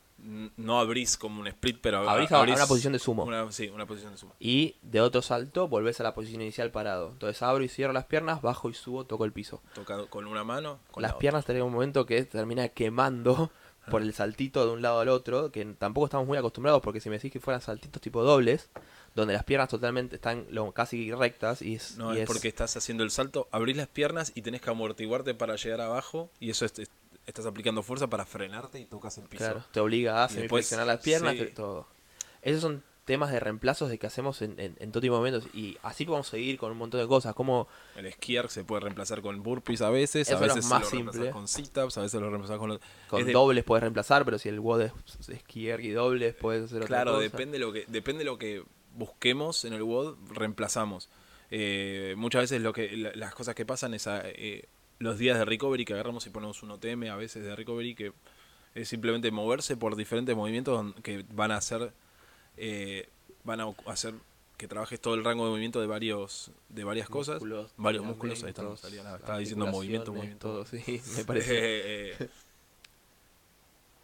No 0.57 0.80
abrís 0.80 1.17
como 1.17 1.41
un 1.41 1.47
split, 1.47 1.80
pero 1.82 2.09
Abrís 2.09 2.32
a- 2.32 2.36
a 2.39 2.43
una 2.43 2.67
posición 2.67 2.93
de 2.93 2.99
sumo. 2.99 3.24
Una, 3.24 3.51
sí, 3.51 3.67
una 3.69 3.86
posición 3.86 4.11
de 4.13 4.17
sumo. 4.17 4.34
Y 4.39 4.76
de 4.82 5.01
otro 5.01 5.21
salto 5.21 5.67
volvés 5.67 5.99
a 5.99 6.03
la 6.03 6.13
posición 6.13 6.41
inicial 6.41 6.71
parado. 6.71 7.09
Entonces 7.11 7.41
abro 7.41 7.63
y 7.63 7.67
cierro 7.69 7.91
las 7.93 8.05
piernas, 8.05 8.41
bajo 8.41 8.69
y 8.69 8.74
subo, 8.74 9.05
toco 9.05 9.26
el 9.26 9.34
piso. 9.34 9.61
Tocado 9.74 10.07
con 10.09 10.26
una 10.28 10.43
mano. 10.43 10.80
Con 10.91 11.03
las 11.03 11.11
la 11.13 11.17
piernas 11.19 11.45
tenés 11.45 11.61
un 11.63 11.74
momento 11.74 12.05
que 12.05 12.24
termina 12.24 12.69
quemando 12.69 13.51
por 13.91 14.01
el 14.01 14.13
saltito 14.13 14.65
de 14.65 14.71
un 14.71 14.82
lado 14.82 15.01
al 15.01 15.09
otro, 15.09 15.51
que 15.51 15.65
tampoco 15.65 16.05
estamos 16.05 16.26
muy 16.26 16.38
acostumbrados 16.38 16.82
porque 16.82 17.01
si 17.01 17.09
me 17.09 17.15
decís 17.17 17.32
que 17.32 17.41
fueran 17.41 17.61
saltitos 17.61 18.01
tipo 18.01 18.24
dobles, 18.24 18.69
donde 19.15 19.34
las 19.34 19.43
piernas 19.43 19.67
totalmente 19.67 20.15
están 20.15 20.45
lo- 20.51 20.71
casi 20.71 21.11
rectas 21.11 21.61
y 21.61 21.76
es... 21.76 21.97
No, 21.97 22.15
y 22.15 22.19
es, 22.19 22.28
porque 22.28 22.47
estás 22.47 22.78
haciendo 22.78 23.03
el 23.03 23.11
salto, 23.11 23.49
abrís 23.51 23.76
las 23.76 23.89
piernas 23.89 24.32
y 24.36 24.41
tenés 24.41 24.61
que 24.61 24.69
amortiguarte 24.69 25.34
para 25.34 25.57
llegar 25.57 25.82
abajo 25.82 26.32
y 26.39 26.49
eso 26.49 26.63
es, 26.65 26.80
es- 26.80 26.89
estás 27.26 27.45
aplicando 27.45 27.84
fuerza 27.84 28.07
para 28.07 28.26
frenarte 28.26 28.80
y 28.80 28.86
tocas 28.86 29.17
el 29.17 29.26
piso. 29.26 29.43
Claro, 29.43 29.63
te 29.71 29.80
obliga 29.80 30.24
a 30.24 30.30
semiflexionar 30.30 30.88
las 30.88 31.01
piernas, 31.01 31.36
sí. 31.38 31.45
todo. 31.55 31.88
Esos 32.41 32.61
son 32.61 32.84
temas 33.05 33.32
de 33.32 33.39
reemplazos 33.41 33.89
de 33.89 33.97
que 33.99 34.07
hacemos 34.07 34.41
en, 34.41 34.57
en, 34.59 34.78
en 34.80 34.91
todo 34.93 35.01
tipo 35.01 35.15
de 35.15 35.19
momentos 35.19 35.53
y 35.53 35.78
así 35.84 36.05
podemos 36.05 36.26
seguir 36.28 36.57
con 36.57 36.71
un 36.71 36.78
montón 36.78 37.01
de 37.01 37.07
cosas, 37.07 37.34
como 37.36 37.67
El 37.97 38.09
skier 38.13 38.49
se 38.49 38.63
puede 38.63 38.80
reemplazar 38.82 39.21
con 39.21 39.43
burpees 39.43 39.82
a 39.82 39.89
veces, 39.89 40.28
Eso 40.30 40.38
a 40.38 40.39
veces 40.39 40.65
más 40.67 40.84
lo 40.84 40.89
simple. 40.89 41.30
con 41.32 41.47
sit-ups, 41.49 41.97
a 41.97 42.01
veces 42.01 42.21
lo 42.21 42.30
reemplazás 42.30 42.57
con 42.59 42.69
los... 42.69 42.80
con 43.09 43.26
de- 43.26 43.34
dobles 43.34 43.65
puedes 43.65 43.82
reemplazar, 43.82 44.24
pero 44.24 44.38
si 44.39 44.47
el 44.47 44.59
WOD 44.61 44.84
es, 44.84 44.91
es 45.30 45.39
skier 45.41 45.82
y 45.82 45.89
dobles 45.91 46.34
puedes 46.36 46.63
hacer 46.65 46.78
otra 46.78 46.88
Claro, 46.88 47.11
cosa. 47.13 47.24
depende 47.24 47.59
lo 47.59 47.74
que 47.74 47.84
depende 47.89 48.24
lo 48.24 48.38
que 48.38 48.63
busquemos 48.95 49.65
en 49.65 49.74
el 49.74 49.84
WOD, 49.84 50.15
reemplazamos. 50.32 51.09
Eh, 51.51 52.15
muchas 52.17 52.43
veces 52.43 52.61
lo 52.61 52.71
que 52.71 52.95
la- 52.95 53.11
las 53.15 53.36
cosas 53.36 53.53
que 53.53 53.65
pasan 53.65 53.93
es 53.93 54.07
a, 54.07 54.21
eh, 54.24 54.65
los 55.03 55.17
días 55.17 55.37
de 55.37 55.45
recovery 55.45 55.85
que 55.85 55.93
agarramos 55.93 56.25
y 56.25 56.29
ponemos 56.29 56.63
un 56.63 56.71
OTM 56.71 57.03
a 57.11 57.15
veces 57.15 57.43
de 57.43 57.55
recovery 57.55 57.95
que 57.95 58.13
es 58.75 58.87
simplemente 58.89 59.29
moverse 59.31 59.77
por 59.77 59.95
diferentes 59.95 60.35
movimientos 60.35 60.93
que 61.03 61.25
van 61.33 61.51
a 61.51 61.57
hacer 61.57 61.93
eh, 62.57 63.07
van 63.43 63.61
a 63.61 63.67
hacer 63.87 64.15
que 64.57 64.67
trabajes 64.67 64.99
todo 64.99 65.15
el 65.15 65.23
rango 65.23 65.43
de 65.45 65.51
movimiento 65.51 65.81
de 65.81 65.87
varios 65.87 66.51
de 66.69 66.83
varias 66.83 67.09
cosas. 67.09 67.41
Varios 67.75 68.05
músculos, 68.05 68.43
ahí 68.43 68.49
está, 68.49 68.61
no 68.61 68.69
ligamentos, 68.69 68.79
salía 68.79 69.03
nada. 69.03 69.17
Estaba 69.17 69.37
diciendo 69.39 69.67
movimiento, 69.67 70.13
movimiento. 70.13 70.61
articulaciones, 70.61 71.01
todo, 71.01 71.01
sí, 71.11 71.17
me 71.17 71.25
parece. 71.25 71.57
Eh, 71.57 72.15
eh, 72.19 72.29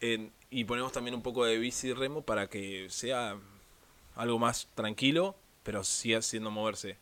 en- 0.00 0.32
y 0.50 0.64
ponemos 0.64 0.92
también 0.92 1.14
un 1.14 1.22
poco 1.22 1.44
de 1.44 1.58
bici 1.58 1.92
remo 1.92 2.22
para 2.22 2.48
que 2.48 2.88
sea 2.90 3.38
algo 4.16 4.38
más 4.38 4.68
tranquilo, 4.74 5.36
pero 5.62 5.84
siga 5.84 6.18
haciendo 6.18 6.50
moverse. 6.50 6.98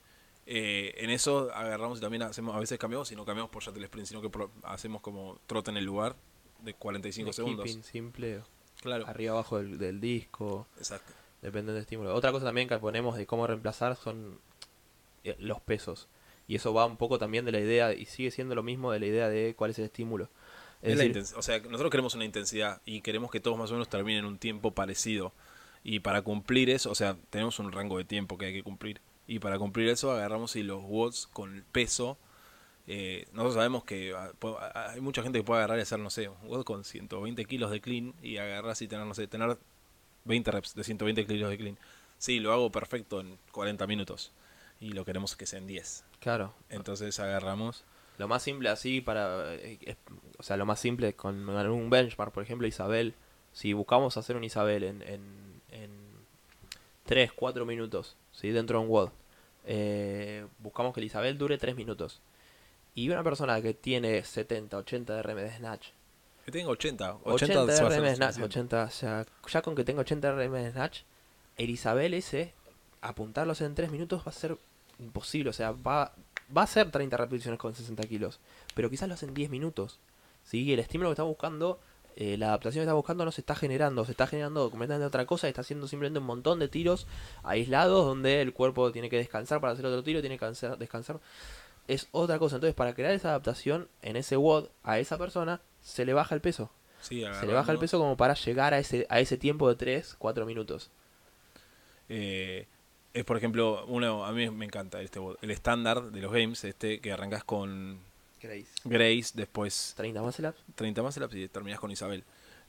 Eh, 0.50 0.94
en 1.04 1.10
eso 1.10 1.50
agarramos 1.52 1.98
y 1.98 2.00
también 2.00 2.22
hacemos, 2.22 2.56
a 2.56 2.58
veces 2.58 2.78
cambiamos 2.78 3.12
y 3.12 3.16
no 3.16 3.26
cambiamos 3.26 3.50
por 3.50 3.62
shuttle 3.62 3.84
sprint, 3.84 4.08
sino 4.08 4.22
que 4.22 4.30
hacemos 4.62 5.02
como 5.02 5.38
trote 5.46 5.70
en 5.70 5.76
el 5.76 5.84
lugar 5.84 6.16
de 6.64 6.72
45 6.72 7.34
segundos. 7.34 7.66
Skipping 7.66 7.84
simple, 7.84 8.40
Claro, 8.80 9.06
arriba 9.06 9.32
abajo 9.32 9.58
del, 9.58 9.76
del 9.76 10.00
disco, 10.00 10.66
exacto. 10.78 11.12
depende 11.42 11.72
del 11.72 11.82
estímulo. 11.82 12.14
Otra 12.14 12.32
cosa 12.32 12.46
también 12.46 12.66
que 12.66 12.78
ponemos 12.78 13.18
de 13.18 13.26
cómo 13.26 13.46
reemplazar 13.46 13.96
son 13.96 14.40
eh, 15.22 15.36
los 15.38 15.60
pesos. 15.60 16.08
Y 16.46 16.54
eso 16.54 16.72
va 16.72 16.86
un 16.86 16.96
poco 16.96 17.18
también 17.18 17.44
de 17.44 17.52
la 17.52 17.60
idea, 17.60 17.92
y 17.92 18.06
sigue 18.06 18.30
siendo 18.30 18.54
lo 18.54 18.62
mismo 18.62 18.90
de 18.90 19.00
la 19.00 19.06
idea 19.06 19.28
de 19.28 19.54
cuál 19.54 19.72
es 19.72 19.78
el 19.80 19.84
estímulo. 19.84 20.30
Es 20.80 20.92
Es 20.92 20.98
decir, 21.14 21.36
o 21.36 21.42
sea, 21.42 21.58
nosotros 21.58 21.90
queremos 21.90 22.14
una 22.14 22.24
intensidad 22.24 22.80
y 22.86 23.02
queremos 23.02 23.30
que 23.30 23.40
todos 23.40 23.58
más 23.58 23.68
o 23.70 23.74
menos 23.74 23.90
terminen 23.90 24.20
en 24.20 24.24
un 24.24 24.38
tiempo 24.38 24.70
parecido. 24.70 25.34
Y 25.84 26.00
para 26.00 26.22
cumplir 26.22 26.70
eso, 26.70 26.90
o 26.90 26.94
sea, 26.94 27.18
tenemos 27.28 27.58
un 27.58 27.70
rango 27.70 27.98
de 27.98 28.04
tiempo 28.04 28.38
que 28.38 28.46
hay 28.46 28.52
que 28.54 28.62
cumplir. 28.62 29.02
Y 29.28 29.38
para 29.40 29.58
cumplir 29.58 29.88
eso 29.90 30.10
agarramos 30.10 30.56
y 30.56 30.64
los 30.64 30.82
watts 30.84 31.28
con 31.28 31.54
el 31.54 31.62
peso. 31.62 32.18
eh, 32.88 33.26
nosotros 33.32 33.54
sabemos 33.54 33.84
que 33.84 34.14
ah, 34.16 34.32
po- 34.38 34.58
ah, 34.60 34.90
hay 34.92 35.00
mucha 35.02 35.22
gente 35.22 35.38
que 35.38 35.44
puede 35.44 35.58
agarrar 35.60 35.78
y 35.78 35.82
hacer, 35.82 35.98
no 36.00 36.10
sé, 36.10 36.28
un 36.30 36.36
watt 36.44 36.64
con 36.64 36.82
120 36.84 37.44
kilos 37.44 37.70
de 37.70 37.80
clean 37.80 38.14
y 38.22 38.38
agarrar 38.38 38.74
y 38.80 38.88
tener, 38.88 39.06
no 39.06 39.14
sé, 39.14 39.26
tener 39.28 39.58
20 40.24 40.50
reps 40.50 40.74
de 40.74 40.82
120 40.84 41.26
kilos 41.26 41.50
de 41.50 41.58
clean. 41.58 41.78
Sí, 42.18 42.40
lo 42.40 42.52
hago 42.52 42.70
perfecto 42.72 43.20
en 43.20 43.38
40 43.52 43.86
minutos. 43.86 44.32
Y 44.80 44.92
lo 44.92 45.04
queremos 45.04 45.36
que 45.36 45.44
sea 45.46 45.58
en 45.58 45.66
10. 45.66 46.04
claro, 46.20 46.54
Entonces 46.70 47.18
agarramos. 47.20 47.84
Lo 48.16 48.26
más 48.28 48.42
simple 48.42 48.68
así 48.70 49.00
para... 49.00 49.54
eh, 49.54 49.96
o 50.38 50.42
sea, 50.42 50.56
lo 50.56 50.66
más 50.66 50.80
simple 50.80 51.12
con 51.14 51.48
un 51.48 51.90
benchmark, 51.90 52.32
por 52.32 52.42
ejemplo, 52.42 52.66
Isabel. 52.66 53.14
Si 53.52 53.72
buscamos 53.74 54.16
hacer 54.16 54.36
un 54.36 54.44
Isabel 54.44 54.84
en, 54.84 55.02
en, 55.02 55.60
en 55.70 55.90
3, 57.06 57.32
4 57.32 57.64
minutos, 57.66 58.16
¿sí? 58.40 58.50
Dentro 58.50 58.78
de 58.78 58.84
un 58.86 58.90
WOD. 58.90 59.10
eh, 59.66 60.46
buscamos 60.60 60.94
que 60.94 61.00
el 61.00 61.06
Isabel 61.06 61.36
dure 61.36 61.58
3 61.58 61.76
minutos. 61.76 62.20
Y 62.94 63.10
una 63.10 63.22
persona 63.22 63.60
que 63.60 63.74
tiene 63.74 64.24
70, 64.24 64.76
80 64.78 65.14
de 65.16 65.22
RM 65.22 65.36
de 65.42 65.56
Snatch. 65.56 65.88
Que 66.44 66.52
tenga 66.52 66.70
80. 66.70 67.18
80, 67.24 67.62
80, 67.62 67.66
de 67.66 67.80
RM 67.98 68.02
de 68.04 68.16
Snatch. 68.16 68.34
suficiente. 68.34 68.76
80, 68.76 68.88
ya, 69.00 69.26
ya 69.46 69.62
con 69.62 69.74
que 69.74 69.84
tenga 69.84 70.00
80 70.00 70.34
de 70.34 70.46
RM 70.46 70.52
de 70.52 70.70
Snatch, 70.72 71.00
el 71.56 71.70
Isabel 71.70 72.14
ese, 72.14 72.52
apuntarlos 73.00 73.60
en 73.60 73.74
3 73.74 73.90
minutos 73.90 74.22
va 74.26 74.30
a 74.30 74.32
ser 74.32 74.56
imposible. 74.98 75.50
O 75.50 75.52
sea, 75.52 75.72
va, 75.72 76.12
va 76.56 76.62
a 76.62 76.66
ser 76.66 76.90
30 76.90 77.16
repeticiones 77.16 77.58
con 77.60 77.74
60 77.74 78.02
kilos. 78.04 78.40
Pero 78.74 78.88
quizás 78.88 79.08
lo 79.08 79.14
hacen 79.14 79.34
10 79.34 79.50
minutos. 79.50 79.98
¿sí? 80.44 80.72
El 80.72 80.78
estímulo 80.80 81.10
que 81.10 81.14
está 81.14 81.24
buscando, 81.24 81.78
eh, 82.20 82.36
la 82.36 82.48
adaptación 82.48 82.80
que 82.80 82.86
está 82.86 82.94
buscando 82.94 83.24
no 83.24 83.30
se 83.30 83.42
está 83.42 83.54
generando. 83.54 84.04
Se 84.04 84.10
está 84.10 84.26
generando 84.26 84.70
completamente 84.70 85.06
otra 85.06 85.24
cosa. 85.24 85.46
Está 85.46 85.60
haciendo 85.60 85.86
simplemente 85.86 86.18
un 86.18 86.26
montón 86.26 86.58
de 86.58 86.66
tiros 86.66 87.06
aislados 87.44 88.04
donde 88.04 88.42
el 88.42 88.52
cuerpo 88.52 88.90
tiene 88.90 89.08
que 89.08 89.18
descansar 89.18 89.60
para 89.60 89.74
hacer 89.74 89.86
otro 89.86 90.02
tiro, 90.02 90.20
tiene 90.20 90.36
que 90.36 90.44
descansar. 90.44 90.78
descansar. 90.78 91.20
Es 91.86 92.08
otra 92.10 92.40
cosa. 92.40 92.56
Entonces, 92.56 92.74
para 92.74 92.92
crear 92.92 93.12
esa 93.12 93.28
adaptación 93.28 93.86
en 94.02 94.16
ese 94.16 94.36
WOD 94.36 94.66
a 94.82 94.98
esa 94.98 95.16
persona, 95.16 95.60
se 95.80 96.04
le 96.04 96.12
baja 96.12 96.34
el 96.34 96.40
peso. 96.40 96.72
Sí, 97.00 97.24
Se 97.38 97.46
le 97.46 97.52
baja 97.52 97.70
el 97.70 97.78
peso 97.78 98.00
como 98.00 98.16
para 98.16 98.34
llegar 98.34 98.74
a 98.74 98.80
ese, 98.80 99.06
a 99.08 99.20
ese 99.20 99.36
tiempo 99.36 99.68
de 99.68 99.76
3, 99.76 100.16
4 100.18 100.44
minutos. 100.44 100.90
Eh, 102.08 102.66
es 103.14 103.24
por 103.24 103.36
ejemplo, 103.36 103.86
uno, 103.86 104.24
a 104.24 104.32
mí 104.32 104.50
me 104.50 104.64
encanta 104.64 105.00
este 105.02 105.20
bot. 105.20 105.38
El 105.40 105.52
estándar 105.52 106.10
de 106.10 106.20
los 106.20 106.32
games, 106.32 106.64
este 106.64 107.00
que 107.00 107.12
arrancas 107.12 107.44
con 107.44 108.00
Grace. 108.40 108.68
Grace, 108.84 109.32
después 109.34 109.94
30 109.96 110.22
más 110.22 110.38
el 110.38 110.54
30 110.74 111.02
más 111.02 111.16
y 111.16 111.48
terminas 111.48 111.80
con 111.80 111.90
Isabel. 111.90 112.24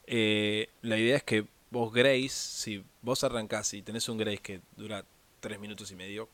Eh, 0.07 0.69
la 0.81 0.97
idea 0.97 1.17
es 1.17 1.23
que 1.23 1.45
vos 1.69 1.93
Grace, 1.93 2.29
si 2.29 2.83
vos 3.01 3.23
arrancás 3.23 3.73
y 3.73 3.81
tenés 3.81 4.09
un 4.09 4.17
Grace 4.17 4.39
que 4.39 4.61
dura 4.75 5.05
3 5.39 5.59
minutos 5.59 5.91
y 5.91 5.95
medio, 5.95 6.29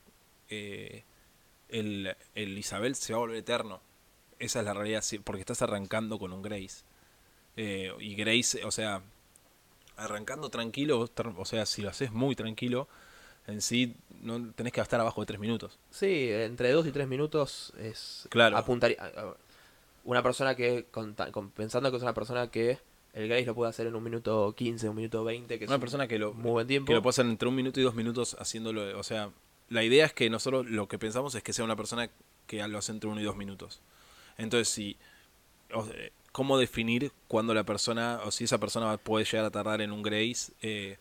eh, 0.50 1.04
el, 1.70 2.16
el 2.36 2.58
Isabel 2.58 2.96
se 2.96 3.14
va 3.14 3.18
a 3.18 3.20
volver 3.22 3.38
eterno. 3.38 3.82
Esa 4.40 4.60
es 4.60 4.66
la 4.66 4.74
realidad, 4.74 5.04
porque 5.24 5.42
estás 5.42 5.62
arrancando 5.62 6.20
con 6.20 6.34
un 6.34 6.42
Grace. 6.42 6.84
Eh, 7.58 7.94
y 8.00 8.16
Grace, 8.16 8.64
o 8.66 8.72
sea, 8.72 9.02
arrancando 9.96 10.50
tranquilo, 10.50 11.10
o 11.38 11.46
sea, 11.46 11.66
si 11.66 11.82
lo 11.82 11.90
haces 11.90 12.12
muy 12.12 12.36
tranquilo, 12.36 12.88
en 13.48 13.62
sí 13.62 13.96
no 14.22 14.52
tenés 14.54 14.74
que 14.74 14.82
gastar 14.82 15.00
abajo 15.00 15.22
de 15.22 15.28
3 15.28 15.40
minutos. 15.40 15.78
Sí, 15.92 16.30
entre 16.32 16.72
2 16.72 16.88
y 16.88 16.92
3 16.92 17.08
minutos 17.08 17.74
es 17.80 18.28
Claro. 18.30 18.58
apuntaría 18.58 18.98
una 20.04 20.22
persona 20.24 20.56
que 20.56 20.86
con 20.92 21.16
pensando 21.56 21.90
que 21.92 21.98
es 21.98 22.04
una 22.04 22.14
persona 22.14 22.50
que 22.50 22.80
el 23.14 23.28
Grace 23.30 23.46
lo 23.46 23.56
puede 23.56 23.70
hacer 23.70 23.88
en 23.88 23.96
un 23.96 24.04
minuto 24.04 24.54
15, 24.56 24.90
un 24.90 24.96
minuto 24.98 25.24
20, 25.24 25.58
que 25.58 25.64
es 25.66 25.70
Una 25.70 25.76
un 25.76 25.82
persona 25.82 26.08
que 26.08 26.20
lo, 26.20 26.34
muy 26.34 26.52
buen 26.52 26.68
tiempo. 26.68 26.88
que 26.90 26.94
lo 26.96 27.02
puede 27.02 27.12
hacer 27.12 27.26
entre 27.26 27.48
un 27.48 27.56
minuto 27.56 27.80
y 27.80 27.84
dos 27.84 27.96
minutos 27.96 28.36
haciéndolo. 28.40 29.00
O 29.00 29.04
sea, 29.04 29.30
la 29.70 29.84
idea 29.84 30.06
es 30.06 30.14
que 30.14 30.30
nosotros 30.30 30.66
lo 30.70 30.88
que 30.88 31.00
pensamos 31.00 31.34
es 31.36 31.42
que 31.42 31.54
sea 31.54 31.64
una 31.66 31.76
persona 31.78 32.10
que 32.46 32.68
lo 32.68 32.78
hace 32.78 32.92
entre 32.92 33.10
uno 33.10 33.22
y 33.22 33.24
dos 33.24 33.36
minutos. 33.38 33.80
Entonces, 34.38 34.68
si. 34.70 34.98
o- 35.74 35.88
¿Cómo 36.34 36.58
definir 36.58 37.14
cuándo 37.30 37.54
la 37.54 37.64
persona, 37.64 38.20
o 38.26 38.30
si 38.32 38.44
esa 38.44 38.58
persona 38.58 38.98
puede 38.98 39.24
llegar 39.24 39.46
a 39.46 39.52
tardar 39.52 39.80
en 39.80 39.94
un 39.94 40.04
Grace 40.04 40.52
eh, 40.62 40.98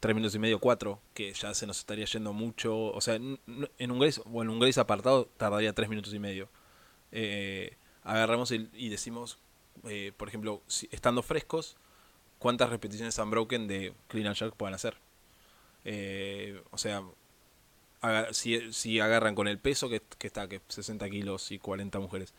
tres 0.00 0.14
minutos 0.14 0.34
y 0.34 0.38
medio, 0.38 0.58
cuatro, 0.58 1.00
que 1.14 1.32
ya 1.32 1.54
se 1.54 1.66
nos 1.66 1.78
estaría 1.78 2.04
yendo 2.06 2.32
mucho. 2.32 2.76
O 2.76 3.00
sea, 3.00 3.16
en 3.16 3.90
un 3.90 3.98
Grace, 3.98 4.20
o 4.24 4.42
en 4.42 4.50
un 4.50 4.60
Grace 4.60 4.80
apartado 4.80 5.26
tardaría 5.36 5.72
tres 5.72 5.88
minutos 5.88 6.14
y 6.14 6.18
medio. 6.18 6.48
Eh, 7.12 7.76
agarramos 8.04 8.50
y, 8.52 8.88
decimos, 8.88 9.38
eh, 9.84 10.12
por 10.16 10.28
ejemplo, 10.28 10.62
estando 10.90 11.22
frescos, 11.22 11.76
cuántas 12.38 12.70
repeticiones 12.70 13.18
unbroken 13.18 13.66
de 13.66 13.94
clean 14.08 14.26
and 14.26 14.36
jerk 14.36 14.54
pueden 14.56 14.74
hacer. 14.74 14.96
Eh, 15.84 16.62
o 16.70 16.78
sea, 16.78 17.02
si, 18.32 18.72
si 18.72 19.00
agarran 19.00 19.34
con 19.34 19.48
el 19.48 19.58
peso 19.58 19.88
que, 19.88 20.02
que 20.18 20.26
está, 20.26 20.48
que 20.48 20.56
es 20.56 20.62
60 20.68 21.08
kilos 21.10 21.50
y 21.50 21.58
40 21.58 21.98
mujeres, 21.98 22.34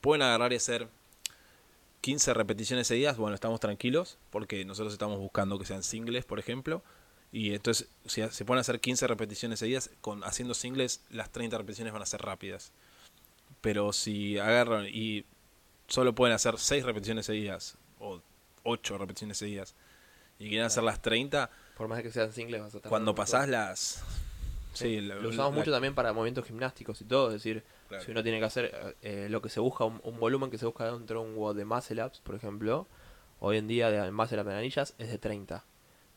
pueden 0.00 0.22
agarrar 0.22 0.52
y 0.52 0.56
hacer 0.56 0.88
15 2.00 2.34
repeticiones 2.34 2.86
seguidas. 2.86 3.16
Bueno, 3.16 3.34
estamos 3.34 3.60
tranquilos 3.60 4.18
porque 4.30 4.64
nosotros 4.64 4.92
estamos 4.92 5.18
buscando 5.18 5.58
que 5.58 5.64
sean 5.64 5.82
singles, 5.82 6.24
por 6.24 6.38
ejemplo. 6.38 6.82
Y 7.32 7.52
entonces, 7.54 7.88
si 8.06 8.22
se 8.30 8.44
pueden 8.44 8.60
hacer 8.60 8.80
15 8.80 9.06
repeticiones 9.08 9.58
seguidas, 9.58 9.90
con 10.00 10.22
haciendo 10.24 10.54
singles, 10.54 11.02
las 11.10 11.30
30 11.30 11.58
repeticiones 11.58 11.92
van 11.92 12.02
a 12.02 12.06
ser 12.06 12.22
rápidas. 12.22 12.72
Pero 13.60 13.92
si 13.92 14.38
agarran 14.38 14.86
y 14.88 15.24
solo 15.88 16.14
pueden 16.14 16.34
hacer 16.34 16.58
6 16.58 16.84
repeticiones 16.84 17.26
seguidas 17.26 17.76
o 17.98 18.20
8 18.62 18.98
repeticiones 18.98 19.38
seguidas 19.38 19.74
y 20.38 20.48
quieren 20.48 20.66
hacer 20.66 20.82
las 20.84 21.00
30, 21.02 21.50
Por 21.76 21.88
más 21.88 22.02
que 22.02 22.10
sean 22.12 22.32
singles 22.32 22.60
vas 22.60 22.74
a 22.74 22.80
cuando 22.88 23.14
pasás 23.14 23.48
las... 23.48 24.02
Sí, 24.72 25.00
la- 25.00 25.14
lo 25.16 25.28
usamos 25.30 25.52
la- 25.54 25.58
mucho 25.58 25.70
también 25.72 25.94
para 25.94 26.12
movimientos 26.12 26.44
gimnásticos 26.46 27.00
y 27.00 27.04
todo, 27.04 27.28
es 27.28 27.34
decir, 27.34 27.64
Claro. 27.88 28.02
si 28.04 28.10
uno 28.10 28.22
tiene 28.22 28.38
que 28.38 28.44
hacer 28.44 28.94
eh, 29.02 29.28
lo 29.30 29.40
que 29.42 29.48
se 29.48 29.60
busca, 29.60 29.84
un, 29.84 30.00
un 30.04 30.18
volumen 30.18 30.50
que 30.50 30.58
se 30.58 30.66
busca 30.66 30.90
dentro 30.92 31.22
de 31.22 31.28
un 31.28 31.36
WOD 31.36 31.56
de 31.56 31.64
muscle 31.64 32.04
ups, 32.04 32.20
por 32.20 32.34
ejemplo, 32.34 32.86
hoy 33.40 33.58
en 33.58 33.68
día 33.68 33.90
de 33.90 34.10
muscle 34.10 34.40
up 34.40 34.48
en 34.48 34.54
anillas 34.54 34.94
es 34.98 35.10
de 35.10 35.18
30. 35.18 35.64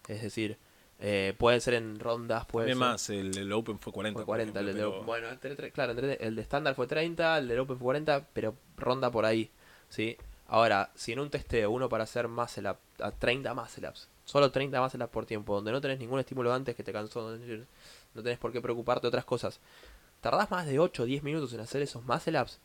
Es 0.07 0.21
decir, 0.21 0.57
eh, 0.99 1.33
pueden 1.37 1.61
ser 1.61 1.75
en 1.75 1.99
rondas, 1.99 2.45
puede 2.45 2.67
También 2.67 2.77
ser... 2.79 2.87
más, 2.91 3.09
el, 3.09 3.37
el 3.37 3.53
Open 3.53 3.79
fue 3.79 3.93
40. 3.93 4.17
Fue 4.17 4.25
por 4.25 4.35
40, 4.35 4.59
el 4.61 4.73
de 4.75 4.85
Bueno, 4.85 5.29
entre 5.29 5.55
tre- 5.55 5.71
claro, 5.71 5.91
entre- 5.91 6.15
el 6.25 6.35
de 6.35 6.41
estándar 6.41 6.75
fue 6.75 6.87
30, 6.87 7.37
el 7.37 7.47
de 7.47 7.59
Open 7.59 7.77
fue 7.77 7.85
40, 7.85 8.25
pero 8.33 8.55
ronda 8.77 9.11
por 9.11 9.25
ahí, 9.25 9.51
¿sí? 9.89 10.17
Ahora, 10.47 10.89
si 10.95 11.11
en 11.11 11.19
un 11.19 11.29
testeo 11.29 11.69
uno 11.69 11.87
para 11.89 12.05
hacer 12.05 12.27
muscle 12.27 12.69
up, 12.71 12.77
a 12.99 13.11
30 13.11 13.53
muscle 13.53 13.87
ups, 13.87 14.09
solo 14.25 14.51
30 14.51 14.81
muscle 14.81 15.03
ups 15.03 15.13
por 15.13 15.25
tiempo, 15.27 15.53
donde 15.55 15.71
no 15.71 15.79
tenés 15.79 15.99
ningún 15.99 16.19
estímulo 16.19 16.51
antes 16.51 16.75
que 16.75 16.83
te 16.83 16.91
cansó, 16.91 17.37
no 18.15 18.23
tenés 18.23 18.39
por 18.39 18.51
qué 18.51 18.59
preocuparte 18.59 19.03
de 19.03 19.09
otras 19.09 19.25
cosas, 19.25 19.59
tardás 20.21 20.51
más 20.51 20.65
de 20.65 20.79
8 20.79 21.03
o 21.03 21.05
10 21.05 21.23
minutos 21.23 21.53
en 21.53 21.59
hacer 21.59 21.81
esos 21.81 22.03
muscle 22.05 22.41
ups, 22.41 22.59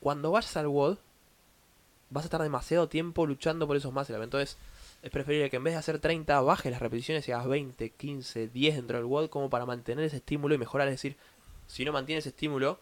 cuando 0.00 0.30
vayas 0.30 0.56
al 0.56 0.68
WOD, 0.68 0.98
vas 2.10 2.24
a 2.24 2.26
estar 2.26 2.42
demasiado 2.42 2.88
tiempo 2.88 3.26
luchando 3.26 3.66
por 3.66 3.76
esos 3.76 3.92
muscle 3.92 4.16
ups, 4.16 4.24
entonces 4.24 4.56
es 5.02 5.10
preferible 5.10 5.50
que 5.50 5.56
en 5.56 5.64
vez 5.64 5.74
de 5.74 5.78
hacer 5.78 5.98
30 5.98 6.40
bajes 6.40 6.72
las 6.72 6.80
repeticiones 6.80 7.28
y 7.28 7.32
hagas 7.32 7.46
20, 7.46 7.90
15, 7.90 8.48
10 8.48 8.76
dentro 8.76 8.96
del 8.96 9.06
WOD 9.06 9.28
como 9.28 9.50
para 9.50 9.66
mantener 9.66 10.04
ese 10.04 10.16
estímulo 10.16 10.54
y 10.54 10.58
mejorar. 10.58 10.88
Es 10.88 10.94
decir, 10.94 11.16
si 11.66 11.84
no 11.84 11.92
mantiene 11.92 12.18
ese 12.18 12.30
estímulo, 12.30 12.80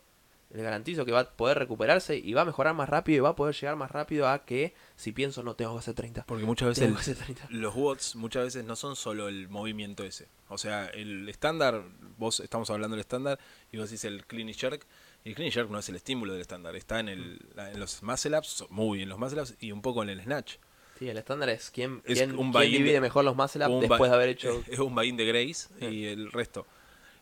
le 0.51 0.63
garantizo 0.63 1.05
que 1.05 1.13
va 1.13 1.21
a 1.21 1.31
poder 1.31 1.59
recuperarse 1.59 2.17
y 2.17 2.33
va 2.33 2.43
a 2.43 2.45
mejorar 2.45 2.75
más 2.75 2.89
rápido 2.89 3.17
y 3.19 3.21
va 3.21 3.31
a 3.31 3.37
poder 3.37 3.55
llegar 3.55 3.77
más 3.77 3.91
rápido 3.91 4.29
a 4.29 4.45
que 4.45 4.75
si 4.97 5.13
pienso 5.13 5.43
no 5.43 5.55
tengo 5.57 5.73
que 5.75 5.81
hacer 5.81 5.95
30. 5.95 6.25
Porque 6.27 6.45
muchas 6.45 6.69
veces 6.69 6.85
Tengo 6.85 6.99
el- 6.99 7.05
que 7.05 7.11
hacer 7.11 7.25
30. 7.25 7.47
los 7.51 7.75
watts 7.75 8.15
muchas 8.17 8.45
veces 8.45 8.65
no 8.65 8.77
son 8.77 8.95
solo 8.97 9.29
el 9.29 9.49
movimiento 9.49 10.05
ese. 10.05 10.29
O 10.49 10.59
sea, 10.59 10.87
el 10.87 11.29
estándar, 11.29 11.83
vos 12.19 12.39
estamos 12.41 12.71
hablando 12.71 12.95
del 12.95 13.01
estándar 13.01 13.39
y 13.73 13.79
vos 13.79 13.91
decís 13.91 14.05
el 14.05 14.25
clean 14.27 14.49
y 14.49 14.55
jerk. 14.55 14.87
Y 15.25 15.31
el 15.31 15.35
clean 15.35 15.51
jerk 15.51 15.71
no 15.71 15.79
es 15.79 15.89
el 15.89 15.97
estímulo 15.97 16.33
del 16.33 16.43
estándar, 16.43 16.77
está 16.77 17.01
en, 17.01 17.09
el, 17.09 17.41
la- 17.55 17.73
en 17.73 17.81
los 17.81 18.03
muscle 18.03 18.39
ups, 18.39 18.65
muy 18.71 18.99
bien 18.99 19.09
los 19.09 19.19
muscle 19.19 19.41
ups 19.43 19.57
y 19.59 19.73
un 19.73 19.83
poco 19.83 20.03
en 20.03 20.11
el 20.11 20.21
snatch. 20.23 20.57
Sí, 20.99 21.09
el 21.09 21.17
estándar 21.17 21.49
es 21.49 21.71
quién, 21.73 22.03
Es 22.05 22.19
quién, 22.19 22.39
un 22.39 22.53
quién 22.53 22.71
de- 22.71 22.79
divide 22.79 23.01
mejor 23.01 23.25
los 23.25 23.35
muscle 23.35 23.67
up 23.67 23.73
Un 23.73 23.81
después 23.81 24.09
de 24.11 24.15
haber 24.17 24.29
hecho... 24.29 24.63
Es 24.69 24.79
un 24.79 24.95
buy-in 24.95 25.17
de 25.17 25.25
Grace 25.27 25.69
y 25.91 26.05
el 26.05 26.31
resto. 26.31 26.67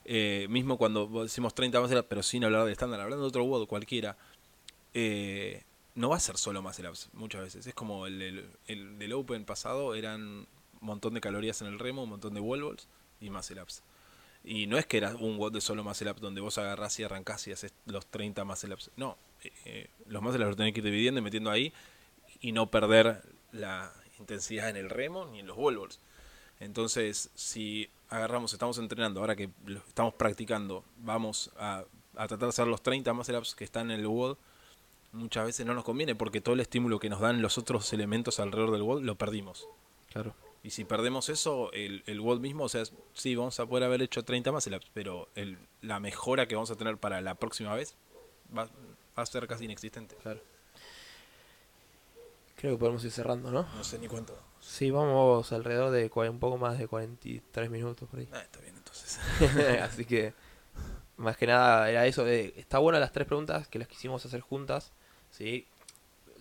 Eh, 0.04 0.46
mismo 0.50 0.78
cuando 0.78 1.06
decimos 1.22 1.54
30 1.54 1.80
muscle 1.80 1.98
ups, 2.00 2.06
pero 2.08 2.22
sin 2.22 2.44
hablar 2.44 2.64
de 2.66 2.72
estándar, 2.72 3.00
hablando 3.00 3.22
de 3.24 3.28
otro 3.28 3.44
WOD 3.44 3.66
cualquiera, 3.66 4.16
eh, 4.94 5.62
no 5.94 6.08
va 6.10 6.16
a 6.16 6.20
ser 6.20 6.36
solo 6.38 6.62
muscle 6.62 6.88
ups 6.88 7.08
muchas 7.12 7.42
veces. 7.42 7.66
Es 7.66 7.74
como 7.74 8.06
el, 8.06 8.18
del- 8.18 8.50
el 8.66 8.98
del 8.98 9.12
Open 9.12 9.44
pasado, 9.44 9.94
eran 9.94 10.22
un 10.22 10.46
montón 10.80 11.14
de 11.14 11.20
calorías 11.20 11.60
en 11.62 11.68
el 11.68 11.78
remo, 11.78 12.02
un 12.04 12.10
montón 12.10 12.34
de 12.34 12.40
wall 12.40 12.76
y 13.20 13.30
muscle 13.30 13.62
ups. 13.62 13.82
Y 14.44 14.66
no 14.66 14.76
es 14.76 14.86
que 14.86 14.96
era 14.96 15.14
un 15.14 15.36
WOD 15.38 15.52
de 15.52 15.60
solo 15.60 15.82
ups 15.82 16.20
donde 16.20 16.40
vos 16.40 16.58
agarrás 16.58 16.98
y 16.98 17.04
arrancás 17.04 17.46
y 17.46 17.52
haces 17.52 17.72
los 17.86 18.06
30 18.06 18.44
muscle 18.44 18.74
ups. 18.74 18.90
No, 18.96 19.16
eh, 19.64 19.88
los 20.06 20.20
muscle 20.22 20.40
ups 20.44 20.48
los 20.48 20.56
tenés 20.56 20.72
que 20.74 20.80
ir 20.80 20.84
dividiendo 20.84 21.20
y 21.20 21.22
metiendo 21.22 21.50
ahí 21.50 21.72
y 22.40 22.50
no 22.52 22.70
perder 22.70 23.22
la 23.52 23.92
intensidad 24.18 24.68
en 24.68 24.76
el 24.76 24.90
remo 24.90 25.26
ni 25.26 25.40
en 25.40 25.46
los 25.46 25.56
wall. 25.56 25.88
Entonces, 26.62 27.30
si 27.34 27.88
agarramos, 28.08 28.52
estamos 28.52 28.78
entrenando, 28.78 29.20
ahora 29.20 29.34
que 29.34 29.50
lo 29.66 29.78
estamos 29.80 30.14
practicando, 30.14 30.84
vamos 30.98 31.50
a, 31.56 31.84
a 32.14 32.28
tratar 32.28 32.40
de 32.40 32.48
hacer 32.48 32.66
los 32.68 32.82
30 32.82 33.12
muscle 33.12 33.36
ups 33.36 33.54
que 33.54 33.64
están 33.64 33.90
en 33.90 34.00
el 34.00 34.06
WOD, 34.06 34.36
muchas 35.12 35.44
veces 35.46 35.66
no 35.66 35.74
nos 35.74 35.84
conviene 35.84 36.14
porque 36.14 36.40
todo 36.40 36.54
el 36.54 36.60
estímulo 36.60 37.00
que 37.00 37.10
nos 37.10 37.20
dan 37.20 37.42
los 37.42 37.58
otros 37.58 37.92
elementos 37.92 38.38
alrededor 38.38 38.70
del 38.70 38.82
WOD 38.82 39.02
lo 39.02 39.16
perdimos. 39.16 39.66
Claro. 40.12 40.34
Y 40.62 40.70
si 40.70 40.84
perdemos 40.84 41.28
eso, 41.28 41.72
el, 41.72 42.04
el 42.06 42.20
WOD 42.20 42.38
mismo, 42.38 42.64
o 42.64 42.68
sea, 42.68 42.84
sí, 43.12 43.34
vamos 43.34 43.58
a 43.58 43.66
poder 43.66 43.82
haber 43.82 44.00
hecho 44.00 44.24
30 44.24 44.52
muscle 44.52 44.76
ups, 44.76 44.90
pero 44.94 45.28
el, 45.34 45.58
la 45.80 45.98
mejora 45.98 46.46
que 46.46 46.54
vamos 46.54 46.70
a 46.70 46.76
tener 46.76 46.96
para 46.96 47.20
la 47.20 47.34
próxima 47.34 47.74
vez 47.74 47.96
va, 48.56 48.66
va 48.66 49.22
a 49.22 49.26
ser 49.26 49.48
casi 49.48 49.64
inexistente. 49.64 50.14
Claro. 50.22 50.40
Creo 52.62 52.74
que 52.74 52.78
podemos 52.78 53.04
ir 53.04 53.10
cerrando, 53.10 53.50
¿no? 53.50 53.66
No 53.76 53.82
sé 53.84 53.98
ni 53.98 54.06
cuánto. 54.06 54.38
Sí, 54.60 54.92
vamos 54.92 55.52
alrededor 55.52 55.90
de 55.90 56.08
un 56.30 56.38
poco 56.38 56.56
más 56.58 56.78
de 56.78 56.86
43 56.86 57.68
minutos 57.68 58.08
por 58.08 58.20
ahí. 58.20 58.28
Ah, 58.32 58.38
está 58.40 58.60
bien 58.60 58.76
entonces. 58.76 59.18
Así 59.82 60.04
que, 60.04 60.32
más 61.16 61.36
que 61.36 61.48
nada, 61.48 61.90
era 61.90 62.06
eso. 62.06 62.24
De, 62.24 62.54
está 62.56 62.78
bueno 62.78 63.00
las 63.00 63.10
tres 63.10 63.26
preguntas 63.26 63.66
que 63.66 63.80
las 63.80 63.88
quisimos 63.88 64.24
hacer 64.24 64.40
juntas. 64.40 64.92
¿sí? 65.32 65.66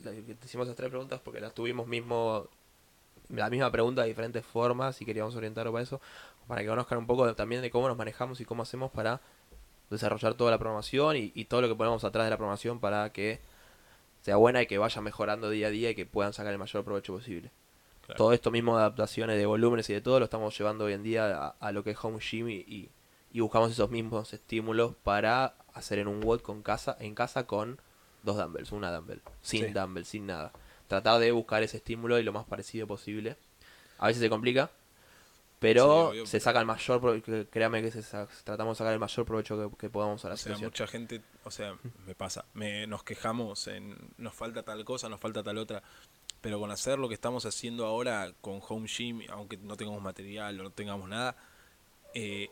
La- 0.04 0.12
que 0.12 0.38
Hicimos 0.46 0.68
las 0.68 0.76
tres 0.76 0.90
preguntas 0.92 1.20
porque 1.24 1.40
las 1.40 1.56
tuvimos 1.56 1.88
mismo 1.88 2.48
la 3.30 3.50
misma 3.50 3.72
pregunta 3.72 4.04
de 4.04 4.10
diferentes 4.10 4.46
formas 4.46 5.02
y 5.02 5.06
queríamos 5.06 5.36
orientarlo 5.36 5.72
para 5.72 5.84
eso. 5.84 6.00
Para 6.48 6.62
que 6.62 6.68
conozcan 6.68 7.00
un 7.00 7.08
poco 7.08 7.26
de- 7.26 7.34
también 7.34 7.64
de 7.64 7.72
cómo 7.72 7.88
nos 7.88 7.98
manejamos 7.98 8.40
y 8.42 8.46
cómo 8.46 8.62
hacemos 8.62 8.92
para 8.92 9.22
desarrollar 9.90 10.36
toda 10.36 10.52
la 10.52 10.60
programación 10.60 11.18
y, 11.18 11.32
y 11.34 11.46
todo 11.46 11.62
lo 11.62 11.68
que 11.68 11.74
ponemos 11.76 12.04
atrás 12.04 12.26
de 12.26 12.30
la 12.30 12.38
programación 12.38 12.80
para 12.80 13.12
que 13.12 13.42
sea 14.22 14.36
buena 14.38 14.62
y 14.62 14.68
que 14.68 14.78
vaya 14.78 15.02
mejorando 15.02 15.50
día 15.50 15.68
a 15.68 15.70
día 15.72 15.90
y 15.92 15.96
que 15.96 16.06
puedan 16.06 16.34
sacar 16.34 16.52
el 16.54 16.60
mayor 16.60 16.84
provecho 16.84 17.14
posible. 17.14 17.52
Claro. 18.06 18.18
Todo 18.18 18.34
esto 18.34 18.52
mismo 18.52 18.76
de 18.76 18.82
adaptaciones 18.82 19.38
de 19.38 19.46
volúmenes 19.46 19.90
y 19.90 19.94
de 19.94 20.02
todo 20.02 20.20
lo 20.20 20.26
estamos 20.26 20.58
llevando 20.58 20.86
hoy 20.86 20.94
en 20.94 21.04
día 21.04 21.38
a, 21.38 21.48
a 21.60 21.72
lo 21.72 21.84
que 21.84 21.92
es 21.92 21.98
home 22.04 22.20
gym 22.20 22.50
y, 22.50 22.56
y- 22.68 22.90
y 23.34 23.40
buscamos 23.40 23.72
esos 23.72 23.90
mismos 23.90 24.34
estímulos 24.34 24.94
para 25.04 25.54
hacer 25.74 26.00
en 26.00 26.08
un 26.10 26.20
WOD 26.22 26.42
con 26.42 26.62
casa, 26.64 26.98
en 27.00 27.16
casa 27.16 27.48
con 27.48 27.80
dos 28.24 28.36
dumbbells, 28.38 28.72
una 28.74 28.92
dumbbell, 28.94 29.22
sin 29.42 29.68
Sí. 29.68 29.72
dumbbell, 29.72 30.04
sin 30.06 30.26
nada. 30.28 30.52
Tratar 30.88 31.20
de 31.20 31.32
buscar 31.32 31.64
ese 31.64 31.78
estímulo 31.78 32.20
y 32.20 32.24
lo 32.24 32.34
más 32.34 32.44
parecido 32.46 32.88
posible. 32.88 33.38
A 34.00 34.08
veces 34.08 34.22
se 34.22 34.30
complica, 34.30 34.70
pero 35.60 36.12
Sí, 36.14 36.26
se 36.26 36.40
saca 36.40 36.60
el 36.60 36.66
mayor, 36.66 37.22
créame 37.50 37.82
que 37.82 37.92
se 37.92 38.02
tratamos 38.44 38.76
de 38.78 38.80
sacar 38.80 38.94
el 38.94 39.00
mayor 39.00 39.26
provecho 39.26 39.70
que, 39.72 39.78
que 39.78 39.90
podamos 39.90 40.26
a 40.26 40.30
la 40.30 40.34
O 40.34 40.38
sea, 40.38 40.44
situación. 40.56 40.68
mucha 40.70 40.88
gente, 40.88 41.22
o 41.44 41.52
sea, 41.52 41.76
me 42.06 42.16
pasa, 42.16 42.46
me, 42.54 42.88
nos 42.88 43.04
quejamos 43.04 43.68
en 43.68 43.98
nos 44.18 44.34
falta 44.34 44.64
tal 44.64 44.86
cosa, 44.86 45.10
nos 45.10 45.20
falta 45.20 45.44
tal 45.44 45.58
otra, 45.58 45.82
pero 46.42 46.60
con 46.60 46.72
hacer 46.72 47.00
lo 47.00 47.08
que 47.08 47.16
estamos 47.16 47.46
haciendo 47.46 47.86
ahora 47.86 48.34
con 48.42 48.62
Home 48.68 48.88
Gym, 48.88 49.22
aunque 49.30 49.58
no 49.58 49.78
tengamos 49.78 50.02
material 50.02 50.60
o 50.60 50.64
no 50.64 50.70
tengamos 50.72 51.10
nada, 51.10 51.36
eh, 52.14 52.50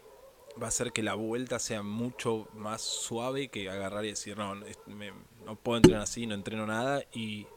va 0.61 0.65
a 0.65 0.69
hacer 0.69 0.91
que 0.91 1.03
la 1.03 1.13
vuelta 1.15 1.59
sea 1.59 1.83
mucho 1.83 2.47
más 2.53 2.81
suave 2.81 3.49
que 3.49 3.69
agarrar 3.69 4.05
y 4.05 4.09
decir, 4.09 4.37
no, 4.37 4.55
me- 4.87 5.13
no 5.45 5.55
puedo 5.55 5.77
entrenar 5.77 6.01
así, 6.03 6.27
no 6.27 6.35
entreno 6.35 6.65
nada 6.65 7.03
y 7.13 7.47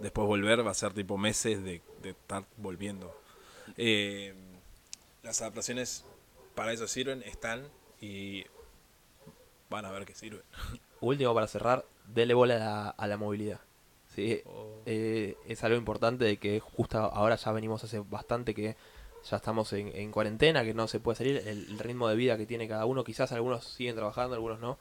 después 0.00 0.26
volver 0.26 0.66
va 0.66 0.70
a 0.72 0.74
ser 0.74 0.92
tipo 0.92 1.16
meses 1.16 1.62
de, 1.62 1.80
de 2.02 2.10
estar 2.10 2.44
volviendo. 2.56 3.16
Eh, 3.76 4.34
las 5.22 5.40
adaptaciones 5.40 6.04
para 6.54 6.72
eso 6.72 6.86
sirven, 6.86 7.22
están 7.22 7.66
y 8.00 8.44
van 9.74 9.84
a 9.84 9.90
ver 9.90 10.04
que 10.06 10.14
sirven. 10.14 10.42
Último 11.00 11.34
para 11.34 11.46
cerrar, 11.46 11.84
dele 12.06 12.34
bola 12.34 12.54
a 12.56 12.58
la, 12.58 12.88
a 12.90 13.06
la 13.06 13.16
movilidad. 13.16 13.60
¿sí? 14.14 14.40
Oh. 14.46 14.80
Eh, 14.86 15.36
es 15.46 15.62
algo 15.64 15.76
importante 15.76 16.24
de 16.24 16.38
que 16.38 16.60
justo 16.60 16.98
ahora 16.98 17.36
ya 17.36 17.52
venimos 17.52 17.84
hace 17.84 18.00
bastante 18.00 18.54
que 18.54 18.76
ya 19.28 19.36
estamos 19.36 19.72
en, 19.72 19.88
en 19.94 20.10
cuarentena, 20.12 20.64
que 20.64 20.74
no 20.74 20.86
se 20.86 21.00
puede 21.00 21.16
salir, 21.16 21.36
el, 21.46 21.66
el 21.70 21.78
ritmo 21.78 22.08
de 22.08 22.16
vida 22.16 22.36
que 22.36 22.46
tiene 22.46 22.68
cada 22.68 22.84
uno, 22.84 23.04
quizás 23.04 23.32
algunos 23.32 23.64
siguen 23.64 23.96
trabajando, 23.96 24.34
algunos 24.34 24.60
no, 24.60 24.78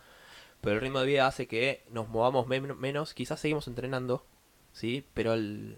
pero 0.61 0.75
el 0.75 0.81
ritmo 0.81 0.99
de 0.99 1.07
vida 1.07 1.27
hace 1.27 1.47
que 1.47 1.83
nos 1.89 2.09
movamos 2.09 2.47
men- 2.47 2.77
menos, 2.77 3.13
quizás 3.13 3.39
seguimos 3.39 3.67
entrenando, 3.67 4.25
¿sí? 4.73 5.05
Pero 5.13 5.33
el, 5.33 5.77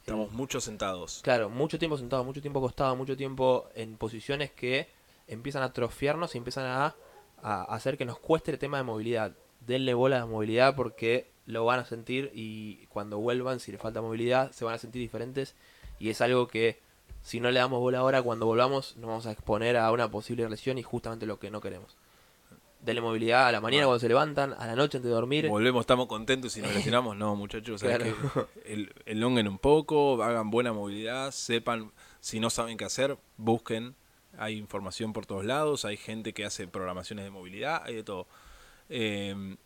Estamos 0.00 0.32
mucho 0.32 0.60
sentados. 0.60 1.20
Claro, 1.22 1.50
mucho 1.50 1.78
tiempo 1.78 1.96
sentado, 1.96 2.24
mucho 2.24 2.40
tiempo 2.40 2.58
acostado, 2.58 2.96
mucho 2.96 3.16
tiempo 3.16 3.68
en 3.74 3.96
posiciones 3.96 4.50
que 4.50 4.88
empiezan 5.26 5.62
a 5.62 5.66
atrofiarnos 5.66 6.34
y 6.34 6.38
empiezan 6.38 6.66
a, 6.66 6.96
a 7.42 7.62
hacer 7.74 7.96
que 7.98 8.04
nos 8.04 8.18
cueste 8.18 8.50
el 8.52 8.58
tema 8.58 8.78
de 8.78 8.84
movilidad. 8.84 9.32
Denle 9.66 9.94
bola 9.94 10.16
a 10.16 10.20
la 10.20 10.26
movilidad 10.26 10.74
porque 10.74 11.30
lo 11.46 11.64
van 11.64 11.80
a 11.80 11.84
sentir 11.84 12.30
y 12.34 12.86
cuando 12.86 13.18
vuelvan, 13.18 13.60
si 13.60 13.72
les 13.72 13.80
falta 13.80 14.00
movilidad, 14.00 14.52
se 14.52 14.64
van 14.64 14.74
a 14.74 14.78
sentir 14.78 15.00
diferentes 15.02 15.54
y 15.98 16.10
es 16.10 16.20
algo 16.20 16.46
que 16.48 16.78
si 17.22 17.40
no 17.40 17.50
le 17.50 17.60
damos 17.60 17.80
bola 17.80 17.98
ahora, 17.98 18.22
cuando 18.22 18.46
volvamos 18.46 18.96
nos 18.96 19.08
vamos 19.08 19.26
a 19.26 19.32
exponer 19.32 19.76
a 19.76 19.90
una 19.92 20.10
posible 20.10 20.48
lesión 20.48 20.78
y 20.78 20.82
justamente 20.82 21.26
lo 21.26 21.38
que 21.38 21.50
no 21.50 21.60
queremos. 21.60 21.96
Denle 22.82 23.02
movilidad 23.02 23.46
a 23.46 23.52
la 23.52 23.60
mañana 23.60 23.82
Ah. 23.84 23.86
cuando 23.88 24.00
se 24.00 24.08
levantan, 24.08 24.54
a 24.54 24.66
la 24.66 24.74
noche 24.74 24.96
antes 24.96 25.10
de 25.10 25.14
dormir. 25.14 25.48
Volvemos, 25.48 25.80
estamos 25.82 26.06
contentos 26.06 26.56
y 26.56 26.62
nos 26.62 26.74
lesionamos. 26.74 27.14
No, 27.14 27.36
muchachos, 27.36 27.82
Claro. 27.82 28.06
el, 28.64 28.94
elonguen 29.04 29.48
un 29.48 29.58
poco, 29.58 30.22
hagan 30.22 30.48
buena 30.50 30.72
movilidad, 30.72 31.30
sepan, 31.32 31.92
si 32.20 32.40
no 32.40 32.48
saben 32.48 32.78
qué 32.78 32.86
hacer, 32.86 33.18
busquen. 33.36 33.94
Hay 34.42 34.56
información 34.56 35.12
por 35.12 35.26
todos 35.26 35.44
lados, 35.44 35.84
hay 35.84 35.96
gente 35.96 36.32
que 36.32 36.44
hace 36.44 36.66
programaciones 36.66 37.24
de 37.24 37.30
movilidad, 37.30 37.82
hay 37.84 37.94
de 37.96 38.02
todo. 38.02 38.26
Eh, 38.88 39.56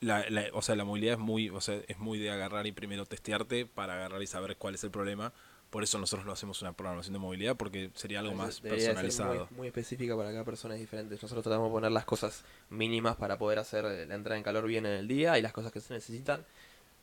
la, 0.00 0.28
la- 0.28 0.46
o 0.52 0.62
sea, 0.62 0.74
la 0.76 0.84
movilidad 0.84 1.14
es 1.14 1.20
muy, 1.20 1.48
o 1.48 1.60
sea, 1.60 1.80
es 1.88 1.98
muy 1.98 2.18
de 2.18 2.30
agarrar 2.30 2.66
y 2.66 2.72
primero 2.72 3.06
testearte 3.06 3.66
para 3.66 3.94
agarrar 3.94 4.22
y 4.22 4.26
saber 4.26 4.56
cuál 4.56 4.74
es 4.74 4.84
el 4.84 4.90
problema. 4.90 5.32
Por 5.70 5.82
eso 5.82 5.98
nosotros 5.98 6.24
no 6.26 6.32
hacemos 6.32 6.60
una 6.62 6.72
programación 6.72 7.12
de 7.14 7.18
movilidad 7.18 7.56
porque 7.56 7.90
sería 7.94 8.20
algo 8.20 8.34
más 8.34 8.62
Debería 8.62 8.84
ser 8.86 8.94
personalizado. 8.94 9.46
Muy, 9.50 9.58
muy 9.58 9.66
específica 9.68 10.16
para 10.16 10.30
cada 10.30 10.44
persona 10.44 10.74
es 10.74 10.80
diferente. 10.80 11.14
Nosotros 11.20 11.42
tratamos 11.42 11.68
de 11.68 11.72
poner 11.72 11.90
las 11.92 12.04
cosas 12.04 12.44
mínimas 12.70 13.16
para 13.16 13.38
poder 13.38 13.58
hacer 13.58 13.84
la 13.84 14.14
entrada 14.14 14.36
en 14.36 14.44
calor 14.44 14.66
bien 14.66 14.86
en 14.86 14.92
el 14.92 15.08
día 15.08 15.36
y 15.38 15.42
las 15.42 15.52
cosas 15.52 15.72
que 15.72 15.80
se 15.80 15.94
necesitan. 15.94 16.44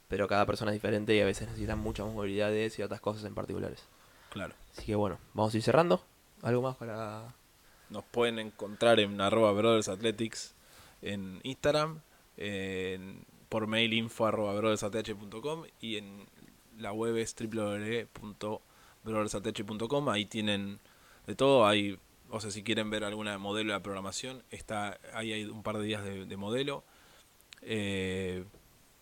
Pero 0.08 0.28
cada 0.28 0.46
persona 0.46 0.72
es 0.72 0.76
diferente 0.76 1.16
y 1.16 1.20
a 1.22 1.26
veces 1.26 1.48
necesitan 1.48 1.80
mucha 1.80 2.06
más 2.06 2.14
movilidad 2.14 2.50
de 2.50 2.70
ciertas 2.70 3.02
cosas 3.02 3.24
en 3.26 3.34
particulares. 3.34 3.84
Claro. 4.30 4.54
Así 4.72 4.86
que 4.86 4.96
bueno, 4.96 5.18
vamos 5.34 5.54
a 5.54 5.58
ir 5.58 5.64
cerrando. 5.64 6.06
¿Algo 6.42 6.62
más 6.62 6.76
para...? 6.78 7.34
Nos 7.90 8.04
pueden 8.06 8.40
encontrar 8.40 9.00
en 9.00 9.20
arroba 9.20 9.52
Brothers 9.52 9.90
Athletics 9.90 10.54
en 11.02 11.40
Instagram, 11.44 12.00
en- 12.38 13.26
por 13.50 13.68
mail 13.68 13.94
info 13.94 14.26
arroba 14.26 14.54
y 15.82 15.98
en 15.98 16.26
la 16.78 16.94
web 16.94 17.18
es 17.18 17.36
www.brothersath.com. 17.36 20.10
Ahí 20.10 20.26
tienen 20.26 20.80
de 21.28 21.36
todo. 21.36 21.68
Hay, 21.68 22.00
o 22.30 22.40
sea, 22.40 22.50
si 22.52 22.64
quieren 22.64 22.90
ver 22.90 23.04
alguna 23.04 23.38
modelo 23.38 23.74
de 23.74 23.80
programación, 23.82 24.42
está 24.52 24.98
ahí 25.14 25.34
hay 25.34 25.44
un 25.46 25.64
par 25.64 25.78
de 25.78 25.84
días 25.84 26.04
de, 26.04 26.26
de 26.26 26.38
modelo. 26.38 26.84
Eh, 27.62 28.46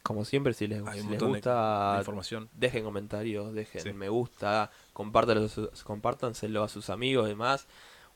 Como 0.04 0.26
siempre, 0.26 0.54
si 0.54 0.68
les, 0.68 0.82
si 0.94 1.08
les 1.08 1.20
de- 1.20 1.26
gusta, 1.28 1.94
de 1.94 2.00
información. 2.00 2.50
dejen 2.54 2.84
comentarios, 2.84 3.54
dejen 3.54 3.82
Sí. 3.82 3.94
me 3.94 4.10
gusta, 4.10 4.72
compártanselo 5.84 6.64
a 6.64 6.70
sus 6.70 6.90
amigos 6.90 7.26
y 7.28 7.30
demás. 7.30 7.68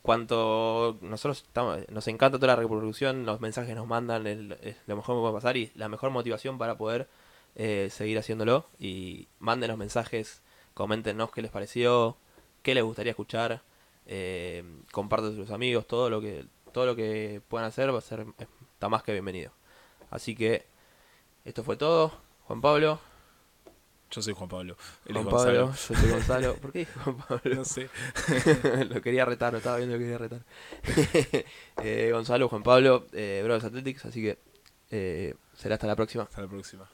Cuanto 0.01 0.97
nosotros 1.01 1.43
estamos, 1.43 1.79
nos 1.89 2.07
encanta 2.07 2.37
toda 2.37 2.47
la 2.55 2.61
reproducción, 2.61 3.25
los 3.25 3.39
mensajes 3.39 3.73
nos 3.75 3.87
mandan, 3.87 4.27
el- 4.27 4.57
es 4.61 4.75
lo 4.85 4.95
mejor 4.97 5.15
que 5.15 5.21
puede 5.21 5.33
pasar 5.33 5.55
y 5.57 5.71
la 5.75 5.87
mejor 5.87 6.09
motivación 6.11 6.57
para 6.57 6.77
poder 6.77 7.07
eh, 7.55 7.89
seguir 7.91 8.17
haciéndolo. 8.17 8.65
Y 8.79 9.27
manden 9.39 9.69
los 9.69 9.77
mensajes, 9.77 10.41
coméntenos 10.73 11.29
qué 11.31 11.41
les 11.43 11.51
pareció, 11.51 12.17
qué 12.63 12.73
les 12.73 12.83
gustaría 12.83 13.11
escuchar, 13.11 13.61
eh, 14.07 14.63
compartan 14.91 15.33
a 15.33 15.35
sus 15.35 15.51
amigos, 15.51 15.85
todo 15.87 16.09
lo 16.09 16.19
que 16.19 16.45
todo 16.71 16.87
lo 16.87 16.95
que 16.95 17.41
puedan 17.49 17.67
hacer 17.67 17.93
va 17.93 17.99
a 17.99 18.01
ser 18.01 18.25
está 18.73 18.89
más 18.89 19.03
que 19.03 19.11
bienvenido. 19.11 19.51
Así 20.09 20.33
que 20.35 20.65
esto 21.45 21.63
fue 21.63 21.75
todo, 21.75 22.11
Juan 22.43 22.61
Pablo. 22.61 22.99
Yo 24.11 24.21
soy 24.21 24.33
Juan 24.33 24.47
Pablo. 24.47 24.77
Él 25.05 25.13
Juan 25.13 25.27
es 25.27 25.33
Pablo, 25.33 25.65
Gonzalo. 25.65 25.95
yo 25.95 26.01
soy 26.01 26.11
Gonzalo. 26.11 26.55
¿Por 26.61 26.71
qué 26.71 26.79
dije 26.79 26.99
Juan 27.03 27.17
Pablo? 27.17 27.55
No 27.55 27.65
sé. 27.65 27.89
lo 28.89 29.01
quería 29.01 29.25
retar, 29.25 29.53
lo 29.53 29.57
estaba 29.57 29.77
viendo, 29.77 29.95
lo 29.95 29.99
quería 29.99 30.17
retar. 30.17 30.41
Eh, 31.83 32.11
Gonzalo, 32.13 32.47
Juan 32.47 32.63
Pablo, 32.63 33.07
eh, 33.11 33.41
Brothers 33.43 33.65
Athletics, 33.65 34.05
así 34.05 34.21
que 34.21 34.37
eh, 34.91 35.33
será 35.55 35.75
hasta 35.75 35.87
la 35.87 35.95
próxima. 35.95 36.23
Hasta 36.23 36.41
la 36.41 36.47
próxima. 36.47 36.87